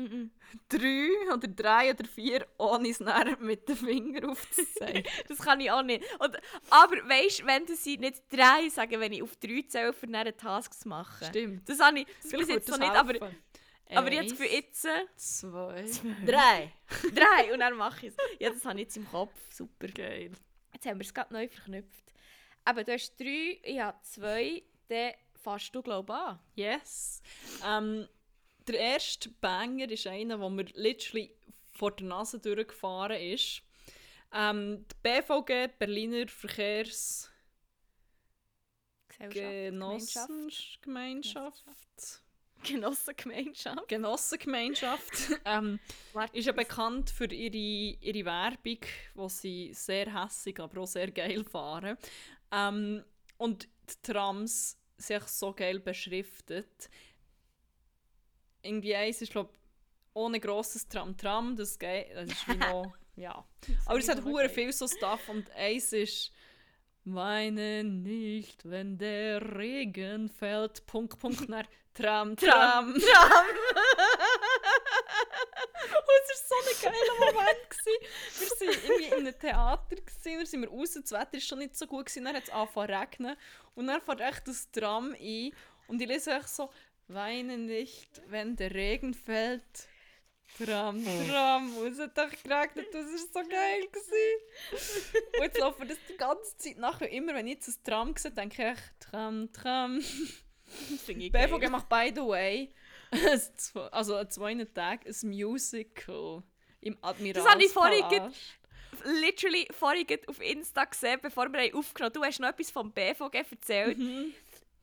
[0.00, 0.30] Mhm.
[0.68, 3.00] Drei oder drei oder vier, ohne es
[3.40, 5.04] mit dem Finger aufzuzeigen.
[5.28, 6.04] Das kann ich auch nicht.
[6.18, 6.36] Und,
[6.70, 10.06] aber weißt du, wenn du sie nicht drei sagen, wenn ich auf drei zähle, für
[10.06, 11.26] eine Tasks machen.
[11.26, 11.68] Stimmt.
[11.68, 13.30] Das habe ich das bis jetzt noch nicht, aber.
[13.92, 15.84] Aber Gefühl, Eins, jetzt Zwei.
[16.24, 16.72] drei.
[17.14, 18.16] drei und dann mache ich es.
[18.38, 19.34] Ja, das habe ich jetzt im Kopf.
[19.50, 19.88] Super.
[19.88, 20.30] Geil.
[20.72, 22.12] Jetzt haben wir es gerade neu verknüpft.
[22.64, 26.38] Aber du hast drei, ich habe zwei, dann fasst du, glaube ich, an.
[26.54, 27.22] Yes.
[27.66, 28.06] Ähm,
[28.72, 31.34] der erste Banger ist einer, der mir literally
[31.70, 33.62] vor der Nase durchgefahren ist.
[34.32, 37.30] Ähm, die BVG, Berliner Verkehrs...
[39.28, 40.28] Gesellschaft,
[40.80, 41.64] Genossengemeinschaft.
[42.62, 43.88] Genossengemeinschaft.
[43.88, 45.12] Genossengemeinschaft.
[45.44, 45.78] ähm,
[46.32, 48.78] ist ja bekannt für ihre, ihre Werbung,
[49.14, 51.98] wo sie sehr hässig, aber auch sehr geil fahren.
[52.50, 53.04] Ähm,
[53.36, 56.90] und die Trams sind so geil beschriftet.
[58.62, 59.50] Irgendwie eins ist, glaube
[60.12, 63.44] ohne grosses Tram-Tram, das, geht, das ist wie noch, ja.
[63.86, 66.32] Aber es hat hure viel so Stuff und eins ist
[67.04, 72.94] Weine nicht, wenn der Regen fällt, Punkt, Punkt, nach Tram, Tram.
[72.94, 72.94] Tram.
[75.90, 77.70] Und es war so ein geiler Moment.
[77.70, 77.96] Gewesen.
[78.38, 81.58] Wir waren irgendwie in einem Theater, gewesen, dann sind wir raus, das Wetter war schon
[81.58, 83.36] nicht so gut, gewesen, dann hat es angefangen zu regnen.
[83.74, 85.52] Und dann fährt echt das Tram ein
[85.88, 86.70] und ich lese echt so,
[87.12, 89.88] weine nicht, wenn der Regen fällt.
[90.58, 93.86] Tram, Tram, und es hat echt geregnet, das war so geil.
[93.86, 95.36] Gewesen.
[95.36, 98.16] Und jetzt laufen das die ganze Zeit nach, und immer wenn ich jetzt ein Tram
[98.16, 100.02] sehe, denke ich Tram, Tram.
[101.06, 102.74] BVG macht by the way,
[103.92, 106.42] also an zwei Tagen ein Musical
[106.80, 107.36] im Admiralspalast.
[107.36, 108.32] Das habe ich vorhin
[109.20, 113.34] Literally vorhin auf Insta gesehen, bevor wir haben aufgenommen Du hast noch etwas vom BVG
[113.50, 113.98] erzählt.
[113.98, 114.34] Mhm.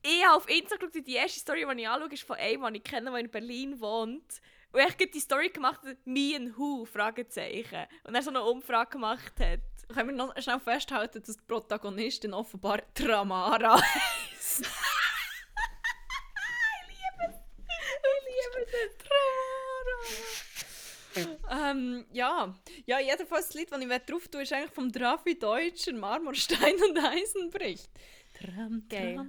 [0.01, 2.75] Ich habe auf Insta geschaut, die erste Story, die ich anschaue, ist von einem, den
[2.75, 4.41] ich kenne, der in Berlin wohnt.
[4.71, 7.85] Und ich habe die Story gemacht, «Me and who?» Fragezeichen.
[8.03, 9.59] Und er so eine Umfrage gemacht hat.
[9.93, 14.65] Können wir noch schnell festhalten, dass die Protagonistin offenbar Tramara heisst.
[17.99, 19.97] Ich liebe Tramara!
[21.71, 22.53] ähm, ja.
[22.85, 26.97] ja, jedenfalls das Lied, das ich drauf tue, ist eigentlich vom Drafi Deutscher Marmorstein und
[26.97, 27.89] Eisenbricht.
[28.33, 29.25] Tram, Geil.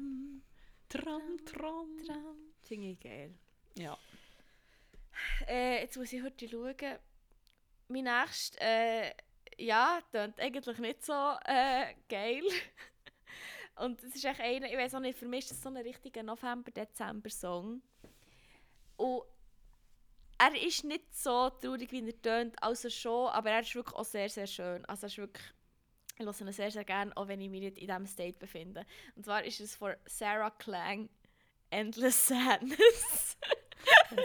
[0.88, 2.68] Tram, Tram, Tram, das.
[2.68, 3.34] Finde ich geil.
[3.76, 3.98] Ja.
[5.46, 6.98] Äh, jetzt muss ich heute schauen.
[7.88, 9.12] Mein nächster, äh,
[9.58, 11.12] ja, klingt eigentlich nicht so
[11.44, 12.42] äh, geil.
[13.76, 15.76] Und es ist echt einer, ich weiß auch nicht, für mich ist das so ein
[15.76, 17.80] richtiger November-Dezember-Song.
[18.96, 19.22] Und
[20.38, 24.04] er ist nicht so traurig, wie er tönt, also schon, aber er ist wirklich auch
[24.04, 24.84] sehr, sehr schön.
[24.86, 25.57] Also er ist wirklich, ich
[26.18, 28.84] höre ihn sehr, sehr gerne, auch wenn ich mich nicht in diesem State befinde.
[29.16, 31.08] Und zwar ist es von Sarah Klang,
[31.70, 33.36] Endless Sadness.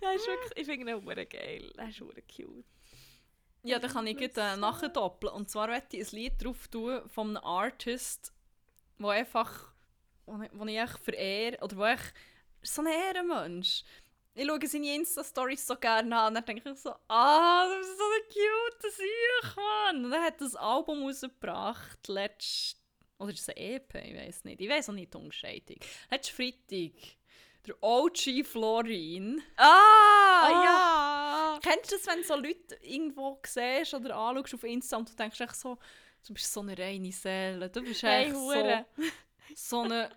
[0.00, 2.64] das ist wirklich, ich finde ihn geil, das ist hure cute.
[3.62, 5.32] Ja, dann kann ich gleich, äh, nachdoppeln.
[5.32, 8.32] Und zwar möchte ich ein Lied drauf tun von einem Artist,
[8.98, 9.72] wo einfach,
[10.26, 12.00] wo ich, wo ich echt verehre, oder wo ich,
[12.62, 13.84] so ein Ehrenmensch.
[14.40, 17.98] Ich schaue seine Insta-Stories so gerne an und dann denke ich so, ah, das ist
[17.98, 20.04] so ein cute Sieg, Mann.
[20.04, 22.80] Und er hat das Album rausgebracht, letzt,
[23.18, 24.60] oder ist es ein EP, ich weiß nicht.
[24.60, 25.78] Ich weiß auch nicht die Unterscheidung.
[26.08, 26.92] Letzten Freitag,
[27.66, 29.42] der OG Florin.
[29.56, 31.58] Ah, ja!
[31.60, 35.16] Kennst du das, wenn du so Leute irgendwo siehst oder anschaust auf Insta und du
[35.16, 35.78] denkst echt so,
[36.24, 38.84] du bist so eine reine Seele, du bist Hey, echt so,
[39.56, 40.10] so eine...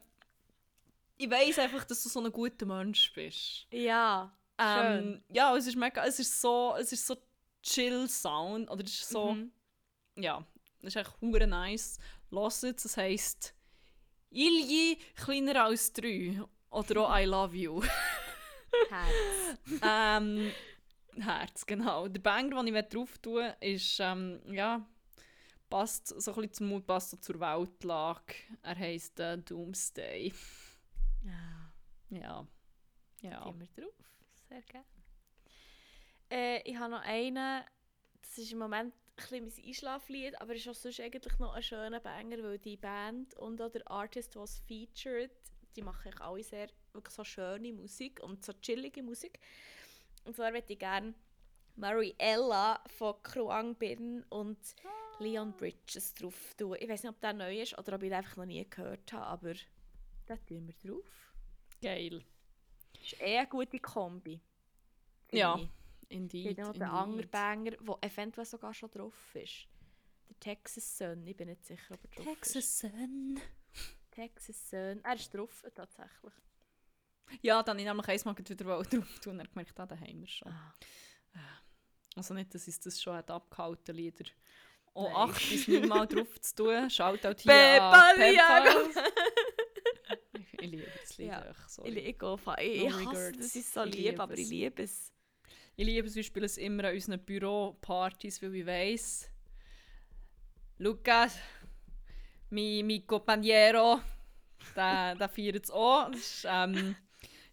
[1.24, 3.68] Ich weiss einfach, dass du so ein guter Mensch bist.
[3.72, 5.03] Ja, schön.
[5.03, 7.15] Ähm, ja, es ist mega, es ist so, es ist so
[7.61, 9.52] chill Sound, oder es ist so, Mhm.
[10.15, 10.43] ja,
[10.80, 11.99] es ist echt hure nice.
[12.31, 13.53] Lass es, es heisst
[14.31, 16.41] Ilji kleiner als drei
[16.72, 17.84] oder auch I love you.
[18.89, 19.60] Herz.
[19.84, 20.52] ähm,
[21.18, 22.07] Herz, genau.
[22.07, 24.84] Der Banger, den ich drauf tue, ist, ähm, ja,
[25.69, 28.34] passt so ein bisschen zum Mut, passt so zur Weltlage.
[28.64, 30.34] Er heisst äh, Doomsday.
[31.23, 31.73] Ja,
[32.10, 32.48] Ja.
[33.22, 33.43] Ja.
[33.43, 33.93] gehen wir drauf.
[34.49, 34.85] Sehr gerne.
[36.30, 37.64] Äh, ich habe noch einen,
[38.22, 41.61] das ist im Moment ein bisschen mein Einschlaflied, aber ist auch sonst eigentlich noch ein
[41.61, 45.31] schöner Banger, weil die Band und auch der Artist, der es featured,
[45.76, 49.39] die machen alle sehr wirklich so schöne Musik und so chillige Musik.
[50.26, 51.14] Und zwar möchte ich gerne
[51.76, 54.60] Mariella von Kruang Bin und
[55.19, 56.76] Leon Bridges drauf tun.
[56.80, 59.11] Ich weiß nicht, ob der neu ist oder ob ich den einfach noch nie gehört
[59.14, 59.53] habe, aber
[60.32, 61.34] da tun wir drauf.
[61.82, 62.24] Geil.
[62.94, 64.40] Das ist eh eine gute Kombi.
[65.32, 65.70] Ja, ich.
[66.10, 66.52] Indeed.
[66.52, 69.68] Ich noch der andere Banger, der eventuell sogar schon drauf ist.
[70.30, 72.53] Der Texas Sun, ich bin nicht sicher, ob er drauf ist.
[72.53, 73.40] Texas Sun.
[74.12, 76.34] Texas Sun, er ist drauf, tatsächlich.
[77.41, 80.28] Ja, dann habe ich nämlich einmal wieder drauf tun und gemerkt, ah, da haben wir
[80.28, 80.52] schon.
[80.52, 80.74] Ah.
[82.16, 84.26] Also nicht, dass es das schon hat abgehalten, Lieder.
[84.94, 85.16] Nein.
[85.16, 86.90] acht bis neun Mal drauf zu tun.
[86.90, 88.20] Schaut auch hier Peppa an.
[88.20, 88.90] Liago.
[90.62, 91.46] Ich liebe das Lied Ja.
[91.84, 95.12] Ich, ich, fa- ich, hasse, ich es so Ich liebe aber ich liebe es.
[95.76, 99.30] Ich liebe es, wir spielen es immer an unseren Büropartys, weil ich weiss,
[100.78, 101.38] Lukas,
[102.50, 104.02] mein, mein Compañero,
[104.76, 106.10] der, der feiert es auch.
[106.12, 106.96] Das ist, ähm,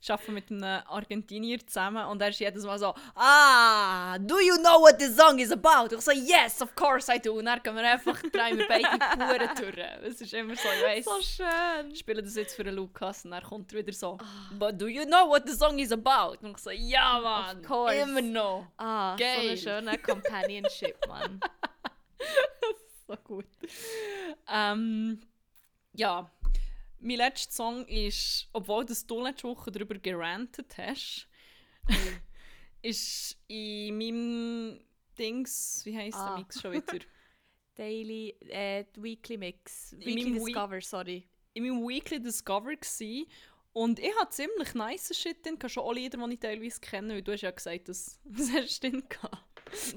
[0.01, 4.55] ich arbeite mit einem Argentinier zusammen und er ist jedes Mal so «Ah, do you
[4.57, 7.61] know what the song is about?» Ich so «Yes, of course I do!» Und dann
[7.63, 9.87] gehen wir einfach, drehen wir beide Puren durch.
[10.05, 11.91] Es ist immer so, ich weiss, So schön.
[11.93, 14.19] ich spiele das jetzt für den Lukas und er kommt wieder so
[14.59, 17.97] «But do you know what the song is about?» Und ich so «Ja, Mann, course.
[17.97, 19.41] immer noch!» Ah, so Geil.
[19.49, 21.41] eine schöne Companionship, Mann.
[23.07, 23.47] so gut.
[24.49, 25.21] Ähm,
[25.95, 26.31] ja,
[27.01, 31.29] mein letzter Song ist, obwohl das du letzte Woche darüber gerantet hast,
[32.83, 34.81] ist in meinem
[35.19, 36.31] Dings, wie heisst Ah.
[36.31, 36.99] der Mix schon wieder?
[37.75, 39.93] Daily, äh, Weekly Mix.
[39.93, 41.29] In Weekly Discover, sorry.
[41.55, 43.27] in meinem Weekly Discover gsi
[43.73, 47.23] und ich hatte ziemlich nice Shit drin, schon auch Lieder, die ich teilweise kenne, weil
[47.23, 49.05] du hast ja gesagt, dass, was hast du drin?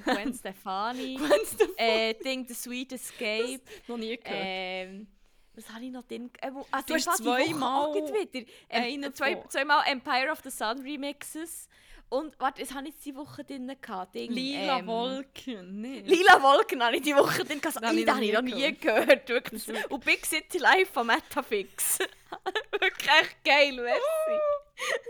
[0.03, 1.17] Gwen Stefani.
[1.19, 3.61] Wenn's du äh, Ding The Sweet Escape.
[3.87, 4.25] noch nie gehört.
[4.43, 5.07] Ähm,
[5.55, 6.29] was habe ich noch drin?
[6.41, 8.45] Äh, also Du hast zweimal wieder.
[8.69, 11.67] Ähm, zwei, zweimal Empire of the Sun Remixes.
[12.09, 14.15] Und warte, was habe ich diese Woche drin gehabt?
[14.15, 16.01] Ding, Lila ähm, Wolken, nee.
[16.01, 17.65] Lila Wolken habe ich die Woche drin gehabt.
[17.65, 19.29] Ich Das noch habe ich noch nie nie gehört.
[19.29, 19.65] Wirklich.
[19.89, 21.99] Und Big City Live von Metafix.
[22.71, 24.41] Wirklich echt geil, merci.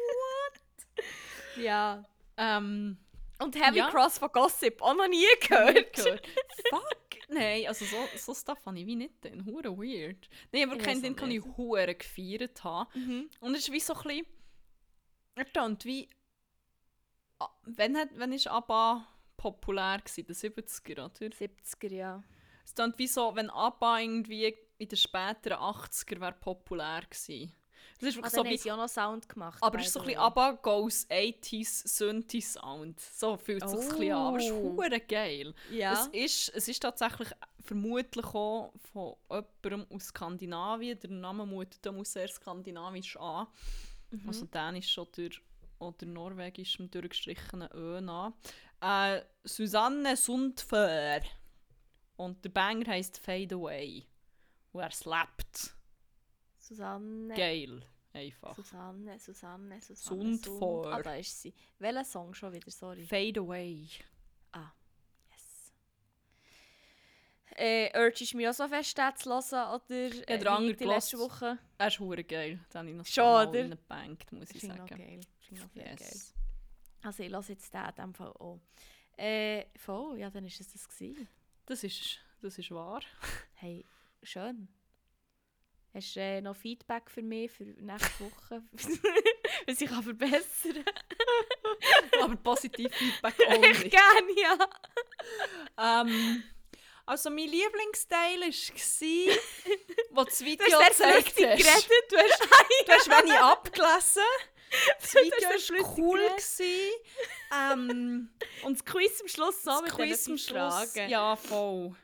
[0.06, 1.06] What?
[1.58, 2.04] Ja.
[2.38, 2.98] Ähm,
[3.40, 3.90] Und Heavy Ja.
[3.90, 5.94] Cross von Gossip auch noch nie nie gehört.
[5.94, 6.28] gehört.
[6.70, 7.01] Fuck!
[7.34, 9.46] Nein, also so, so Stuff habe ich wie nicht drin.
[9.46, 10.28] Hure weird.
[10.52, 12.90] Nein, aber keinen den kann ich hure gefeiert haben.
[12.94, 13.30] Mhm.
[13.40, 14.26] Und es ist wie so ein bisschen...
[15.36, 16.10] Er tönt wie...
[17.40, 17.50] Ah,
[17.96, 20.26] hat, wenn ist ABBA populär gewesen?
[20.26, 21.36] Den 70er, oder?
[21.36, 22.24] 70er, ja.
[22.66, 27.54] Es tönt wie so, wenn ABBA irgendwie in den späteren 80er wäre populär gewesen.
[28.02, 28.72] Es ist Ah, wirklich dann so wie...
[28.72, 29.58] auch noch Sound gemacht.
[29.62, 30.20] Aber es ist so ein bisschen.
[30.22, 33.00] ABBA goes 80s Synthi-Sound.
[33.00, 34.18] So fühlt es sich ein bisschen an.
[34.28, 34.74] Aber es ist Oh.
[34.78, 35.54] hure geil.
[35.72, 35.94] Ja.
[35.94, 37.30] Es, ist, es ist tatsächlich
[37.64, 41.00] vermutlich auch von jemandem aus Skandinavien.
[41.00, 43.48] Der Name mutet dann sehr skandinavisch an.
[44.10, 44.28] Mhm.
[44.28, 45.30] Also dänisch oder,
[45.80, 48.34] oder norwegisch mit durchgestrichenen Ö an.
[48.82, 51.22] Äh, Susanne Sundför.
[52.18, 54.06] Und der Banger heisst Fade Away.
[54.74, 55.76] Und er slappt.
[56.72, 57.34] Susanne.
[57.36, 57.86] Geil.
[58.14, 58.56] Einfach.
[58.56, 60.22] Susanne, Susanne, Susanne.
[60.22, 60.84] Sundför.
[60.84, 60.86] Sund.
[60.88, 61.54] Ah, da ist sie.
[61.80, 62.72] Welcher Song schon wieder?
[62.72, 63.04] Sorry.
[63.04, 63.88] Fade Away.
[65.30, 65.74] Yes.
[67.58, 69.76] Äh, urgest du mich auch so fest, den zu hören?
[69.76, 71.20] Oder äh, wie die letzte.
[71.20, 71.58] Woche?
[71.78, 72.60] Er ist hure geil.
[72.74, 73.60] Den habe ich noch Schon, mal oder?
[73.60, 74.98] reingebankt, muss ich ich noch sagen.
[74.98, 75.20] geil.
[75.40, 75.98] Finde ich noch viel geil.
[76.00, 76.34] Yes.
[77.04, 78.60] Also ich lasse jetzt den in dem Fall auch.
[79.18, 81.28] Äh, voll, ja, dann ist es das gewesen.
[81.66, 83.02] Das ist, das ist wahr.
[83.56, 83.86] Hey,
[84.24, 84.70] schön.
[85.94, 88.64] Hast du äh, noch Feedback für mich für nächste Woche?
[89.68, 90.86] Was ich kann verbessern
[92.22, 93.58] Aber positiv Feedback kann?
[93.58, 93.72] only.
[93.72, 94.42] Ich gerne,
[95.78, 96.02] ja.
[96.02, 96.44] ähm,
[97.06, 99.36] also mein Lieblingsteil war,
[100.12, 101.90] wo das Du Video hast sehr gezeigt hast.
[101.90, 102.06] geredet.
[102.10, 102.40] Du hast
[102.86, 104.24] Du hast wenig abgelesen.
[105.02, 106.20] Das Video war cool.
[106.30, 106.92] Gewesen.
[107.54, 108.30] Ähm,
[108.64, 111.10] und das Quiz am Schluss so das mit Quiz am Schluss, Fragen.
[111.10, 111.96] ja voll.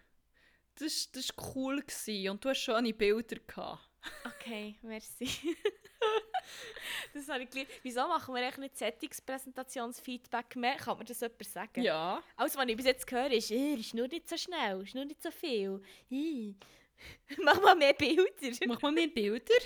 [0.80, 2.30] Das, das war cool gewesen.
[2.30, 3.82] und du hast schöne Bilder gehabt.
[4.26, 5.28] Okay, merci.
[7.14, 7.72] das habe ich geliebt.
[7.84, 10.76] Wieso machen wir eigentlich nicht Settings-Präsentationsfeedback mehr?
[10.76, 11.82] Kann mir das jemand sagen?
[11.82, 12.24] Ja.
[12.36, 15.06] Alles, was ich bis jetzt höre, ist, «Äh, ist nur nicht so schnell, ist nur
[15.06, 15.82] nicht so viel.
[16.10, 16.54] Äh.
[17.44, 18.26] Mach mal mehr Bilder.
[18.68, 19.54] Mach mal mehr Bilder.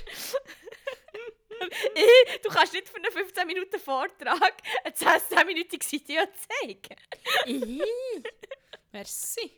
[2.42, 6.96] Du kannst nicht für einen 15 Minuten Vortrag ein 10-minütiges Video zeigen.
[8.92, 9.52] Merci.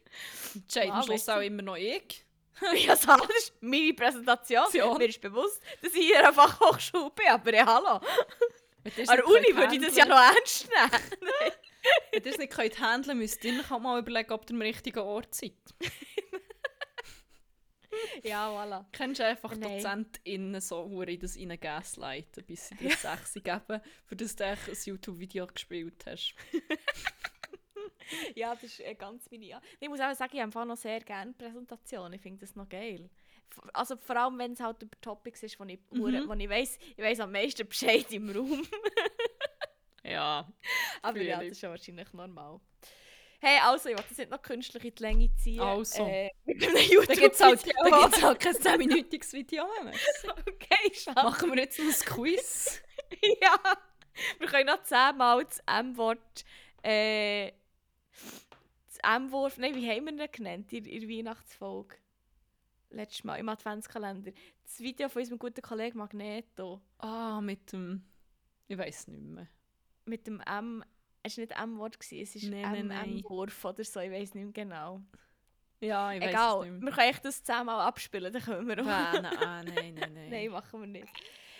[0.55, 2.25] Entscheid am Schluss auch immer noch ich.
[2.85, 4.65] ja, so, das ist meine Präsentation.
[4.73, 4.97] Ja.
[4.97, 7.99] Mir ist bewusst, dass ich hier in einer Fachhochschule bin, aber ja, hallo.
[8.85, 11.21] An der Uni würde ich das ja noch ernst nehmen.
[12.11, 14.99] Wenn ihr es nicht könnt handeln müsst ihr euch mal überlegen, ob ihr am richtigen
[14.99, 15.53] Ort seid.
[18.23, 18.85] ja, voilà.
[18.91, 19.77] Kennst du einfach Nein.
[19.77, 24.45] DozentInnen so, wo in das rein gaslighten, bis sie dir sechs geben, für das du
[24.45, 26.35] ein YouTube-Video gespielt hast.
[28.35, 29.61] Ja, das ist äh, ganz meine.
[29.79, 32.13] Ich muss auch sagen, ich einfach noch sehr gerne Präsentationen.
[32.13, 33.09] Ich finde das noch geil.
[33.73, 36.27] Also vor allem, wenn es halt über Topics ist, wo ich, Mhm.
[36.27, 38.67] wo ich weiss, ich weiss am meisten Bescheid im Raum.
[40.05, 40.47] Ja.
[41.01, 42.59] Aber ja, das ist ja wahrscheinlich normal.
[43.39, 45.59] Hey, also, ich will das nicht noch künstlich in die Länge ziehen.
[45.61, 46.05] Also.
[46.05, 49.93] Äh, mit einem Da gibt es halt, gibt's halt kein 10-minütiges Video mehr.
[50.47, 51.23] Okay, schade.
[51.23, 52.81] Machen wir jetzt noch ein Quiz?
[53.41, 53.59] ja.
[54.39, 56.45] Wir können noch zehnmal das M-Wort.
[56.83, 57.51] Äh,
[59.03, 59.57] das M-Wort.
[59.57, 61.95] Nein, wie haben wir ihn genannt in, der Weihnachtsfolge?
[62.89, 64.31] Letztes Mal im Adventskalender.
[64.63, 66.79] das Video von unserem guten Kollegen Magneto.
[66.99, 68.03] Ah, mit dem...
[68.67, 69.47] Ich weiß nicht mehr.
[70.05, 70.83] Mit dem M.
[71.23, 72.91] Es war nicht M-Wort, es war nein.
[72.91, 75.01] M-Wurf oder so, ich weiß nicht mehr genau.
[75.79, 76.93] Ja, ich weiß Egal, es nicht wir mehr.
[76.93, 78.87] können echt das zusammen abspielen, dann können wir auch.
[78.87, 80.29] Ah, nein, ah, nein, nein, nein.
[80.29, 81.13] Nein, machen wir nicht.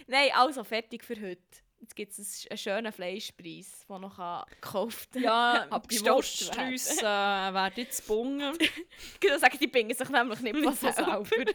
[0.08, 1.42] Nein, also fertig für heute.
[1.84, 7.54] Jetzt gibt es einen schönen Fleischpreis, der noch kann gekauft Ja, die abgestopft Wurststrüsse äh,
[7.54, 8.58] werden jetzt bungen.
[8.58, 11.26] Ich kann sagen, die bingen sich nämlich nicht von von selber.
[11.26, 11.46] Von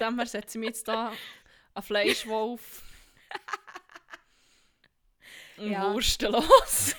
[0.00, 1.12] dem her setze ich mich jetzt da
[1.74, 2.82] einen Fleischwolf.
[5.58, 5.92] Und Ja.
[5.92, 6.96] Wursten los.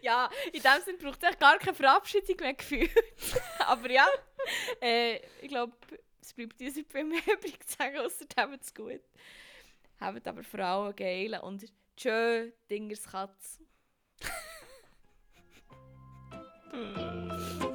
[0.00, 2.90] Ja, in dem Sinne braucht es gar keine Verabschiedung mehr gefühlt.
[3.60, 4.06] Aber ja,
[4.80, 5.76] äh, ich glaube,
[6.20, 9.00] es bleibt uns nicht viel mehr übrig zu sagen, außer habt es gut
[10.02, 11.64] haben aber Frauen allem geil und
[11.96, 13.60] tschö, Dingerskatz.